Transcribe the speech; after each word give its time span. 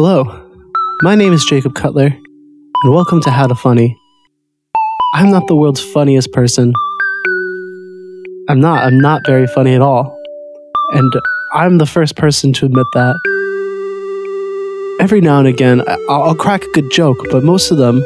Hello, 0.00 0.22
my 1.02 1.16
name 1.16 1.32
is 1.32 1.44
Jacob 1.44 1.74
Cutler, 1.74 2.06
and 2.06 2.94
welcome 2.94 3.20
to 3.22 3.32
How 3.32 3.48
to 3.48 3.56
Funny. 3.56 3.98
I'm 5.12 5.32
not 5.32 5.48
the 5.48 5.56
world's 5.56 5.82
funniest 5.82 6.30
person. 6.30 6.72
I'm 8.48 8.60
not. 8.60 8.84
I'm 8.84 9.00
not 9.00 9.26
very 9.26 9.48
funny 9.48 9.74
at 9.74 9.80
all. 9.80 10.16
And 10.92 11.12
I'm 11.52 11.78
the 11.78 11.84
first 11.84 12.14
person 12.14 12.52
to 12.52 12.66
admit 12.66 12.86
that. 12.94 13.16
Every 15.00 15.20
now 15.20 15.40
and 15.40 15.48
again, 15.48 15.82
I'll, 16.08 16.36
crack 16.36 16.62
a 16.62 16.70
good 16.74 16.92
joke, 16.92 17.18
but 17.32 17.42
most 17.42 17.72
of 17.72 17.78
them 17.78 18.00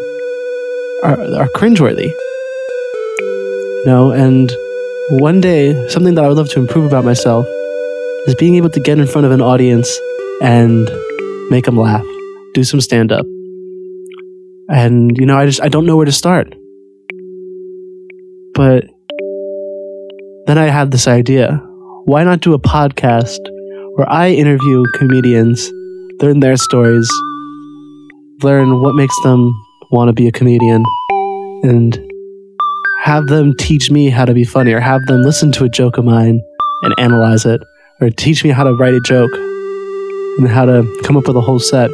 are, 1.04 1.20
are 1.42 1.48
cringeworthy. 1.56 2.10
Know, 3.84 4.12
and 4.12 4.50
one 5.20 5.42
day, 5.42 5.88
something 5.88 6.14
that 6.14 6.24
I 6.24 6.28
would 6.28 6.38
love 6.38 6.48
to 6.52 6.58
improve 6.58 6.86
about 6.86 7.04
myself 7.04 7.46
is 8.26 8.34
being 8.36 8.54
able 8.54 8.70
to 8.70 8.80
get 8.80 8.98
in 8.98 9.06
front 9.06 9.26
of 9.26 9.30
an 9.30 9.42
audience 9.42 9.94
and 10.40 10.90
make 11.52 11.66
them 11.66 11.76
laugh, 11.76 12.04
do 12.54 12.64
some 12.64 12.80
stand 12.80 13.12
up. 13.12 13.26
And, 14.68 15.16
you 15.18 15.26
know, 15.26 15.36
I 15.36 15.44
just, 15.44 15.60
I 15.60 15.68
don't 15.68 15.84
know 15.84 15.96
where 15.96 16.06
to 16.06 16.12
start. 16.12 16.54
But 18.54 18.84
then 20.46 20.56
I 20.56 20.64
had 20.64 20.90
this 20.90 21.06
idea. 21.06 21.62
Why 22.06 22.24
not 22.24 22.40
do 22.40 22.54
a 22.54 22.58
podcast 22.58 23.38
where 23.96 24.08
I 24.10 24.30
interview 24.30 24.82
comedians, 24.94 25.70
learn 26.22 26.40
their 26.40 26.56
stories, 26.56 27.08
learn 28.42 28.80
what 28.80 28.94
makes 28.94 29.14
them 29.22 29.52
want 29.90 30.08
to 30.08 30.14
be 30.14 30.26
a 30.26 30.32
comedian, 30.32 30.82
and 31.62 32.00
have 33.02 33.26
them 33.26 33.54
teach 33.58 33.90
me 33.90 34.08
how 34.08 34.24
to 34.24 34.32
be 34.32 34.44
funny, 34.44 34.72
or 34.72 34.80
have 34.80 35.02
them 35.06 35.22
listen 35.22 35.52
to 35.52 35.64
a 35.64 35.68
joke 35.68 35.98
of 35.98 36.06
mine 36.06 36.40
and 36.82 36.94
analyze 36.98 37.44
it, 37.44 37.60
or 38.00 38.08
teach 38.08 38.42
me 38.42 38.50
how 38.50 38.64
to 38.64 38.72
write 38.72 38.94
a 38.94 39.00
joke 39.00 39.30
and 40.38 40.48
how 40.48 40.64
to 40.64 41.00
come 41.02 41.16
up 41.16 41.26
with 41.26 41.36
a 41.36 41.40
whole 41.40 41.58
set. 41.58 41.90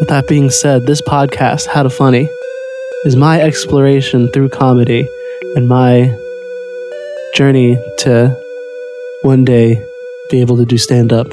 With 0.00 0.08
that 0.08 0.26
being 0.28 0.50
said, 0.50 0.86
this 0.86 1.02
podcast, 1.02 1.66
How 1.66 1.82
to 1.82 1.90
Funny, 1.90 2.28
is 3.04 3.16
my 3.16 3.40
exploration 3.40 4.30
through 4.32 4.48
comedy 4.48 5.06
and 5.56 5.68
my 5.68 6.16
journey 7.34 7.76
to 7.98 8.36
one 9.22 9.44
day 9.44 9.84
be 10.30 10.40
able 10.40 10.56
to 10.56 10.64
do 10.64 10.78
stand 10.78 11.12
up. 11.12 11.28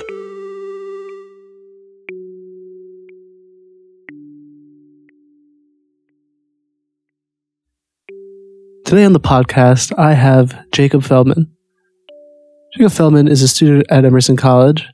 Today 8.86 9.06
on 9.06 9.14
the 9.14 9.22
podcast, 9.22 9.98
I 9.98 10.14
have 10.14 10.70
Jacob 10.72 11.04
Feldman. 11.04 11.50
Jacob 12.76 12.92
Feldman 12.92 13.30
is 13.30 13.42
a 13.42 13.48
student 13.48 13.86
at 13.90 14.04
Emerson 14.04 14.36
College. 14.36 14.86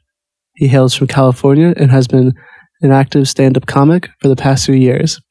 He 0.58 0.68
hails 0.68 0.96
from 0.96 1.06
California 1.06 1.74
and 1.78 1.92
has 1.92 2.08
been 2.08 2.34
an 2.82 2.92
active 2.92 3.30
stand 3.30 3.58
up 3.58 3.68
comic 3.68 4.10
for 4.20 4.28
the 4.28 4.36
past 4.36 4.66
few 4.66 4.74
years. 4.74 5.22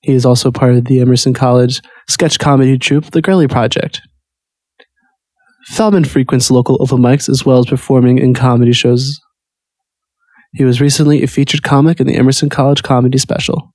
He 0.00 0.12
is 0.12 0.26
also 0.26 0.50
part 0.50 0.74
of 0.74 0.84
the 0.84 1.00
Emerson 1.00 1.32
College 1.32 1.80
sketch 2.06 2.38
comedy 2.38 2.78
troupe, 2.78 3.10
The 3.10 3.22
Girly 3.22 3.48
Project. 3.48 4.02
Feldman 5.68 6.04
frequents 6.04 6.50
local 6.50 6.76
open 6.80 6.98
mics 6.98 7.30
as 7.30 7.46
well 7.46 7.60
as 7.60 7.66
performing 7.66 8.18
in 8.18 8.34
comedy 8.34 8.72
shows. 8.72 9.18
He 10.52 10.64
was 10.64 10.82
recently 10.82 11.22
a 11.22 11.26
featured 11.26 11.62
comic 11.62 11.98
in 11.98 12.06
the 12.06 12.16
Emerson 12.16 12.50
College 12.50 12.82
Comedy 12.82 13.18
Special. 13.18 13.72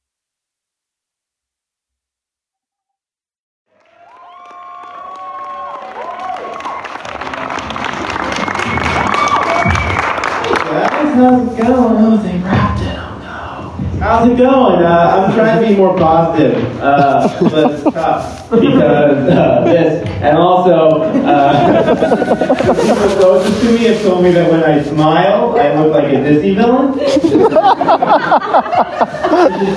How's 11.13 11.53
it 11.53 11.61
going? 11.61 11.95
Oh, 11.97 12.17
they 12.17 12.37
wrapped 12.39 12.81
it. 12.81 12.97
Oh 12.97 13.19
no. 13.19 13.99
How's 13.99 14.29
it 14.29 14.37
going? 14.37 14.83
Uh, 14.83 15.25
I'm 15.27 15.33
trying 15.35 15.61
to 15.61 15.67
be 15.69 15.75
more 15.75 15.97
positive, 15.97 16.72
uh, 16.83 17.49
but 17.49 17.71
it's 17.71 17.83
tough 17.83 18.49
because 18.49 19.29
uh, 19.29 19.63
this, 19.65 20.07
and 20.21 20.37
also 20.37 21.01
uh, 21.01 21.95
people 22.75 23.09
closest 23.17 23.61
to 23.61 23.71
me 23.71 23.85
have 23.85 24.01
told 24.01 24.23
me 24.23 24.31
that 24.31 24.51
when 24.51 24.63
I 24.63 24.83
smile, 24.83 25.57
I 25.57 25.73
look 25.75 25.93
like 25.93 26.13
a 26.13 26.23
Disney 26.23 26.55
villain. 26.55 26.93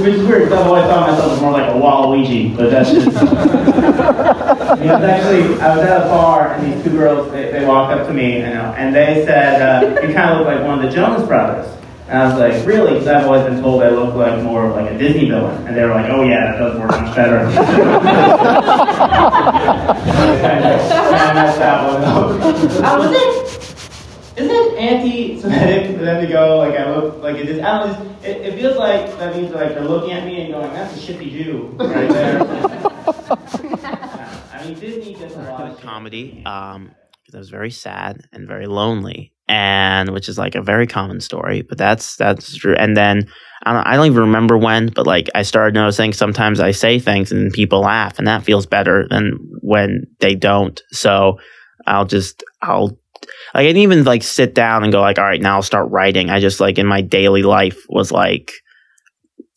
which, 0.03 0.15
is, 0.15 0.22
weird. 0.27 0.53
I've 0.53 0.67
always 0.67 0.84
thought 0.84 1.11
myself 1.11 1.33
as 1.33 1.41
more 1.41 1.53
like 1.53 1.71
a 1.71 1.75
Waluigi, 1.75 2.56
but 2.56 2.71
that's 2.71 2.91
just. 2.91 3.17
I 3.17 4.75
mean, 4.77 4.88
actually, 4.88 5.61
I 5.61 5.77
was 5.77 5.84
at 5.87 6.06
a 6.06 6.09
bar, 6.09 6.55
and 6.55 6.73
these 6.73 6.83
two 6.84 6.91
girls, 6.91 7.31
they, 7.31 7.53
they 7.53 7.65
walked 7.65 7.93
up 7.93 8.06
to 8.09 8.12
me, 8.12 8.41
know, 8.41 8.75
and 8.77 8.94
they 8.94 9.25
said, 9.25 9.62
uh, 9.62 10.00
you 10.06 10.12
kind 10.12 10.31
of 10.31 10.38
look 10.38 10.47
like 10.47 10.65
one 10.65 10.78
of 10.78 10.84
the 10.84 10.91
Jonas 10.91 11.27
Brothers. 11.27 11.75
And 12.09 12.19
I 12.19 12.27
was 12.28 12.39
like, 12.39 12.65
really? 12.67 12.93
Because 12.93 13.09
I've 13.09 13.27
always 13.27 13.43
been 13.43 13.61
told 13.61 13.83
I 13.83 13.91
look 13.91 14.15
like 14.15 14.41
more 14.43 14.67
of 14.67 14.77
like 14.77 14.91
a 14.93 14.97
Disney 14.97 15.28
villain. 15.28 15.67
And 15.67 15.77
they 15.77 15.83
were 15.83 15.91
like, 15.91 16.09
oh 16.11 16.22
yeah, 16.22 16.53
that 16.53 16.59
does 16.59 16.78
work 16.78 16.91
much 16.91 17.15
better. 17.17 17.39
kind 17.41 17.56
of, 20.39 20.41
kind 20.41 20.65
of 20.65 21.34
messed 21.34 21.59
that 21.59 21.93
one 21.93 22.05
up. 22.05 22.31
Uh, 22.41 22.99
was 22.99 23.12
it, 23.12 24.39
is 24.39 24.49
it 24.50 24.75
anti-Semitic 24.78 25.97
for 25.97 26.05
them 26.05 26.21
to 26.25 26.33
go, 26.33 26.59
like, 26.59 26.78
I 26.78 26.94
look 26.94 27.22
like 27.22 27.37
a 27.39 27.44
Disney, 27.44 27.62
I 27.62 27.78
don't 27.78 27.93
know, 27.99 28.17
it, 28.23 28.37
it 28.37 28.55
feels 28.55 28.77
like 28.77 29.19
that 29.19 29.34
means 29.34 29.53
like 29.53 29.71
they're 29.71 29.81
looking 29.83 30.12
at 30.12 30.25
me 30.25 30.43
and 30.43 30.53
going, 30.53 30.73
that's 30.73 30.97
a 30.97 31.00
shifty 31.00 31.31
Jew 31.31 31.75
right 31.78 32.09
there. 32.09 32.43
I 34.53 34.65
mean, 34.65 34.78
Disney 34.78 35.15
does 35.15 35.34
a 35.34 35.38
lot 35.43 35.62
of 35.62 35.77
shit. 35.77 35.84
comedy 35.84 36.43
um 36.44 36.94
because 37.23 37.34
I 37.34 37.38
was 37.38 37.50
very 37.50 37.71
sad 37.71 38.23
and 38.33 38.47
very 38.47 38.67
lonely 38.67 39.33
and 39.48 40.10
which 40.10 40.28
is 40.28 40.38
like 40.38 40.54
a 40.54 40.62
very 40.62 40.86
common 40.86 41.20
story 41.20 41.62
but 41.62 41.78
that's 41.78 42.16
that's 42.16 42.56
true. 42.56 42.74
And 42.76 42.96
then 42.96 43.28
I 43.64 43.72
don't, 43.72 43.86
I 43.86 43.96
don't 43.96 44.06
even 44.06 44.20
remember 44.20 44.58
when 44.58 44.88
but 44.88 45.06
like 45.06 45.28
I 45.34 45.42
started 45.42 45.74
noticing 45.74 46.12
sometimes 46.12 46.60
I 46.60 46.72
say 46.72 46.98
things 46.98 47.32
and 47.32 47.52
people 47.52 47.80
laugh 47.80 48.18
and 48.18 48.26
that 48.26 48.44
feels 48.44 48.66
better 48.66 49.06
than 49.08 49.38
when 49.60 50.04
they 50.20 50.34
don't. 50.34 50.80
So 50.90 51.38
I'll 51.86 52.06
just 52.06 52.42
I'll 52.62 52.98
like 53.54 53.62
I 53.62 53.62
didn't 53.62 53.82
even 53.82 54.04
like 54.04 54.22
sit 54.22 54.54
down 54.54 54.82
and 54.82 54.92
go 54.92 55.00
like 55.00 55.18
all 55.18 55.24
right 55.24 55.40
now 55.40 55.56
I'll 55.56 55.62
start 55.62 55.90
writing. 55.90 56.30
I 56.30 56.40
just 56.40 56.60
like 56.60 56.78
in 56.78 56.86
my 56.86 57.00
daily 57.00 57.42
life 57.42 57.78
was 57.88 58.10
like 58.10 58.52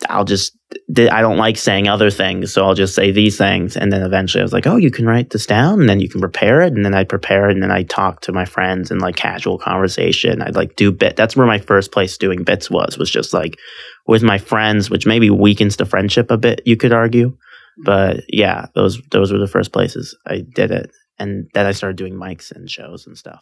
I'll 0.08 0.26
just 0.26 0.56
I 0.72 1.22
don't 1.22 1.38
like 1.38 1.58
saying 1.58 1.88
other 1.88 2.12
things, 2.12 2.54
so 2.54 2.64
I'll 2.64 2.76
just 2.76 2.94
say 2.94 3.12
these 3.12 3.38
things, 3.38 3.76
and 3.76 3.92
then 3.92 4.04
eventually 4.04 4.42
I 4.42 4.44
was 4.44 4.54
like, 4.54 4.68
oh, 4.68 4.76
you 4.76 4.92
can 4.92 5.08
write 5.08 5.32
this 5.32 5.48
down, 5.48 5.80
and 5.80 5.90
then 5.90 6.00
you 6.00 6.08
can 6.08 6.22
prepare 6.22 6.62
it, 6.62 6.74
and 6.74 6.86
then 6.86 6.94
I 6.94 7.04
prepare 7.06 7.50
it, 7.50 7.54
and 7.54 7.64
then 7.64 7.72
I 7.72 7.84
talk 7.84 8.22
to 8.22 8.32
my 8.32 8.46
friends 8.46 8.92
in 8.92 9.00
like 9.00 9.16
casual 9.16 9.58
conversation. 9.58 10.44
I'd 10.44 10.56
like 10.56 10.76
do 10.76 10.92
bit. 10.92 11.16
That's 11.16 11.36
where 11.36 11.48
my 11.48 11.58
first 11.58 11.92
place 11.92 12.18
doing 12.18 12.44
bits 12.44 12.70
was 12.70 13.00
was 13.00 13.10
just 13.10 13.34
like 13.34 13.58
with 14.06 14.22
my 14.22 14.38
friends, 14.38 14.92
which 14.92 15.08
maybe 15.08 15.32
weakens 15.32 15.78
the 15.78 15.86
friendship 15.86 16.30
a 16.30 16.38
bit. 16.38 16.62
You 16.66 16.78
could 16.78 16.94
argue, 16.94 17.30
mm-hmm. 17.30 17.84
but 17.84 18.24
yeah, 18.28 18.68
those 18.76 19.02
those 19.10 19.32
were 19.32 19.40
the 19.40 19.48
first 19.48 19.72
places 19.72 20.16
I 20.28 20.44
did 20.54 20.70
it, 20.70 20.92
and 21.18 21.50
then 21.56 21.66
I 21.66 21.72
started 21.72 21.98
doing 21.98 22.14
mics 22.14 22.52
and 22.52 22.70
shows 22.70 23.08
and 23.08 23.18
stuff. 23.18 23.42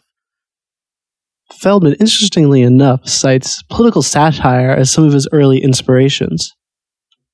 Feldman, 1.60 1.94
interestingly 1.94 2.62
enough, 2.62 3.06
cites 3.06 3.62
political 3.70 4.02
satire 4.02 4.70
as 4.70 4.90
some 4.90 5.04
of 5.04 5.12
his 5.12 5.28
early 5.32 5.62
inspirations. 5.62 6.54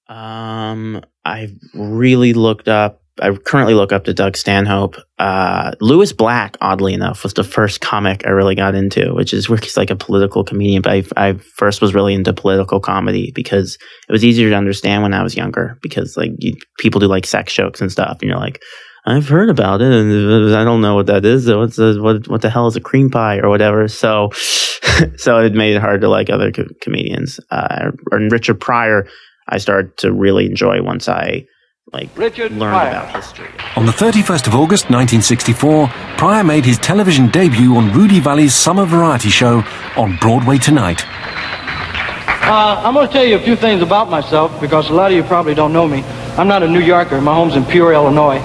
Um, 0.09 1.03
I 1.25 1.49
really 1.75 2.33
looked 2.35 2.69
up. 2.69 3.01
I 3.23 3.31
currently 3.31 3.75
look 3.75 3.93
up 3.93 4.05
to 4.05 4.15
Doug 4.15 4.37
Stanhope. 4.37 4.97
Uh, 5.21 5.73
Lewis 5.81 6.13
Black, 6.13 6.57
oddly 6.61 6.95
enough, 6.95 7.23
was 7.23 7.35
the 7.35 7.45
first 7.45 7.81
comic 7.81 8.27
I 8.27 8.31
really 8.31 8.57
got 8.57 8.75
into, 8.75 9.15
which 9.15 9.33
is 9.33 9.49
where 9.49 9.59
he's 9.59 9.77
like 9.77 9.91
a 9.91 9.97
political 9.97 10.43
comedian. 10.43 10.83
But 10.83 10.93
I, 10.93 11.05
I 11.29 11.33
first 11.35 11.81
was 11.81 11.95
really 11.95 12.13
into 12.13 12.33
political 12.33 12.81
comedy 12.81 13.31
because 13.33 13.79
it 14.09 14.13
was 14.13 14.25
easier 14.25 14.51
to 14.51 14.57
understand 14.57 15.05
when 15.05 15.15
I 15.15 15.23
was 15.23 15.37
younger. 15.37 15.79
Because 15.81 16.17
like 16.17 16.33
you, 16.39 16.55
people 16.79 16.99
do 16.99 17.07
like 17.07 17.25
sex 17.25 17.55
jokes 17.55 17.81
and 17.81 17.93
stuff, 17.93 18.19
and 18.21 18.29
you're 18.29 18.39
like, 18.39 18.61
I've 19.07 19.29
heard 19.29 19.51
about 19.51 19.83
it, 19.83 19.93
and 19.93 20.55
I 20.55 20.65
don't 20.65 20.81
know 20.81 20.95
what 20.95 21.07
that 21.07 21.25
is. 21.25 21.47
What's 21.47 21.79
a, 21.79 22.01
what 22.01 22.27
what 22.27 22.41
the 22.41 22.51
hell 22.51 22.67
is 22.67 22.77
a 22.77 22.81
cream 22.81 23.11
pie 23.11 23.39
or 23.39 23.49
whatever? 23.51 23.87
So, 23.87 24.31
so 25.17 25.39
it 25.39 25.53
made 25.53 25.77
it 25.77 25.81
hard 25.81 26.01
to 26.01 26.09
like 26.09 26.31
other 26.31 26.51
co- 26.51 26.69
comedians. 26.81 27.39
Uh, 27.51 27.91
and 28.11 28.33
Richard 28.33 28.61
Pryor, 28.61 29.07
I 29.49 29.59
started 29.59 29.97
to 29.99 30.13
really 30.13 30.47
enjoy 30.47 30.83
once 30.83 31.09
I 31.09 31.47
like 31.93 32.09
Richard 32.17 32.53
learned 32.53 32.73
Pryor. 32.73 32.91
about 32.91 33.15
history. 33.15 33.49
On 33.77 33.85
the 33.87 33.93
31st 33.93 34.47
of 34.47 34.55
August 34.55 34.85
1964, 34.91 35.89
Pryor 36.17 36.43
made 36.43 36.65
his 36.65 36.79
television 36.79 37.29
debut 37.31 37.77
on 37.77 37.93
Rudy 37.93 38.21
Vallée's 38.21 38.55
summer 38.55 38.87
variety 38.87 39.29
show 39.29 39.63
on 39.97 40.17
Broadway 40.17 40.59
Tonight. 40.59 41.05
Uh, 41.07 42.83
I'm 42.85 42.95
going 42.95 43.07
to 43.07 43.13
tell 43.13 43.25
you 43.25 43.37
a 43.37 43.41
few 43.41 43.57
things 43.57 43.83
about 43.83 44.11
myself 44.11 44.59
because 44.61 44.91
a 44.91 44.93
lot 44.93 45.11
of 45.11 45.17
you 45.17 45.23
probably 45.23 45.55
don't 45.55 45.73
know 45.73 45.87
me. 45.87 46.03
I'm 46.37 46.49
not 46.49 46.63
a 46.63 46.69
New 46.69 46.81
Yorker. 46.81 47.21
My 47.21 47.35
home's 47.35 47.55
in 47.57 47.65
Peoria, 47.65 47.99
Illinois. 47.99 48.39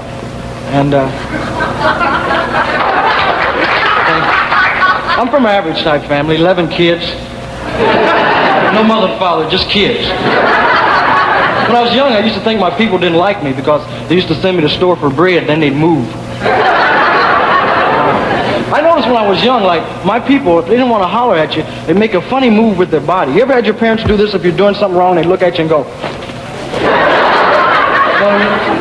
And 0.72 0.94
uh, 0.94 1.10
I'm 5.18 5.28
from 5.30 5.46
an 5.46 5.52
average 5.52 5.82
type 5.84 6.04
family, 6.08 6.36
11 6.36 6.70
kids. 6.70 7.04
No 8.74 8.84
mother 8.84 9.18
father, 9.18 9.50
just 9.50 9.68
kids. 9.70 10.08
When 11.70 11.78
I 11.78 11.82
was 11.84 11.94
young, 11.94 12.14
I 12.14 12.20
used 12.22 12.34
to 12.34 12.42
think 12.42 12.60
my 12.60 12.76
people 12.76 12.98
didn't 12.98 13.20
like 13.20 13.44
me 13.44 13.54
because 13.54 13.86
they 14.10 14.16
used 14.16 14.28
to 14.30 14.34
send 14.42 14.58
me 14.58 14.64
to 14.64 14.68
the 14.68 14.74
store 14.74 14.96
for 14.96 15.08
bread, 15.12 15.48
then 15.48 15.60
they'd 15.60 15.70
move. 15.70 16.04
I 18.74 18.82
noticed 18.82 19.08
when 19.08 19.18
I 19.18 19.30
was 19.30 19.44
young, 19.44 19.62
like 19.62 19.84
my 20.04 20.20
people, 20.20 20.58
if 20.58 20.66
they 20.66 20.72
didn't 20.72 20.90
want 20.90 21.04
to 21.04 21.08
holler 21.08 21.36
at 21.36 21.56
you, 21.56 21.62
they 21.86 21.94
make 21.94 22.16
a 22.16 22.24
funny 22.24 22.50
move 22.50 22.80
with 22.80 22.90
their 22.90 23.02
body. 23.02 23.34
You 23.34 23.44
ever 23.44 23.54
had 23.54 23.68
your 23.68 23.76
parents 23.76 24.04
do 24.04 24.18
this? 24.18 24.34
If 24.34 24.44
you're 24.44 24.58
doing 24.58 24.74
something 24.74 24.98
wrong, 24.98 25.16
they 25.16 25.22
look 25.22 25.44
at 25.44 25.60
you 25.60 25.62
and 25.62 25.70
go. 25.70 25.84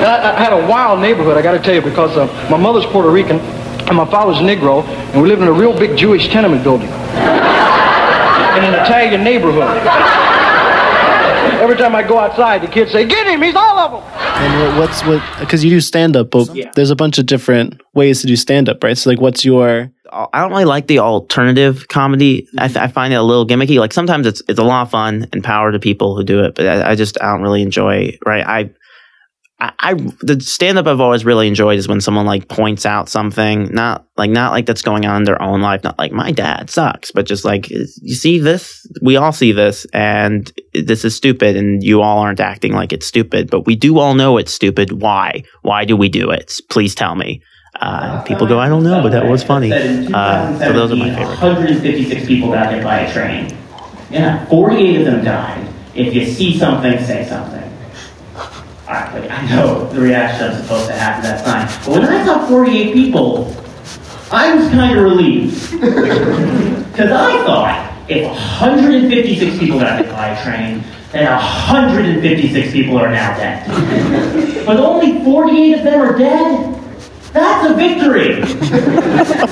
I, 0.01 0.33
I 0.35 0.43
had 0.43 0.55
a 0.55 0.67
wild 0.67 1.01
neighborhood, 1.01 1.37
I 1.37 1.43
got 1.43 1.53
to 1.53 1.59
tell 1.59 1.75
you, 1.75 1.83
because 1.83 2.17
uh, 2.17 2.27
my 2.51 2.57
mother's 2.57 2.87
Puerto 2.87 3.11
Rican 3.11 3.39
and 3.39 3.97
my 3.99 4.11
father's 4.11 4.39
Negro, 4.39 4.83
and 5.13 5.21
we 5.21 5.29
lived 5.29 5.43
in 5.43 5.49
a 5.49 5.53
real 5.53 5.79
big 5.79 5.95
Jewish 5.95 6.29
tenement 6.29 6.63
building 6.65 6.89
in 8.57 8.65
an 8.65 8.73
Italian 8.81 9.23
neighborhood. 9.25 10.28
Every 11.61 11.77
time 11.77 11.95
I 11.95 12.03
go 12.07 12.19
outside, 12.19 12.63
the 12.63 12.67
kids 12.69 12.93
say, 12.93 13.07
"Get 13.07 13.27
him! 13.27 13.43
He's 13.43 13.55
all 13.55 13.79
of 13.79 13.91
them." 13.93 14.03
And 14.43 14.79
what's 14.79 15.05
what? 15.05 15.23
Because 15.41 15.65
you 15.65 15.71
do 15.71 15.81
stand 15.81 16.17
up, 16.17 16.31
but 16.31 16.55
Yeah. 16.55 16.71
there's 16.75 16.91
a 16.91 16.97
bunch 16.97 17.19
of 17.19 17.27
different 17.27 17.81
ways 17.95 18.21
to 18.21 18.27
do 18.27 18.37
stand 18.37 18.69
up, 18.69 18.83
right? 18.85 18.97
So 18.97 19.11
like, 19.11 19.21
what's 19.21 19.45
your 19.45 19.91
I 20.11 20.41
don't 20.41 20.51
really 20.53 20.65
like 20.65 20.87
the 20.87 21.01
alternative 21.01 21.87
comedy. 21.89 22.49
I, 22.57 22.69
th- 22.69 22.79
I 22.79 22.87
find 22.89 23.13
it 23.13 23.17
a 23.17 23.23
little 23.23 23.47
gimmicky. 23.47 23.79
Like 23.79 23.93
sometimes 23.93 24.27
it's 24.27 24.41
it's 24.49 24.59
a 24.59 24.63
lot 24.63 24.83
of 24.83 24.91
fun 24.91 25.27
and 25.33 25.45
power 25.45 25.71
to 25.71 25.79
people 25.79 26.17
who 26.17 26.25
do 26.25 26.43
it, 26.45 26.55
but 26.55 26.67
I, 26.67 26.93
I 26.93 26.95
just 26.95 27.21
I 27.21 27.31
don't 27.33 27.43
really 27.43 27.61
enjoy. 27.63 28.17
Right, 28.25 28.45
I. 28.47 28.71
I, 29.61 29.73
I 29.81 29.95
the 29.95 30.41
stand 30.41 30.79
up 30.79 30.87
I've 30.87 31.01
always 31.01 31.25
really 31.25 31.49
enjoyed 31.49 31.79
is 31.79 31.89
when 31.89 32.01
someone 32.01 32.27
like 32.27 32.49
points 32.49 32.87
out 32.87 33.09
something 33.09 33.65
not 33.73 34.07
like 34.17 34.31
not 34.31 34.53
like 34.53 34.67
that's 34.67 34.83
going 34.83 35.05
on 35.05 35.17
in 35.19 35.25
their 35.25 35.41
own 35.43 35.61
life 35.61 35.83
not 35.83 35.99
like 35.99 36.13
my 36.13 36.31
dad 36.31 36.71
sucks 36.71 37.11
but 37.11 37.27
just 37.27 37.45
like 37.45 37.69
you 37.69 38.15
see 38.15 38.39
this? 38.39 38.87
We 39.03 39.17
all 39.17 39.33
see 39.33 39.53
this 39.53 39.85
and 39.93 40.51
this 40.75 41.05
is 41.05 41.17
stupid 41.17 41.57
and 41.57 41.83
you 41.83 42.03
all 42.03 42.19
aren't 42.19 42.41
acting 42.41 42.73
like 42.73 42.93
it's 42.93 43.07
stupid 43.07 43.51
but 43.51 43.67
we 43.67 43.75
do 43.75 43.99
all 43.99 44.15
know 44.15 44.39
it's 44.39 44.53
stupid. 44.53 45.01
Why? 45.03 45.43
Why 45.63 45.85
do 45.85 45.97
we 45.97 46.09
do 46.09 46.31
it? 46.31 46.53
Please 46.71 46.95
tell 46.95 47.15
me. 47.15 47.43
Uh, 47.81 48.23
people 48.23 48.47
go 48.47 48.59
I 48.59 48.69
don't 48.69 48.85
know 48.85 49.03
but 49.03 49.11
that 49.11 49.27
was 49.27 49.43
funny. 49.43 49.73
Uh, 49.73 50.59
so 50.59 50.73
those 50.73 50.93
are 50.93 50.97
my 50.97 51.11
favorite. 51.11 51.41
156 51.41 52.27
people 52.27 52.53
got 52.53 52.73
hit 52.73 52.85
by 52.85 53.01
a 53.01 53.13
train. 53.13 53.57
Yeah, 54.11 54.47
48 54.47 55.01
of 55.01 55.05
them 55.05 55.25
died. 55.25 55.69
If 55.95 56.15
you 56.15 56.25
see 56.27 56.57
something, 56.57 57.05
say 57.05 57.27
something. 57.29 57.68
Like, 58.89 59.31
I 59.31 59.47
know 59.51 59.87
the 59.93 60.01
reaction 60.01 60.51
I'm 60.51 60.63
supposed 60.63 60.87
to 60.87 60.95
have 60.95 61.23
to 61.23 61.29
that 61.29 61.45
sign, 61.45 61.85
but 61.85 62.01
when 62.01 62.09
I 62.09 62.25
saw 62.25 62.47
48 62.49 62.95
people, 62.95 63.55
I 64.31 64.55
was 64.55 64.67
kind 64.71 64.99
of 64.99 65.05
relieved. 65.05 66.79
Because 66.99 67.13
I 67.13 67.45
thought 67.45 68.11
if 68.11 68.27
156 68.27 69.59
people 69.61 69.79
got 69.79 70.01
hit 70.01 70.11
by 70.11 70.31
a 70.31 70.43
train, 70.43 70.83
then 71.13 71.31
156 71.31 72.73
people 72.73 72.99
are 72.99 73.09
now 73.09 73.37
dead. 73.37 73.65
but 74.67 74.79
only 74.79 75.23
48 75.23 75.79
of 75.79 75.85
them 75.85 76.01
are 76.01 76.19
dead? 76.19 76.75
That's 77.33 77.71
a 77.71 77.75
victory! 77.75 78.43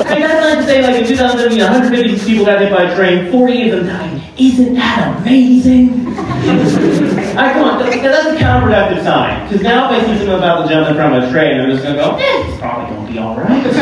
Like, 0.07 0.21
that's 0.21 0.57
not 0.57 0.63
to 0.63 0.65
say, 0.65 0.83
like, 0.83 1.03
in 1.03 1.07
2017, 1.07 1.61
156 1.61 2.25
people 2.27 2.47
got 2.47 2.61
hit 2.61 2.73
by 2.73 2.91
a 2.91 2.97
train, 2.97 3.31
48 3.31 3.75
of 3.75 3.87
them 3.87 3.87
died. 3.87 4.16
Isn't 4.39 4.75
that 4.75 5.19
amazing? 5.21 6.07
I 7.39 7.53
come 7.55 7.65
on, 7.65 7.79
that- 7.79 8.03
that's 8.03 8.27
a 8.27 8.37
counterproductive 8.43 9.03
sign. 9.03 9.49
Because 9.49 9.63
now 9.63 9.91
if 9.93 10.03
I 10.03 10.07
see 10.07 10.17
something 10.19 10.35
about 10.35 10.67
to 10.67 10.75
jump 10.75 10.89
in 10.89 10.95
front 10.95 11.15
of 11.17 11.25
a 11.25 11.31
train, 11.33 11.61
I'm 11.61 11.71
just 11.71 11.83
going 11.83 11.97
to 11.97 12.03
go, 12.03 12.17
eh, 12.17 12.49
it's 12.49 12.59
probably 12.59 12.95
going 12.95 13.07
to 13.07 13.13
be 13.13 13.19
all 13.19 13.37
right. 13.37 13.67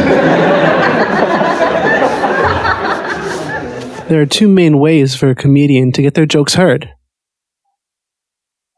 There 4.06 4.20
are 4.20 4.26
two 4.26 4.48
main 4.48 4.78
ways 4.78 5.16
for 5.16 5.30
a 5.30 5.34
comedian 5.34 5.90
to 5.92 6.02
get 6.02 6.12
their 6.12 6.26
jokes 6.26 6.54
heard. 6.54 6.90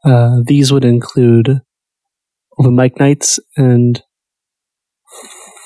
Uh, 0.05 0.37
these 0.45 0.71
would 0.71 0.85
include 0.85 1.59
open 2.57 2.75
mic 2.77 2.97
nights 2.97 3.37
and 3.57 4.01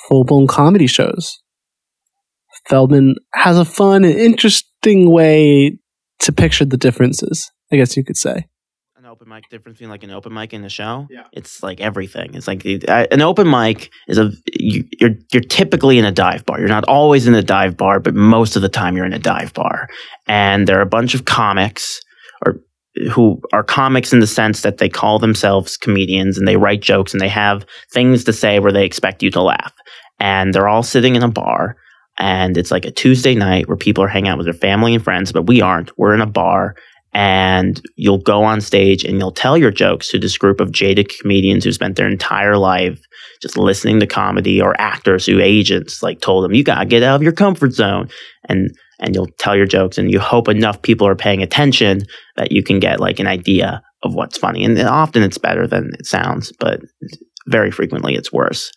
full 0.07 0.23
blown 0.23 0.47
comedy 0.47 0.87
shows. 0.87 1.39
Feldman 2.69 3.15
has 3.35 3.59
a 3.59 3.63
fun 3.63 4.03
and 4.03 4.15
interesting 4.15 5.11
way 5.11 5.77
to 6.21 6.31
picture 6.31 6.65
the 6.65 6.77
differences, 6.77 7.51
I 7.71 7.75
guess 7.77 7.95
you 7.97 8.03
could 8.03 8.17
say. 8.17 8.47
an 8.97 9.05
open 9.05 9.27
mic 9.27 9.43
difference 9.49 9.77
between 9.77 9.89
like 9.89 10.03
an 10.03 10.11
open 10.11 10.33
mic 10.33 10.53
and 10.53 10.63
a 10.65 10.69
show? 10.69 11.07
Yeah. 11.09 11.23
it's 11.33 11.63
like 11.63 11.81
everything. 11.81 12.35
It's 12.35 12.47
like 12.47 12.61
the- 12.63 12.83
uh, 12.87 13.07
an 13.11 13.21
open 13.21 13.49
mic 13.49 13.89
is 14.07 14.17
a 14.17 14.31
you, 14.53 14.83
you're 14.99 15.15
you're 15.33 15.41
typically 15.41 15.97
in 15.97 16.05
a 16.05 16.11
dive 16.11 16.45
bar. 16.45 16.59
You're 16.59 16.67
not 16.67 16.85
always 16.85 17.27
in 17.27 17.33
a 17.35 17.41
dive 17.43 17.75
bar 17.77 17.99
but 17.99 18.13
most 18.13 18.55
of 18.55 18.61
the 18.61 18.69
time 18.69 18.95
you're 18.95 19.05
in 19.05 19.13
a 19.13 19.19
dive 19.19 19.53
bar. 19.53 19.87
And 20.27 20.67
there 20.67 20.77
are 20.77 20.83
a 20.83 20.95
bunch 20.97 21.15
of 21.15 21.25
comics 21.25 21.99
or 22.45 22.59
who 23.11 23.41
are 23.53 23.63
comics 23.63 24.13
in 24.13 24.19
the 24.19 24.27
sense 24.27 24.61
that 24.61 24.77
they 24.77 24.89
call 24.89 25.17
themselves 25.17 25.77
comedians 25.77 26.37
and 26.37 26.47
they 26.47 26.57
write 26.57 26.81
jokes 26.81 27.13
and 27.13 27.21
they 27.21 27.29
have 27.29 27.65
things 27.93 28.23
to 28.25 28.33
say 28.33 28.59
where 28.59 28.71
they 28.73 28.85
expect 28.85 29.23
you 29.23 29.31
to 29.31 29.41
laugh. 29.41 29.73
And 30.19 30.53
they're 30.53 30.67
all 30.67 30.83
sitting 30.83 31.15
in 31.15 31.23
a 31.23 31.27
bar 31.31 31.75
and 32.17 32.57
it's 32.57 32.71
like 32.71 32.85
a 32.85 32.91
Tuesday 32.91 33.35
night 33.35 33.67
where 33.67 33.77
people 33.77 34.03
are 34.03 34.09
hanging 34.09 34.29
out 34.29 34.37
with 34.37 34.45
their 34.45 34.53
family 34.53 34.93
and 34.95 35.03
friends 35.03 35.31
but 35.31 35.47
we 35.47 35.61
aren't. 35.61 35.97
We're 35.97 36.13
in 36.13 36.21
a 36.21 36.27
bar 36.27 36.75
and 37.13 37.81
you'll 37.95 38.19
go 38.19 38.43
on 38.43 38.61
stage 38.61 39.03
and 39.03 39.17
you'll 39.19 39.31
tell 39.31 39.57
your 39.57 39.71
jokes 39.71 40.09
to 40.09 40.19
this 40.19 40.37
group 40.37 40.61
of 40.61 40.71
jaded 40.71 41.11
comedians 41.19 41.63
who 41.63 41.71
spent 41.71 41.97
their 41.97 42.07
entire 42.07 42.57
life 42.57 43.01
just 43.41 43.57
listening 43.57 43.99
to 43.99 44.07
comedy 44.07 44.61
or 44.61 44.79
actors 44.79 45.25
who 45.25 45.39
agents 45.39 46.01
like 46.01 46.21
told 46.21 46.43
them 46.43 46.53
you 46.53 46.63
got 46.63 46.79
to 46.79 46.85
get 46.85 47.03
out 47.03 47.15
of 47.15 47.23
your 47.23 47.33
comfort 47.33 47.73
zone. 47.73 48.09
And 48.47 48.71
and 48.99 49.15
you'll 49.15 49.29
tell 49.39 49.55
your 49.55 49.65
jokes 49.65 49.97
and 49.97 50.11
you 50.11 50.19
hope 50.19 50.47
enough 50.47 50.83
people 50.83 51.07
are 51.07 51.15
paying 51.15 51.41
attention 51.41 52.03
that 52.37 52.51
you 52.51 52.63
can 52.63 52.79
get 52.79 52.99
like 52.99 53.19
an 53.19 53.25
idea 53.25 53.81
of 54.03 54.13
what's 54.13 54.37
funny. 54.37 54.63
And 54.63 54.79
often 54.79 55.23
it's 55.23 55.39
better 55.39 55.67
than 55.67 55.91
it 55.95 56.05
sounds 56.05 56.53
but 56.59 56.81
very 57.47 57.71
frequently 57.71 58.13
it's 58.13 58.31
worse 58.31 58.71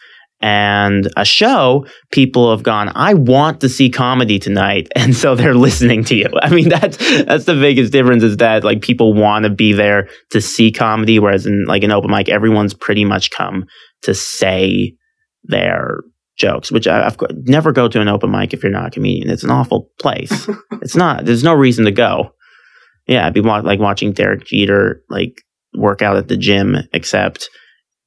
and 0.45 1.09
a 1.17 1.25
show 1.25 1.87
people 2.13 2.51
have 2.51 2.63
gone 2.63 2.93
i 2.95 3.15
want 3.15 3.63
to 3.63 3.69
see 3.69 3.89
comedy 3.89 4.39
tonight. 4.39 4.89
And 4.97 5.17
so 5.17 5.35
they're 5.35 5.55
listening 5.55 6.05
to 6.05 6.15
you. 6.15 6.29
I 6.43 6.51
mean 6.51 6.69
that's 6.77 6.99
that's 7.25 7.47
the 7.47 7.55
biggest 7.55 7.93
difference 7.93 8.23
is 8.23 8.37
that 8.37 8.63
like 8.63 8.83
people 8.83 9.15
want 9.15 9.45
to 9.45 9.51
be 9.51 9.73
there 9.73 10.09
to 10.31 10.41
see 10.41 10.71
comedy 10.71 11.19
whereas 11.19 11.47
in 11.47 11.65
like 11.65 11.83
an 11.83 11.93
open 11.93 12.11
mic 12.11 12.29
everyone's 12.29 12.75
pretty 12.75 13.05
much 13.05 13.31
come 13.31 13.65
to 14.03 14.15
say 14.15 14.95
their 15.45 16.01
jokes 16.37 16.71
which 16.71 16.87
I, 16.87 17.07
i've 17.07 17.17
never 17.47 17.73
go 17.73 17.89
to 17.89 18.01
an 18.01 18.09
open 18.09 18.31
mic 18.31 18.53
if 18.53 18.63
you're 18.63 18.73
not 18.73 18.89
a 18.89 18.91
comedian. 18.91 19.31
It's 19.31 19.45
an 19.45 19.51
awful 19.51 19.89
place. 19.99 20.49
It's 20.83 20.97
not 20.97 21.25
there's 21.25 21.45
no 21.45 21.55
reason 21.55 21.87
to 21.87 21.93
go. 21.93 22.35
Yeah 23.07 23.27
i'd 23.27 23.35
be 23.35 23.41
wa- 23.41 23.69
like 23.71 23.81
watching 23.81 24.13
derek 24.13 24.45
jeter 24.45 25.03
like 25.09 25.35
work 25.75 26.03
out 26.03 26.19
at 26.19 26.29
the 26.29 26.37
gym 26.37 26.77
except 26.93 27.49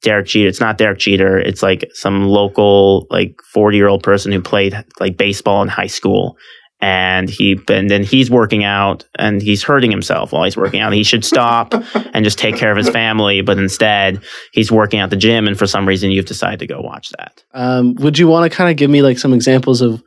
Derek 0.02 0.26
Jeter. 0.26 0.48
It's 0.48 0.60
not 0.60 0.78
Derek 0.78 0.98
Jeter. 0.98 1.38
It's 1.38 1.62
like 1.62 1.90
some 1.92 2.24
local, 2.24 3.06
like 3.10 3.40
40 3.52 3.76
year 3.76 3.88
old 3.88 4.02
person 4.02 4.32
who 4.32 4.40
played 4.40 4.74
like 5.00 5.16
baseball 5.16 5.62
in 5.62 5.68
high 5.68 5.86
school. 5.86 6.36
And 6.80 7.28
he, 7.28 7.58
and 7.68 7.90
then 7.90 8.04
he's 8.04 8.30
working 8.30 8.62
out 8.62 9.04
and 9.18 9.42
he's 9.42 9.64
hurting 9.64 9.90
himself 9.90 10.30
while 10.30 10.44
he's 10.44 10.56
working 10.56 10.78
out. 10.78 10.92
He 10.92 11.02
should 11.02 11.24
stop 11.24 11.74
and 12.14 12.24
just 12.24 12.38
take 12.38 12.56
care 12.56 12.70
of 12.70 12.76
his 12.76 12.88
family. 12.88 13.40
But 13.40 13.58
instead, 13.58 14.22
he's 14.52 14.70
working 14.70 15.00
out 15.00 15.10
the 15.10 15.16
gym. 15.16 15.48
And 15.48 15.58
for 15.58 15.66
some 15.66 15.88
reason, 15.88 16.12
you've 16.12 16.26
decided 16.26 16.60
to 16.60 16.68
go 16.68 16.80
watch 16.80 17.10
that. 17.18 17.42
Um, 17.52 17.94
would 17.96 18.16
you 18.16 18.28
want 18.28 18.50
to 18.50 18.56
kind 18.56 18.70
of 18.70 18.76
give 18.76 18.90
me 18.90 19.02
like 19.02 19.18
some 19.18 19.34
examples 19.34 19.80
of 19.80 20.04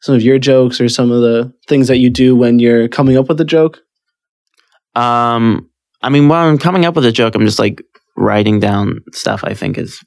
some 0.00 0.14
of 0.14 0.22
your 0.22 0.38
jokes 0.38 0.80
or 0.80 0.88
some 0.88 1.12
of 1.12 1.20
the 1.20 1.52
things 1.68 1.88
that 1.88 1.98
you 1.98 2.08
do 2.08 2.34
when 2.34 2.58
you're 2.58 2.88
coming 2.88 3.18
up 3.18 3.28
with 3.28 3.38
a 3.40 3.44
joke? 3.44 3.80
Um, 4.94 5.68
I 6.02 6.08
mean, 6.08 6.28
when 6.28 6.38
I'm 6.38 6.58
coming 6.58 6.84
up 6.86 6.94
with 6.94 7.04
a 7.04 7.12
joke, 7.12 7.34
I'm 7.34 7.44
just 7.44 7.58
like 7.58 7.82
writing 8.16 8.60
down 8.60 9.00
stuff 9.12 9.42
I 9.44 9.54
think 9.54 9.78
is 9.78 10.00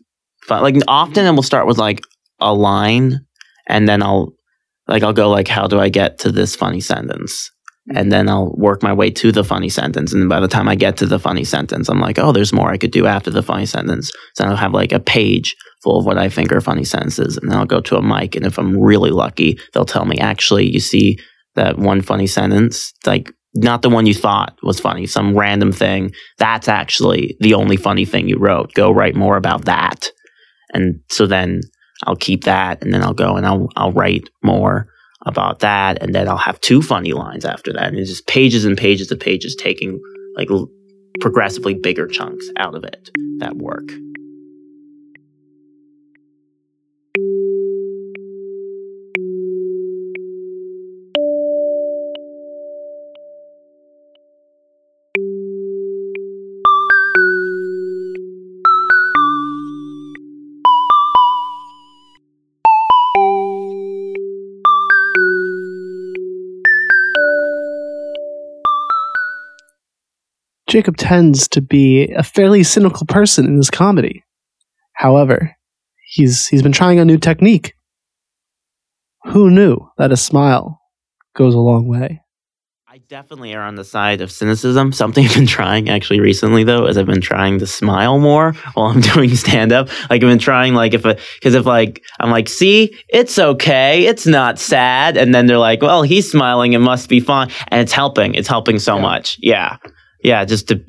fun. 0.44 0.64
Like 0.64 0.76
often 0.88 1.26
it 1.26 1.32
will 1.32 1.44
start 1.44 1.68
with 1.68 1.78
like 1.78 2.02
a 2.40 2.54
line 2.54 3.20
and 3.68 3.88
then 3.88 4.02
I'll 4.02 4.34
like 4.88 5.04
I'll 5.04 5.14
go 5.14 5.30
like 5.30 5.48
how 5.48 5.68
do 5.68 5.80
I 5.80 5.90
get 5.90 6.20
to 6.20 6.32
this 6.32 6.56
funny 6.56 6.80
sentence? 6.80 7.50
And 7.94 8.12
then 8.12 8.28
I'll 8.28 8.54
work 8.58 8.84
my 8.84 8.92
way 8.92 9.10
to 9.12 9.32
the 9.32 9.46
funny 9.46 9.70
sentence. 9.70 10.14
And 10.14 10.28
by 10.28 10.42
the 10.42 10.48
time 10.50 10.68
I 10.68 10.76
get 10.76 10.98
to 10.98 11.06
the 11.06 11.20
funny 11.20 11.46
sentence, 11.46 11.88
I'm 11.88 12.02
like, 12.02 12.20
oh, 12.20 12.34
there's 12.34 12.52
more 12.52 12.70
I 12.70 12.78
could 12.78 12.92
do 12.92 13.06
after 13.06 13.32
the 13.32 13.42
funny 13.42 13.66
sentence. 13.66 14.12
So 14.36 14.44
I'll 14.44 14.58
have 14.58 14.74
like 14.74 14.92
a 14.92 15.00
page 15.00 15.56
full 15.84 16.00
of 16.00 16.06
what 16.06 16.18
I 16.18 16.28
think 16.28 16.52
are 16.52 16.60
funny 16.60 16.84
sentences. 16.84 17.38
And 17.38 17.50
then 17.50 17.58
I'll 17.58 17.66
go 17.66 17.80
to 17.80 17.96
a 17.96 18.02
mic. 18.02 18.36
And 18.36 18.46
if 18.46 18.58
I'm 18.60 18.78
really 18.78 19.12
lucky, 19.12 19.58
they'll 19.74 19.86
tell 19.86 20.04
me, 20.04 20.18
actually, 20.18 20.70
you 20.70 20.82
see 20.82 21.18
that 21.56 21.78
one 21.78 22.02
funny 22.02 22.28
sentence, 22.28 22.92
like 23.06 23.32
not 23.56 23.82
the 23.82 23.90
one 23.90 24.06
you 24.06 24.14
thought 24.14 24.58
was 24.64 24.80
funny, 24.80 25.08
some 25.08 25.38
random 25.38 25.72
thing. 25.72 26.14
That's 26.38 26.68
actually 26.68 27.38
the 27.40 27.54
only 27.54 27.78
funny 27.78 28.06
thing 28.06 28.28
you 28.28 28.38
wrote. 28.38 28.74
Go 28.74 28.92
write 28.92 29.16
more 29.16 29.38
about 29.38 29.66
that. 29.66 30.12
And 30.74 31.00
so 31.10 31.26
then 31.26 31.62
I'll 32.04 32.16
keep 32.16 32.44
that 32.44 32.84
and 32.84 32.94
then 32.94 33.04
I'll 33.04 33.14
go 33.14 33.36
and 33.36 33.46
I'll 33.46 33.70
I'll 33.76 33.94
write 33.94 34.30
more 34.44 34.88
about 35.26 35.60
that 35.60 36.02
and 36.02 36.14
then 36.14 36.28
I'll 36.28 36.38
have 36.38 36.62
two 36.62 36.82
funny 36.82 37.14
lines 37.14 37.46
after 37.46 37.74
that. 37.74 37.88
And 37.88 37.98
it's 37.98 38.10
just 38.10 38.28
pages 38.28 38.66
and 38.66 38.78
pages 38.78 39.12
of 39.12 39.20
pages 39.20 39.56
taking 39.56 40.00
like 40.36 40.50
progressively 41.20 41.74
bigger 41.74 42.08
chunks 42.08 42.48
out 42.58 42.76
of 42.76 42.84
it 42.84 43.10
that 43.40 43.58
work. 43.58 43.90
Jacob 70.68 70.98
tends 70.98 71.48
to 71.50 71.62
be 71.62 72.12
a 72.14 72.24
fairly 72.24 72.64
cynical 72.64 73.06
person 73.08 73.46
in 73.46 73.56
his 73.58 73.70
comedy. 73.70 74.24
However, 74.94 75.56
he's 76.10 76.48
he's 76.48 76.62
been 76.64 76.72
trying 76.72 77.00
a 77.00 77.06
new 77.06 77.18
technique. 77.18 77.74
Who 79.26 79.50
knew 79.50 79.78
that 79.98 80.12
a 80.12 80.18
smile 80.18 80.80
goes 81.36 81.54
a 81.54 81.60
long 81.60 81.88
way? 81.88 82.22
I 82.90 83.00
definitely 83.10 83.54
are 83.54 83.62
on 83.62 83.76
the 83.76 83.84
side 83.84 84.22
of 84.22 84.32
cynicism. 84.32 84.92
Something 84.92 85.26
I've 85.26 85.36
been 85.36 85.46
trying 85.46 85.88
actually 85.90 86.20
recently 86.20 86.64
though 86.64 86.88
is 86.88 86.98
I've 86.98 87.06
been 87.06 87.22
trying 87.22 87.60
to 87.60 87.68
smile 87.68 88.18
more 88.20 88.54
while 88.74 88.88
I'm 88.88 89.02
doing 89.14 89.36
stand 89.36 89.72
up. 89.72 89.88
Like 90.10 90.24
I've 90.24 90.30
been 90.30 90.40
trying 90.40 90.74
like 90.74 90.94
if 90.94 91.06
a 91.06 91.18
because 91.36 91.54
if 91.54 91.66
like 91.66 92.02
I'm 92.20 92.32
like, 92.32 92.50
see, 92.50 92.98
it's 93.10 93.38
okay, 93.38 94.06
it's 94.06 94.26
not 94.26 94.58
sad, 94.60 95.16
and 95.18 95.34
then 95.36 95.46
they're 95.46 95.58
like, 95.60 95.82
well, 95.82 96.02
he's 96.04 96.30
smiling, 96.32 96.74
it 96.74 96.80
must 96.80 97.08
be 97.08 97.20
fine, 97.20 97.50
and 97.68 97.82
it's 97.82 97.92
helping. 97.94 98.34
It's 98.34 98.48
helping 98.48 98.80
so 98.80 98.96
Yeah. 98.96 99.02
much. 99.02 99.38
Yeah, 99.42 99.78
yeah. 100.24 100.46
Just 100.46 100.70
to 100.70 100.84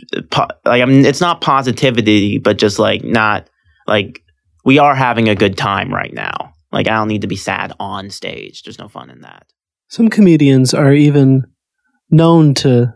like 0.65 0.83
I 0.83 0.85
mean, 0.85 1.05
it's 1.05 1.21
not 1.21 1.41
positivity, 1.41 2.39
but 2.39 2.59
just 2.59 2.79
like 2.79 3.05
not 3.05 3.49
like 3.87 4.23
we 4.65 4.79
are 4.79 4.95
having 4.95 5.29
a 5.29 5.35
good 5.35 5.57
time 5.57 5.93
right 5.93 6.13
now. 6.13 6.53
Like 6.73 6.89
I 6.89 6.95
don't 6.95 7.09
need 7.09 7.23
to 7.23 7.29
be 7.29 7.37
sad 7.37 7.73
on 7.81 8.11
stage. 8.11 8.63
There's 8.63 8.79
no 8.79 8.89
fun 8.89 9.11
in 9.11 9.23
that. 9.23 9.47
Some 9.89 10.09
comedians 10.09 10.75
are 10.75 10.93
even 10.93 11.45
known 12.11 12.55
to 12.55 12.95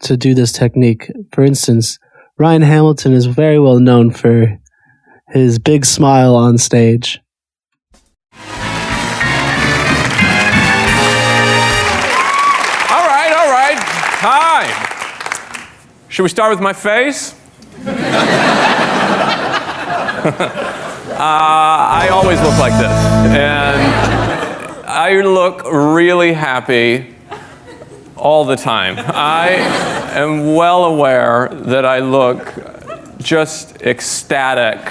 to 0.00 0.16
do 0.16 0.34
this 0.34 0.52
technique. 0.52 1.10
For 1.32 1.44
instance, 1.44 1.98
Ryan 2.38 2.62
Hamilton 2.62 3.12
is 3.12 3.26
very 3.26 3.58
well 3.58 3.78
known 3.78 4.10
for 4.10 4.58
his 5.28 5.58
big 5.58 5.84
smile 5.84 6.34
on 6.34 6.58
stage. 6.58 7.20
Should 16.12 16.24
we 16.24 16.28
start 16.28 16.50
with 16.50 16.60
my 16.60 16.74
face? 16.74 17.34
uh, 17.86 17.96
I 21.18 22.10
always 22.12 22.38
look 22.42 22.58
like 22.58 22.74
this. 22.74 22.92
And 23.34 23.80
I 24.86 25.22
look 25.22 25.64
really 25.64 26.34
happy 26.34 27.14
all 28.14 28.44
the 28.44 28.56
time. 28.56 28.96
I 28.98 29.52
am 30.12 30.54
well 30.54 30.84
aware 30.84 31.48
that 31.48 31.86
I 31.86 32.00
look 32.00 32.52
just 33.16 33.80
ecstatic 33.80 34.84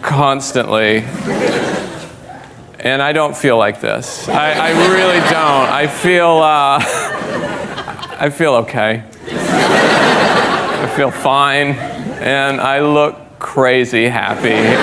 constantly. 0.00 0.98
And 2.78 3.02
I 3.02 3.12
don't 3.12 3.36
feel 3.36 3.58
like 3.58 3.80
this. 3.80 4.28
I, 4.28 4.52
I 4.52 4.70
really 4.94 5.18
don't. 5.18 5.32
I 5.34 5.88
feel, 5.88 6.38
uh, 6.40 6.78
I 8.20 8.30
feel 8.30 8.54
okay. 8.56 9.04
I 9.30 10.92
feel 10.96 11.12
fine, 11.12 11.68
and 12.20 12.60
I 12.60 12.80
look 12.80 13.16
crazy 13.38 14.08
happy, 14.08 14.50
and 14.50 14.76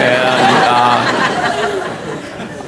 uh, 0.68 1.36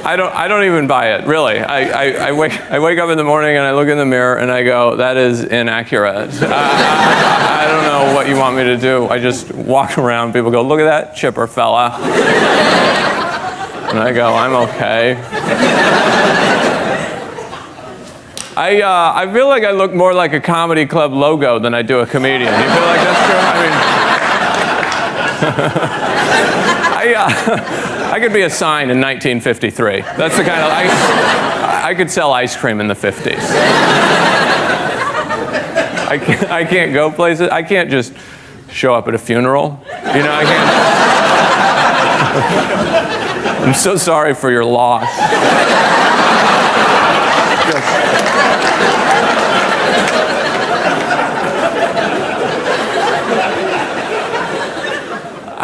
I 0.04 0.16
don't, 0.18 0.36
I 0.36 0.50
don't 0.50 0.66
even 0.66 0.86
buy 0.88 1.16
it. 1.16 1.26
Really, 1.26 1.60
I, 1.60 1.84
I, 1.84 2.28
I 2.28 2.32
wake, 2.34 2.60
I 2.70 2.80
wake 2.80 3.00
up 3.00 3.10
in 3.10 3.18
the 3.18 3.24
morning 3.24 3.56
and 3.56 3.66
I 3.66 3.74
look 3.74 3.88
in 3.88 3.98
the 3.98 4.06
mirror 4.06 4.38
and 4.38 4.50
I 4.50 4.64
go, 4.64 4.96
that 4.96 5.18
is 5.18 5.44
inaccurate. 5.44 6.32
I, 6.42 6.48
I, 6.48 7.64
I 7.64 7.68
don't 7.68 7.84
know 7.84 8.14
what 8.16 8.28
you 8.30 8.38
want 8.38 8.56
me 8.56 8.64
to 8.64 8.78
do. 8.78 9.08
I 9.08 9.20
just 9.20 9.52
walk 9.54 9.98
around. 9.98 10.32
People 10.32 10.50
go, 10.52 10.62
look 10.62 10.80
at 10.80 10.86
that 10.86 11.14
chipper 11.16 11.46
fella. 11.46 11.92
And 13.90 14.00
I 14.00 14.14
go, 14.14 14.34
I'm 14.34 14.54
okay. 14.70 15.16
I, 18.58 18.82
uh, 18.82 19.14
I 19.14 19.32
feel 19.32 19.48
like 19.48 19.64
I 19.64 19.70
look 19.70 19.94
more 19.94 20.16
like 20.16 20.34
a 20.34 20.40
comedy 20.40 20.88
club 20.88 21.14
logo 21.14 21.60
than 21.60 21.76
I 21.76 21.84
do 21.84 22.00
a 22.00 22.08
comedian. 22.08 22.52
You 22.52 22.60
feel 22.60 22.88
like 22.88 23.02
that's 23.02 23.26
true? 23.30 23.38
I 23.38 23.54
mean, 23.62 23.74
I, 26.98 27.14
uh, 27.14 27.30
I 28.14 28.20
could 28.20 28.34
be 28.34 28.42
a 28.42 28.50
sign 28.50 28.90
in 28.90 29.00
1953. 29.00 30.02
That's 30.02 30.36
the 30.38 30.44
kind 30.44 30.60
of, 30.60 30.72
I, 30.72 31.90
I 31.90 31.94
could 31.94 32.10
sell 32.10 32.34
ice 32.34 32.58
cream 32.58 32.82
in 32.82 32.88
the 32.88 32.96
50s. 32.96 33.38
I 36.08 36.18
can't, 36.18 36.50
I 36.50 36.66
can't 36.66 36.94
go 36.94 37.12
places. 37.12 37.50
I 37.50 37.62
can't 37.62 37.92
just 37.92 38.12
show 38.72 38.96
up 38.96 39.08
at 39.08 39.14
a 39.14 39.20
funeral. 39.20 39.80
You 39.86 40.24
know, 40.24 40.34
I 40.34 40.44
can't. 40.44 40.72
I'm 43.68 43.76
so 43.76 43.98
sorry 43.98 44.34
for 44.34 44.50
your 44.50 44.66
loss. 44.66 45.06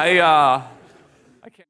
I, 0.03 0.19
uh, 0.43 0.61
I 1.43 1.49
can't. 1.49 1.67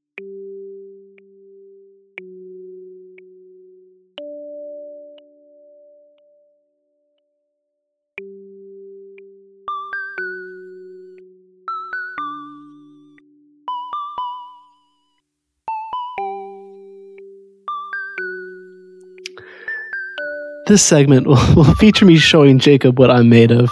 This 20.68 20.82
segment 20.82 21.28
will, 21.28 21.36
will 21.56 21.76
feature 21.76 22.06
me 22.06 22.18
showing 22.18 22.58
Jacob 22.58 22.98
what 22.98 23.12
I'm 23.12 23.30
made 23.30 23.52
of. 23.52 23.70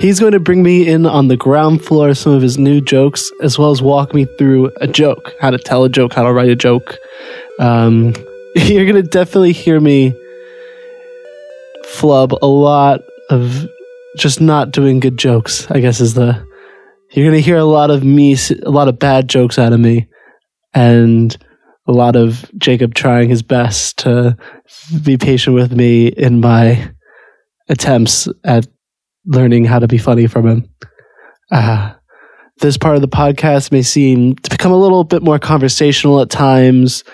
He's 0.00 0.18
going 0.18 0.32
to 0.32 0.40
bring 0.40 0.62
me 0.62 0.88
in 0.88 1.04
on 1.04 1.28
the 1.28 1.36
ground 1.36 1.84
floor 1.84 2.08
of 2.08 2.16
some 2.16 2.32
of 2.32 2.40
his 2.40 2.56
new 2.56 2.80
jokes, 2.80 3.30
as 3.42 3.58
well 3.58 3.70
as 3.70 3.82
walk 3.82 4.14
me 4.14 4.24
through 4.38 4.72
a 4.80 4.86
joke, 4.86 5.34
how 5.40 5.50
to 5.50 5.58
tell 5.58 5.84
a 5.84 5.90
joke, 5.90 6.14
how 6.14 6.22
to 6.22 6.32
write 6.32 6.48
a 6.48 6.56
joke. 6.56 6.96
Um, 7.58 8.14
you're 8.56 8.86
going 8.86 9.02
to 9.02 9.08
definitely 9.08 9.52
hear 9.52 9.78
me 9.78 10.14
flub 11.84 12.32
a 12.40 12.46
lot 12.46 13.02
of 13.28 13.68
just 14.16 14.40
not 14.40 14.70
doing 14.70 15.00
good 15.00 15.18
jokes, 15.18 15.70
I 15.70 15.80
guess 15.80 16.00
is 16.00 16.14
the. 16.14 16.48
You're 17.10 17.26
going 17.26 17.36
to 17.36 17.44
hear 17.44 17.58
a 17.58 17.64
lot 17.64 17.90
of 17.90 18.02
me, 18.02 18.36
a 18.62 18.70
lot 18.70 18.88
of 18.88 18.98
bad 18.98 19.28
jokes 19.28 19.58
out 19.58 19.74
of 19.74 19.80
me, 19.80 20.08
and 20.72 21.36
a 21.86 21.92
lot 21.92 22.16
of 22.16 22.50
Jacob 22.56 22.94
trying 22.94 23.28
his 23.28 23.42
best 23.42 23.98
to 23.98 24.34
be 25.02 25.18
patient 25.18 25.54
with 25.54 25.72
me 25.72 26.06
in 26.06 26.40
my 26.40 26.90
attempts 27.68 28.28
at 28.44 28.66
learning 29.26 29.64
how 29.64 29.78
to 29.78 29.88
be 29.88 29.98
funny 29.98 30.26
from 30.26 30.46
him. 30.46 30.68
Uh, 31.50 31.92
this 32.58 32.76
part 32.76 32.96
of 32.96 33.02
the 33.02 33.08
podcast 33.08 33.72
may 33.72 33.82
seem 33.82 34.36
to 34.36 34.50
become 34.50 34.72
a 34.72 34.76
little 34.76 35.04
bit 35.04 35.22
more 35.22 35.38
conversational 35.38 36.20
at 36.20 36.30
times 36.30 37.04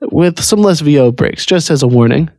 with 0.00 0.40
some 0.42 0.60
less 0.60 0.80
VO 0.80 1.12
breaks, 1.12 1.44
just 1.44 1.70
as 1.70 1.82
a 1.82 1.88
warning. 1.88 2.30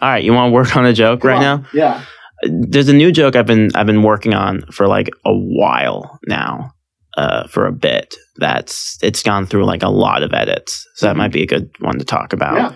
All 0.00 0.08
right, 0.08 0.24
you 0.24 0.32
want 0.32 0.50
to 0.50 0.52
work 0.52 0.76
on 0.76 0.84
a 0.84 0.92
joke 0.92 1.22
right 1.22 1.40
now? 1.40 1.64
Yeah. 1.72 2.04
There's 2.44 2.88
a 2.88 2.92
new 2.92 3.12
joke 3.12 3.36
I've 3.36 3.46
been 3.46 3.70
I've 3.76 3.86
been 3.86 4.02
working 4.02 4.34
on 4.34 4.62
for 4.72 4.88
like 4.88 5.08
a 5.24 5.32
while 5.32 6.18
now, 6.26 6.72
uh, 7.16 7.46
for 7.46 7.66
a 7.66 7.72
bit. 7.72 8.16
That's 8.38 8.98
it's 9.00 9.22
gone 9.22 9.46
through 9.46 9.64
like 9.64 9.84
a 9.84 9.88
lot 9.88 10.24
of 10.24 10.34
edits, 10.34 10.84
so 10.96 11.06
that 11.06 11.16
might 11.16 11.30
be 11.30 11.44
a 11.44 11.46
good 11.46 11.70
one 11.78 12.00
to 12.00 12.04
talk 12.04 12.32
about. 12.32 12.74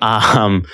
Um, 0.00 0.64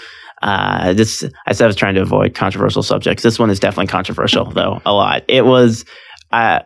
uh, 0.42 0.92
this 0.92 1.25
I 1.47 1.52
said 1.52 1.64
I 1.64 1.66
was 1.68 1.76
trying 1.76 1.94
to 1.97 2.02
avoid 2.02 2.35
controversial 2.35 2.82
subjects. 2.82 3.23
This 3.23 3.38
one 3.38 3.50
is 3.50 3.61
definitely 3.61 3.88
controversial 3.88 4.44
though, 4.50 4.80
a 4.87 4.92
lot. 4.92 5.23
It 5.28 5.44
was 5.44 5.85
uh, 6.32 6.61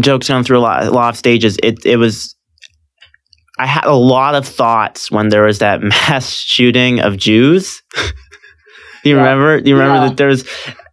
jokes 0.00 0.28
gone 0.28 0.44
through 0.44 0.58
a 0.58 0.60
lot, 0.60 0.84
a 0.84 0.90
lot 0.90 1.10
of 1.10 1.16
stages. 1.16 1.56
It 1.62 1.84
it 1.86 1.96
was. 1.96 2.34
I 3.58 3.66
had 3.66 3.84
a 3.84 3.94
lot 3.94 4.34
of 4.34 4.46
thoughts 4.46 5.10
when 5.12 5.28
there 5.28 5.44
was 5.44 5.60
that 5.60 5.80
mass 5.82 6.28
shooting 6.30 7.00
of 7.00 7.16
Jews. 7.16 7.82
you 9.04 9.14
Yeah. 9.14 9.22
remember? 9.22 9.58
You 9.58 9.76
remember 9.76 10.02
Yeah. 10.02 10.08
that 10.08 10.16
there 10.16 10.28
was, 10.28 10.44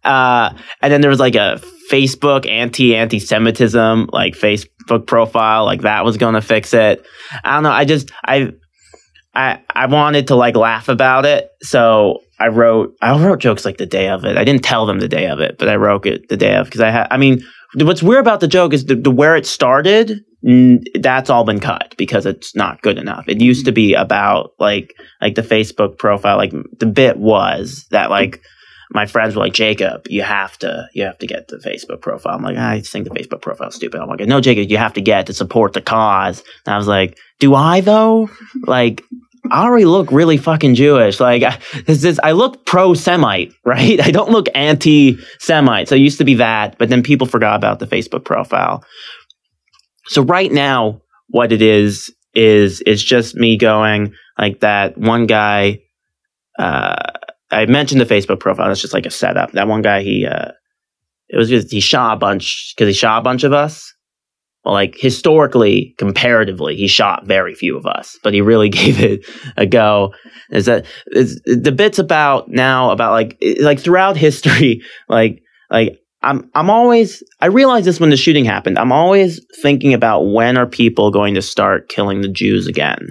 uh, 0.04 0.54
and 0.80 0.92
then 0.92 1.00
there 1.00 1.10
was 1.10 1.18
like 1.20 1.34
a 1.34 1.60
Facebook 1.90 2.48
anti 2.48 2.94
anti 2.94 3.18
Semitism 3.18 4.08
like 4.12 4.34
Facebook 4.34 5.06
profile, 5.06 5.64
like 5.64 5.82
that 5.82 6.04
was 6.04 6.16
going 6.16 6.34
to 6.34 6.40
fix 6.40 6.72
it. 6.72 7.04
I 7.44 7.54
don't 7.54 7.64
know. 7.64 7.70
I 7.72 7.84
just 7.84 8.10
I 8.24 8.52
I 9.34 9.60
I 9.70 9.86
wanted 9.86 10.28
to 10.28 10.34
like 10.34 10.56
laugh 10.56 10.88
about 10.88 11.24
it, 11.24 11.48
so 11.62 12.22
I 12.38 12.48
wrote 12.48 12.96
I 13.00 13.18
wrote 13.18 13.40
jokes 13.40 13.64
like 13.64 13.78
the 13.78 13.86
day 13.86 14.08
of 14.08 14.24
it. 14.24 14.36
I 14.36 14.44
didn't 14.44 14.64
tell 14.64 14.86
them 14.86 15.00
the 15.00 15.08
day 15.08 15.26
of 15.26 15.40
it, 15.40 15.56
but 15.58 15.68
I 15.68 15.76
wrote 15.76 16.06
it 16.06 16.28
the 16.28 16.36
day 16.36 16.54
of 16.56 16.66
because 16.66 16.80
I 16.80 16.90
had. 16.90 17.08
I 17.10 17.16
mean, 17.16 17.42
what's 17.74 18.02
weird 18.02 18.20
about 18.20 18.40
the 18.40 18.48
joke 18.48 18.72
is 18.72 18.84
the, 18.86 18.94
the 18.94 19.10
where 19.10 19.36
it 19.36 19.46
started. 19.46 20.24
That's 21.00 21.30
all 21.30 21.44
been 21.44 21.60
cut 21.60 21.94
because 21.96 22.26
it's 22.26 22.56
not 22.56 22.82
good 22.82 22.98
enough. 22.98 23.24
It 23.28 23.40
used 23.40 23.64
to 23.66 23.72
be 23.72 23.94
about 23.94 24.50
like 24.58 24.92
like 25.20 25.36
the 25.36 25.42
Facebook 25.42 25.98
profile. 25.98 26.36
Like 26.36 26.52
the 26.78 26.86
bit 26.86 27.16
was 27.16 27.86
that 27.90 28.10
like 28.10 28.42
my 28.94 29.06
friends 29.06 29.34
were 29.34 29.42
like, 29.42 29.54
Jacob, 29.54 30.06
you 30.08 30.22
have 30.22 30.58
to, 30.58 30.88
you 30.92 31.04
have 31.04 31.18
to 31.18 31.26
get 31.26 31.48
the 31.48 31.56
Facebook 31.56 32.00
profile. 32.00 32.34
I'm 32.34 32.42
like, 32.42 32.56
I 32.56 32.80
think 32.80 33.08
the 33.08 33.14
Facebook 33.14 33.40
profile 33.40 33.68
is 33.68 33.74
stupid. 33.74 34.00
I'm 34.00 34.08
like, 34.08 34.20
no, 34.20 34.40
Jacob, 34.40 34.70
you 34.70 34.76
have 34.76 34.92
to 34.94 35.00
get 35.00 35.26
to 35.26 35.34
support 35.34 35.72
the 35.72 35.80
cause. 35.80 36.42
And 36.66 36.74
I 36.74 36.76
was 36.76 36.86
like, 36.86 37.18
do 37.38 37.54
I 37.54 37.80
though? 37.80 38.30
Like, 38.66 39.02
I 39.50 39.64
already 39.64 39.86
look 39.86 40.12
really 40.12 40.36
fucking 40.36 40.74
Jewish. 40.74 41.20
Like, 41.20 41.42
I, 41.42 41.58
this 41.86 42.04
is, 42.04 42.20
I 42.22 42.32
look 42.32 42.64
pro 42.66 42.94
Semite, 42.94 43.52
right? 43.64 44.00
I 44.00 44.10
don't 44.10 44.30
look 44.30 44.48
anti 44.54 45.18
Semite. 45.38 45.88
So 45.88 45.94
it 45.94 46.00
used 46.00 46.18
to 46.18 46.24
be 46.24 46.34
that, 46.34 46.78
but 46.78 46.88
then 46.88 47.02
people 47.02 47.26
forgot 47.26 47.56
about 47.56 47.78
the 47.78 47.86
Facebook 47.86 48.24
profile. 48.24 48.84
So 50.06 50.22
right 50.22 50.52
now, 50.52 51.00
what 51.28 51.52
it 51.52 51.62
is, 51.62 52.12
is 52.34 52.82
it's 52.86 53.02
just 53.02 53.34
me 53.34 53.56
going 53.56 54.14
like 54.38 54.60
that 54.60 54.96
one 54.96 55.26
guy, 55.26 55.80
uh, 56.58 57.11
I 57.52 57.66
mentioned 57.66 58.00
the 58.00 58.06
Facebook 58.06 58.40
profile. 58.40 58.68
That's 58.68 58.80
just 58.80 58.94
like 58.94 59.06
a 59.06 59.10
setup. 59.10 59.52
That 59.52 59.68
one 59.68 59.82
guy, 59.82 60.02
he, 60.02 60.26
uh, 60.26 60.52
it 61.28 61.36
was 61.36 61.48
just, 61.48 61.70
he 61.70 61.80
shot 61.80 62.14
a 62.14 62.16
bunch, 62.16 62.74
cause 62.78 62.88
he 62.88 62.92
shot 62.92 63.18
a 63.18 63.22
bunch 63.22 63.44
of 63.44 63.52
us 63.52 63.92
well, 64.64 64.74
like 64.74 64.96
historically, 64.96 65.94
comparatively, 65.98 66.76
he 66.76 66.86
shot 66.86 67.26
very 67.26 67.54
few 67.54 67.76
of 67.76 67.84
us, 67.84 68.18
but 68.22 68.32
he 68.32 68.40
really 68.40 68.68
gave 68.68 69.00
it 69.00 69.26
a 69.56 69.66
go. 69.66 70.14
Is 70.50 70.66
that 70.66 70.86
is 71.08 71.40
the 71.44 71.72
bits 71.72 71.98
about 71.98 72.48
now 72.48 72.90
about 72.90 73.12
like 73.12 73.42
like 73.60 73.80
throughout 73.80 74.16
history, 74.16 74.82
like 75.08 75.42
like 75.70 75.98
I'm 76.22 76.48
I'm 76.54 76.70
always 76.70 77.22
I 77.40 77.46
realized 77.46 77.86
this 77.86 77.98
when 77.98 78.10
the 78.10 78.16
shooting 78.16 78.44
happened. 78.44 78.78
I'm 78.78 78.92
always 78.92 79.44
thinking 79.62 79.94
about 79.94 80.22
when 80.22 80.56
are 80.56 80.66
people 80.66 81.10
going 81.10 81.34
to 81.34 81.42
start 81.42 81.88
killing 81.88 82.20
the 82.20 82.28
Jews 82.28 82.68
again, 82.68 83.08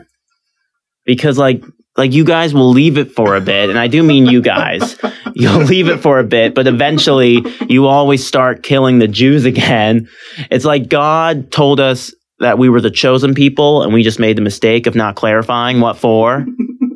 because 1.05 1.37
like 1.37 1.61
like 2.01 2.13
you 2.13 2.25
guys 2.25 2.51
will 2.51 2.71
leave 2.71 2.97
it 2.97 3.11
for 3.11 3.35
a 3.35 3.41
bit 3.41 3.69
and 3.69 3.77
i 3.77 3.87
do 3.87 4.01
mean 4.01 4.25
you 4.25 4.41
guys. 4.41 4.97
You'll 5.35 5.63
leave 5.63 5.87
it 5.87 5.99
for 5.99 6.17
a 6.17 6.23
bit 6.23 6.55
but 6.55 6.65
eventually 6.65 7.45
you 7.69 7.85
always 7.85 8.25
start 8.25 8.63
killing 8.63 8.97
the 8.97 9.07
jews 9.07 9.45
again. 9.45 10.09
It's 10.49 10.65
like 10.65 10.89
god 10.89 11.51
told 11.51 11.79
us 11.79 12.11
that 12.39 12.57
we 12.57 12.69
were 12.69 12.81
the 12.81 12.89
chosen 12.89 13.35
people 13.35 13.83
and 13.83 13.93
we 13.93 14.01
just 14.01 14.19
made 14.19 14.35
the 14.35 14.41
mistake 14.41 14.87
of 14.87 14.95
not 14.95 15.15
clarifying 15.15 15.79
what 15.79 15.95
for. 15.95 16.43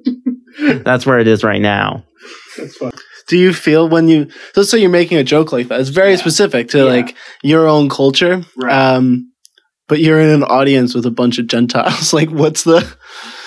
That's 0.59 1.05
where 1.05 1.19
it 1.19 1.27
is 1.27 1.43
right 1.43 1.61
now. 1.61 2.03
That's 2.57 2.79
Do 3.27 3.37
you 3.37 3.53
feel 3.53 3.87
when 3.87 4.07
you 4.07 4.27
let's 4.55 4.71
say 4.71 4.79
you're 4.79 4.89
making 4.89 5.19
a 5.19 5.23
joke 5.23 5.51
like 5.51 5.67
that? 5.67 5.79
It's 5.79 5.89
very 5.89 6.17
specific 6.17 6.69
to 6.69 6.83
like 6.83 7.15
your 7.43 7.67
own 7.67 7.89
culture. 7.89 8.43
Um 8.67 9.31
but 9.87 9.99
you're 9.99 10.19
in 10.19 10.29
an 10.29 10.43
audience 10.43 10.95
with 10.95 11.05
a 11.05 11.11
bunch 11.11 11.37
of 11.37 11.45
Gentiles. 11.45 12.11
like 12.19 12.31
what's 12.31 12.63
the 12.63 12.81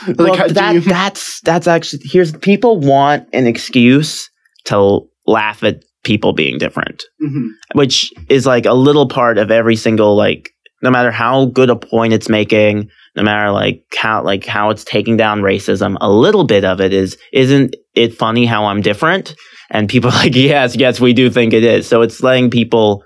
like 0.06 0.18
well, 0.18 0.48
that 0.48 0.74
you- 0.74 0.80
that's 0.98 1.40
that's 1.42 1.66
actually 1.66 2.00
here's 2.04 2.32
people 2.32 2.78
want 2.80 3.28
an 3.32 3.46
excuse 3.46 4.30
to 4.64 5.00
laugh 5.26 5.62
at 5.62 5.82
people 6.04 6.32
being 6.32 6.58
different 6.58 7.02
Mhm. 7.22 7.48
which 7.74 8.10
is 8.28 8.46
like 8.46 8.64
a 8.66 8.72
little 8.74 9.08
part 9.08 9.36
of 9.38 9.50
every 9.50 9.76
single 9.76 10.16
like 10.16 10.50
no 10.82 10.90
matter 10.90 11.10
how 11.10 11.46
good 11.46 11.70
a 11.70 11.76
point 11.76 12.12
it's 12.12 12.28
making 12.28 12.88
no 13.16 13.22
matter 13.22 13.50
like 13.50 13.82
how 13.96 14.22
like 14.22 14.46
how 14.46 14.70
it's 14.70 14.84
taking 14.84 15.16
down 15.16 15.40
racism 15.42 15.96
a 16.00 16.10
little 16.10 16.44
bit 16.44 16.64
of 16.64 16.80
it 16.80 16.92
is 16.92 17.18
isn't 17.32 17.74
it 17.94 18.14
funny 18.16 18.46
how 18.46 18.66
i'm 18.66 18.80
different? 18.80 19.34
And 19.70 19.88
people 19.88 20.10
are 20.12 20.14
like 20.16 20.34
yes 20.36 20.76
yes 20.76 21.00
we 21.00 21.12
do 21.12 21.28
think 21.30 21.52
it 21.52 21.64
is. 21.64 21.86
So 21.88 22.00
it's 22.02 22.22
letting 22.22 22.48
people 22.48 23.04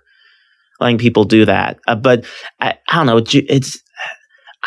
letting 0.81 0.99
people 0.99 1.25
do 1.25 1.45
that. 1.47 1.79
Uh, 1.87 1.95
but 1.95 2.25
I, 2.61 2.75
I 2.91 2.97
don't 2.97 3.07
know 3.07 3.17
it's 3.19 3.81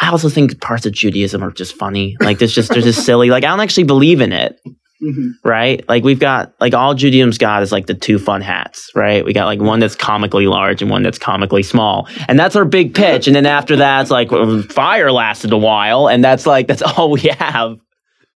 i 0.02 0.10
also 0.10 0.30
think 0.30 0.60
parts 0.62 0.86
of 0.86 0.94
judaism 0.94 1.44
are 1.44 1.52
just 1.52 1.76
funny 1.76 2.16
like 2.20 2.40
there's 2.40 2.54
just 2.54 2.70
they're 2.72 2.82
just 2.82 3.06
silly 3.06 3.30
like 3.30 3.44
i 3.44 3.48
don't 3.48 3.60
actually 3.62 3.84
believe 3.86 4.22
in 4.22 4.32
it 4.34 4.60
Mhm. 5.04 5.32
right? 5.44 5.84
Like 5.90 6.06
we've 6.06 6.22
got 6.22 6.54
like 6.62 6.74
all 6.74 6.96
Judaism's 6.96 7.38
got 7.38 7.62
is 7.62 7.72
like 7.74 7.86
the 7.86 7.94
two 7.94 8.18
fun 8.18 8.40
hats, 8.42 8.90
right? 8.96 9.26
We 9.26 9.34
got 9.34 9.46
like 9.46 9.60
one 9.60 9.82
that's 9.82 9.94
comically 9.94 10.48
large 10.48 10.82
and 10.82 10.90
one 10.90 11.04
that's 11.04 11.20
comically 11.20 11.64
small, 11.64 12.08
and 12.30 12.40
that's 12.40 12.56
our 12.56 12.64
big 12.64 12.96
pitch. 12.96 13.28
And 13.28 13.36
then 13.36 13.46
after 13.46 13.76
that, 13.76 14.04
it's 14.04 14.10
like 14.10 14.30
fire 14.72 15.12
lasted 15.12 15.52
a 15.52 15.58
while, 15.58 16.08
and 16.08 16.24
that's 16.24 16.46
like 16.48 16.68
that's 16.68 16.82
all 16.98 17.12
we 17.12 17.20
have. 17.38 17.78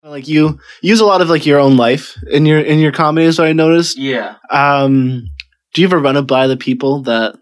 like 0.02 0.26
you 0.28 0.58
use 0.80 0.98
a 0.98 1.04
lot 1.04 1.20
of 1.20 1.28
like 1.28 1.44
your 1.44 1.60
own 1.60 1.76
life 1.76 2.16
in 2.30 2.46
your 2.46 2.58
in 2.60 2.78
your 2.78 2.90
comedy 2.90 3.26
is 3.26 3.38
what 3.38 3.48
I 3.48 3.52
noticed. 3.52 3.98
Yeah. 3.98 4.36
Um 4.50 5.26
do 5.74 5.82
you 5.82 5.86
ever 5.86 5.98
run 5.98 6.16
it 6.16 6.22
by 6.22 6.46
the 6.46 6.56
people 6.56 7.02
that 7.02 7.36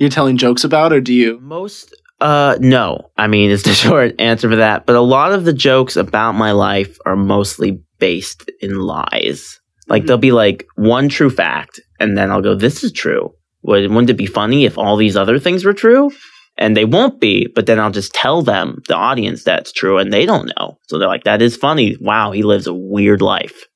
you're 0.00 0.08
telling 0.10 0.38
jokes 0.38 0.64
about 0.64 0.94
or 0.94 1.00
do 1.02 1.12
you 1.12 1.38
Most 1.40 1.94
uh 2.20 2.56
no. 2.60 3.10
I 3.16 3.26
mean, 3.26 3.50
it's 3.50 3.62
the 3.70 3.74
short 3.74 4.14
answer 4.20 4.48
for 4.48 4.56
that. 4.56 4.86
But 4.86 4.96
a 4.96 5.00
lot 5.00 5.32
of 5.32 5.44
the 5.44 5.52
jokes 5.52 5.96
about 5.96 6.32
my 6.32 6.52
life 6.52 6.96
are 7.06 7.16
mostly 7.16 7.80
based 7.98 8.50
in 8.60 8.80
lies. 8.80 9.58
Like 9.88 10.02
Mhm. 10.02 10.06
there'll 10.06 10.18
be 10.18 10.32
like 10.32 10.66
one 10.76 11.08
true 11.08 11.30
fact, 11.30 11.80
and 12.00 12.16
then 12.16 12.30
I'll 12.30 12.42
go, 12.42 12.54
"This 12.54 12.82
is 12.84 12.92
true." 12.92 13.30
Would, 13.62 13.90
wouldn't 13.90 14.10
it 14.10 14.14
be 14.16 14.26
funny 14.26 14.64
if 14.64 14.78
all 14.78 14.96
these 14.96 15.16
other 15.16 15.38
things 15.38 15.64
were 15.64 15.72
true? 15.74 16.10
And 16.58 16.74
they 16.76 16.84
won't 16.86 17.20
be, 17.20 17.48
but 17.54 17.66
then 17.66 17.78
I'll 17.78 17.90
just 17.90 18.14
tell 18.14 18.40
them, 18.42 18.80
the 18.88 18.94
audience, 18.94 19.42
that's 19.44 19.72
true, 19.72 19.98
and 19.98 20.10
they 20.12 20.24
don't 20.24 20.50
know. 20.58 20.78
So 20.88 20.98
they're 20.98 21.08
like, 21.08 21.24
"That 21.24 21.42
is 21.42 21.56
funny. 21.56 21.96
Wow, 22.00 22.30
he 22.32 22.42
lives 22.42 22.66
a 22.66 22.74
weird 22.74 23.20
life." 23.22 23.66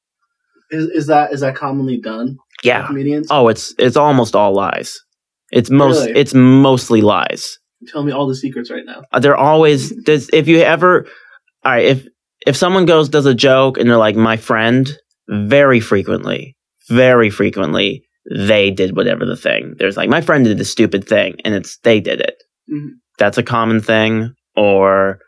is, 0.70 0.85
is 0.90 1.07
that 1.09 1.33
is 1.33 1.40
that 1.40 1.57
commonly 1.57 1.98
done? 2.00 2.37
Yeah. 2.62 2.87
Comedians? 2.87 3.26
Oh, 3.31 3.48
it's 3.48 3.74
it's 3.79 3.96
almost 3.96 4.35
all 4.37 4.55
lies. 4.55 4.98
It's 5.53 5.68
most 5.70 6.07
Really? 6.07 6.20
it's 6.20 6.33
mostly 6.35 7.00
lies. 7.03 7.59
Tell 7.88 8.03
me 8.03 8.12
all 8.12 8.27
the 8.27 8.35
secrets 8.35 8.71
right 8.71 8.85
now. 8.85 9.03
Uh, 9.12 9.21
they're 9.21 9.37
always 9.37 9.90
there's, 10.05 10.29
if 10.33 10.49
you 10.49 10.59
ever 10.61 11.07
all 11.64 11.73
right 11.73 11.87
if 11.87 12.07
if 12.47 12.57
someone 12.57 12.87
goes 12.87 13.09
does 13.09 13.27
a 13.27 13.35
joke 13.35 13.79
and 13.79 13.88
they're 13.88 13.97
like 13.97 14.16
my 14.16 14.37
friend 14.37 14.90
very 15.29 15.81
frequently 15.81 16.57
very 16.88 17.31
frequently 17.31 18.03
they 18.35 18.71
did 18.71 18.97
whatever 18.97 19.25
the 19.25 19.37
thing 19.37 19.75
there's 19.79 19.97
like 19.97 20.09
my 20.11 20.21
friend 20.21 20.45
did 20.45 20.59
the 20.59 20.64
stupid 20.64 21.07
thing 21.07 21.37
and 21.45 21.55
it's 21.55 21.79
they 21.79 22.01
did 22.01 22.21
it 22.21 22.35
Mhm. 22.71 22.90
that's 23.19 23.38
a 23.38 23.43
common 23.43 23.81
thing 23.81 24.35
or 24.57 25.19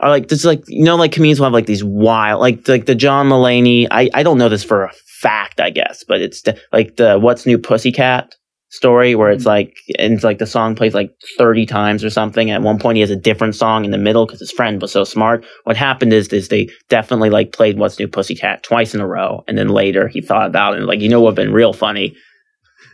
or 0.00 0.08
like 0.08 0.28
this 0.28 0.44
like 0.44 0.62
you 0.68 0.84
know 0.84 0.96
like 0.96 1.12
comedians 1.12 1.38
will 1.40 1.46
have 1.46 1.52
like 1.52 1.66
these 1.66 1.84
wild 1.84 2.40
like 2.40 2.66
like 2.68 2.86
the 2.86 2.94
john 2.94 3.28
mulaney 3.28 3.86
i 3.90 4.08
i 4.14 4.22
don't 4.22 4.38
know 4.38 4.48
this 4.48 4.64
for 4.64 4.84
a 4.84 4.92
fact 5.20 5.60
i 5.60 5.70
guess 5.70 6.04
but 6.08 6.20
it's 6.20 6.42
the, 6.42 6.58
like 6.72 6.96
the 6.96 7.18
what's 7.18 7.46
new 7.46 7.58
pussycat 7.58 8.34
story 8.70 9.14
where 9.14 9.30
it's 9.30 9.42
mm-hmm. 9.42 9.48
like 9.48 9.76
and 9.98 10.14
it's 10.14 10.24
like 10.24 10.38
the 10.38 10.46
song 10.46 10.74
plays 10.74 10.94
like 10.94 11.12
30 11.36 11.66
times 11.66 12.04
or 12.04 12.10
something 12.10 12.50
and 12.50 12.56
at 12.56 12.62
one 12.62 12.78
point 12.78 12.96
he 12.96 13.00
has 13.00 13.10
a 13.10 13.16
different 13.16 13.54
song 13.54 13.84
in 13.84 13.90
the 13.90 13.98
middle 13.98 14.26
because 14.26 14.38
his 14.38 14.52
friend 14.52 14.80
was 14.80 14.92
so 14.92 15.02
smart 15.02 15.44
what 15.64 15.76
happened 15.76 16.12
is 16.12 16.28
is 16.28 16.48
they 16.48 16.68
definitely 16.88 17.30
like 17.30 17.52
played 17.52 17.78
what's 17.78 17.98
new 17.98 18.06
pussycat 18.06 18.62
twice 18.62 18.94
in 18.94 19.00
a 19.00 19.06
row 19.06 19.42
and 19.48 19.58
then 19.58 19.68
later 19.68 20.06
he 20.06 20.20
thought 20.20 20.46
about 20.46 20.74
it 20.74 20.78
and 20.78 20.86
like 20.86 21.00
you 21.00 21.08
know 21.08 21.20
what 21.20 21.34
would 21.34 21.38
have 21.38 21.46
been 21.46 21.52
real 21.54 21.72
funny 21.72 22.14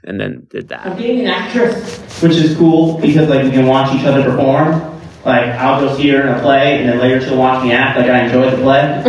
and 0.06 0.20
then 0.20 0.46
did 0.50 0.68
that 0.68 0.86
I'm 0.86 0.96
being 0.96 1.20
an 1.20 1.26
actress, 1.26 1.98
which 2.22 2.32
is 2.32 2.56
cool 2.56 2.98
because 3.00 3.28
like 3.28 3.44
we 3.44 3.50
can 3.50 3.66
watch 3.66 3.94
each 3.94 4.06
other 4.06 4.22
perform. 4.22 4.94
Like 5.24 5.50
I'll 5.50 5.80
go 5.80 5.96
see 5.96 6.08
her 6.10 6.22
in 6.22 6.28
a 6.28 6.40
play, 6.40 6.78
and 6.78 6.88
then 6.88 6.98
later 6.98 7.20
she'll 7.20 7.36
watch 7.36 7.62
me 7.64 7.72
act 7.72 7.98
like 7.98 8.08
I 8.08 8.26
enjoyed 8.26 8.52
the 8.52 8.58
play. 8.58 9.02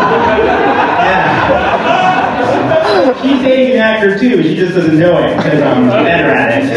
an 3.76 3.82
actor 3.82 4.18
too. 4.18 4.42
She 4.42 4.56
just 4.56 4.74
doesn't 4.74 4.98
know 4.98 5.18
it 5.18 5.36
because 5.36 5.62
I'm 5.62 5.88
better 6.04 6.30
at 6.30 6.62
it. 6.62 6.66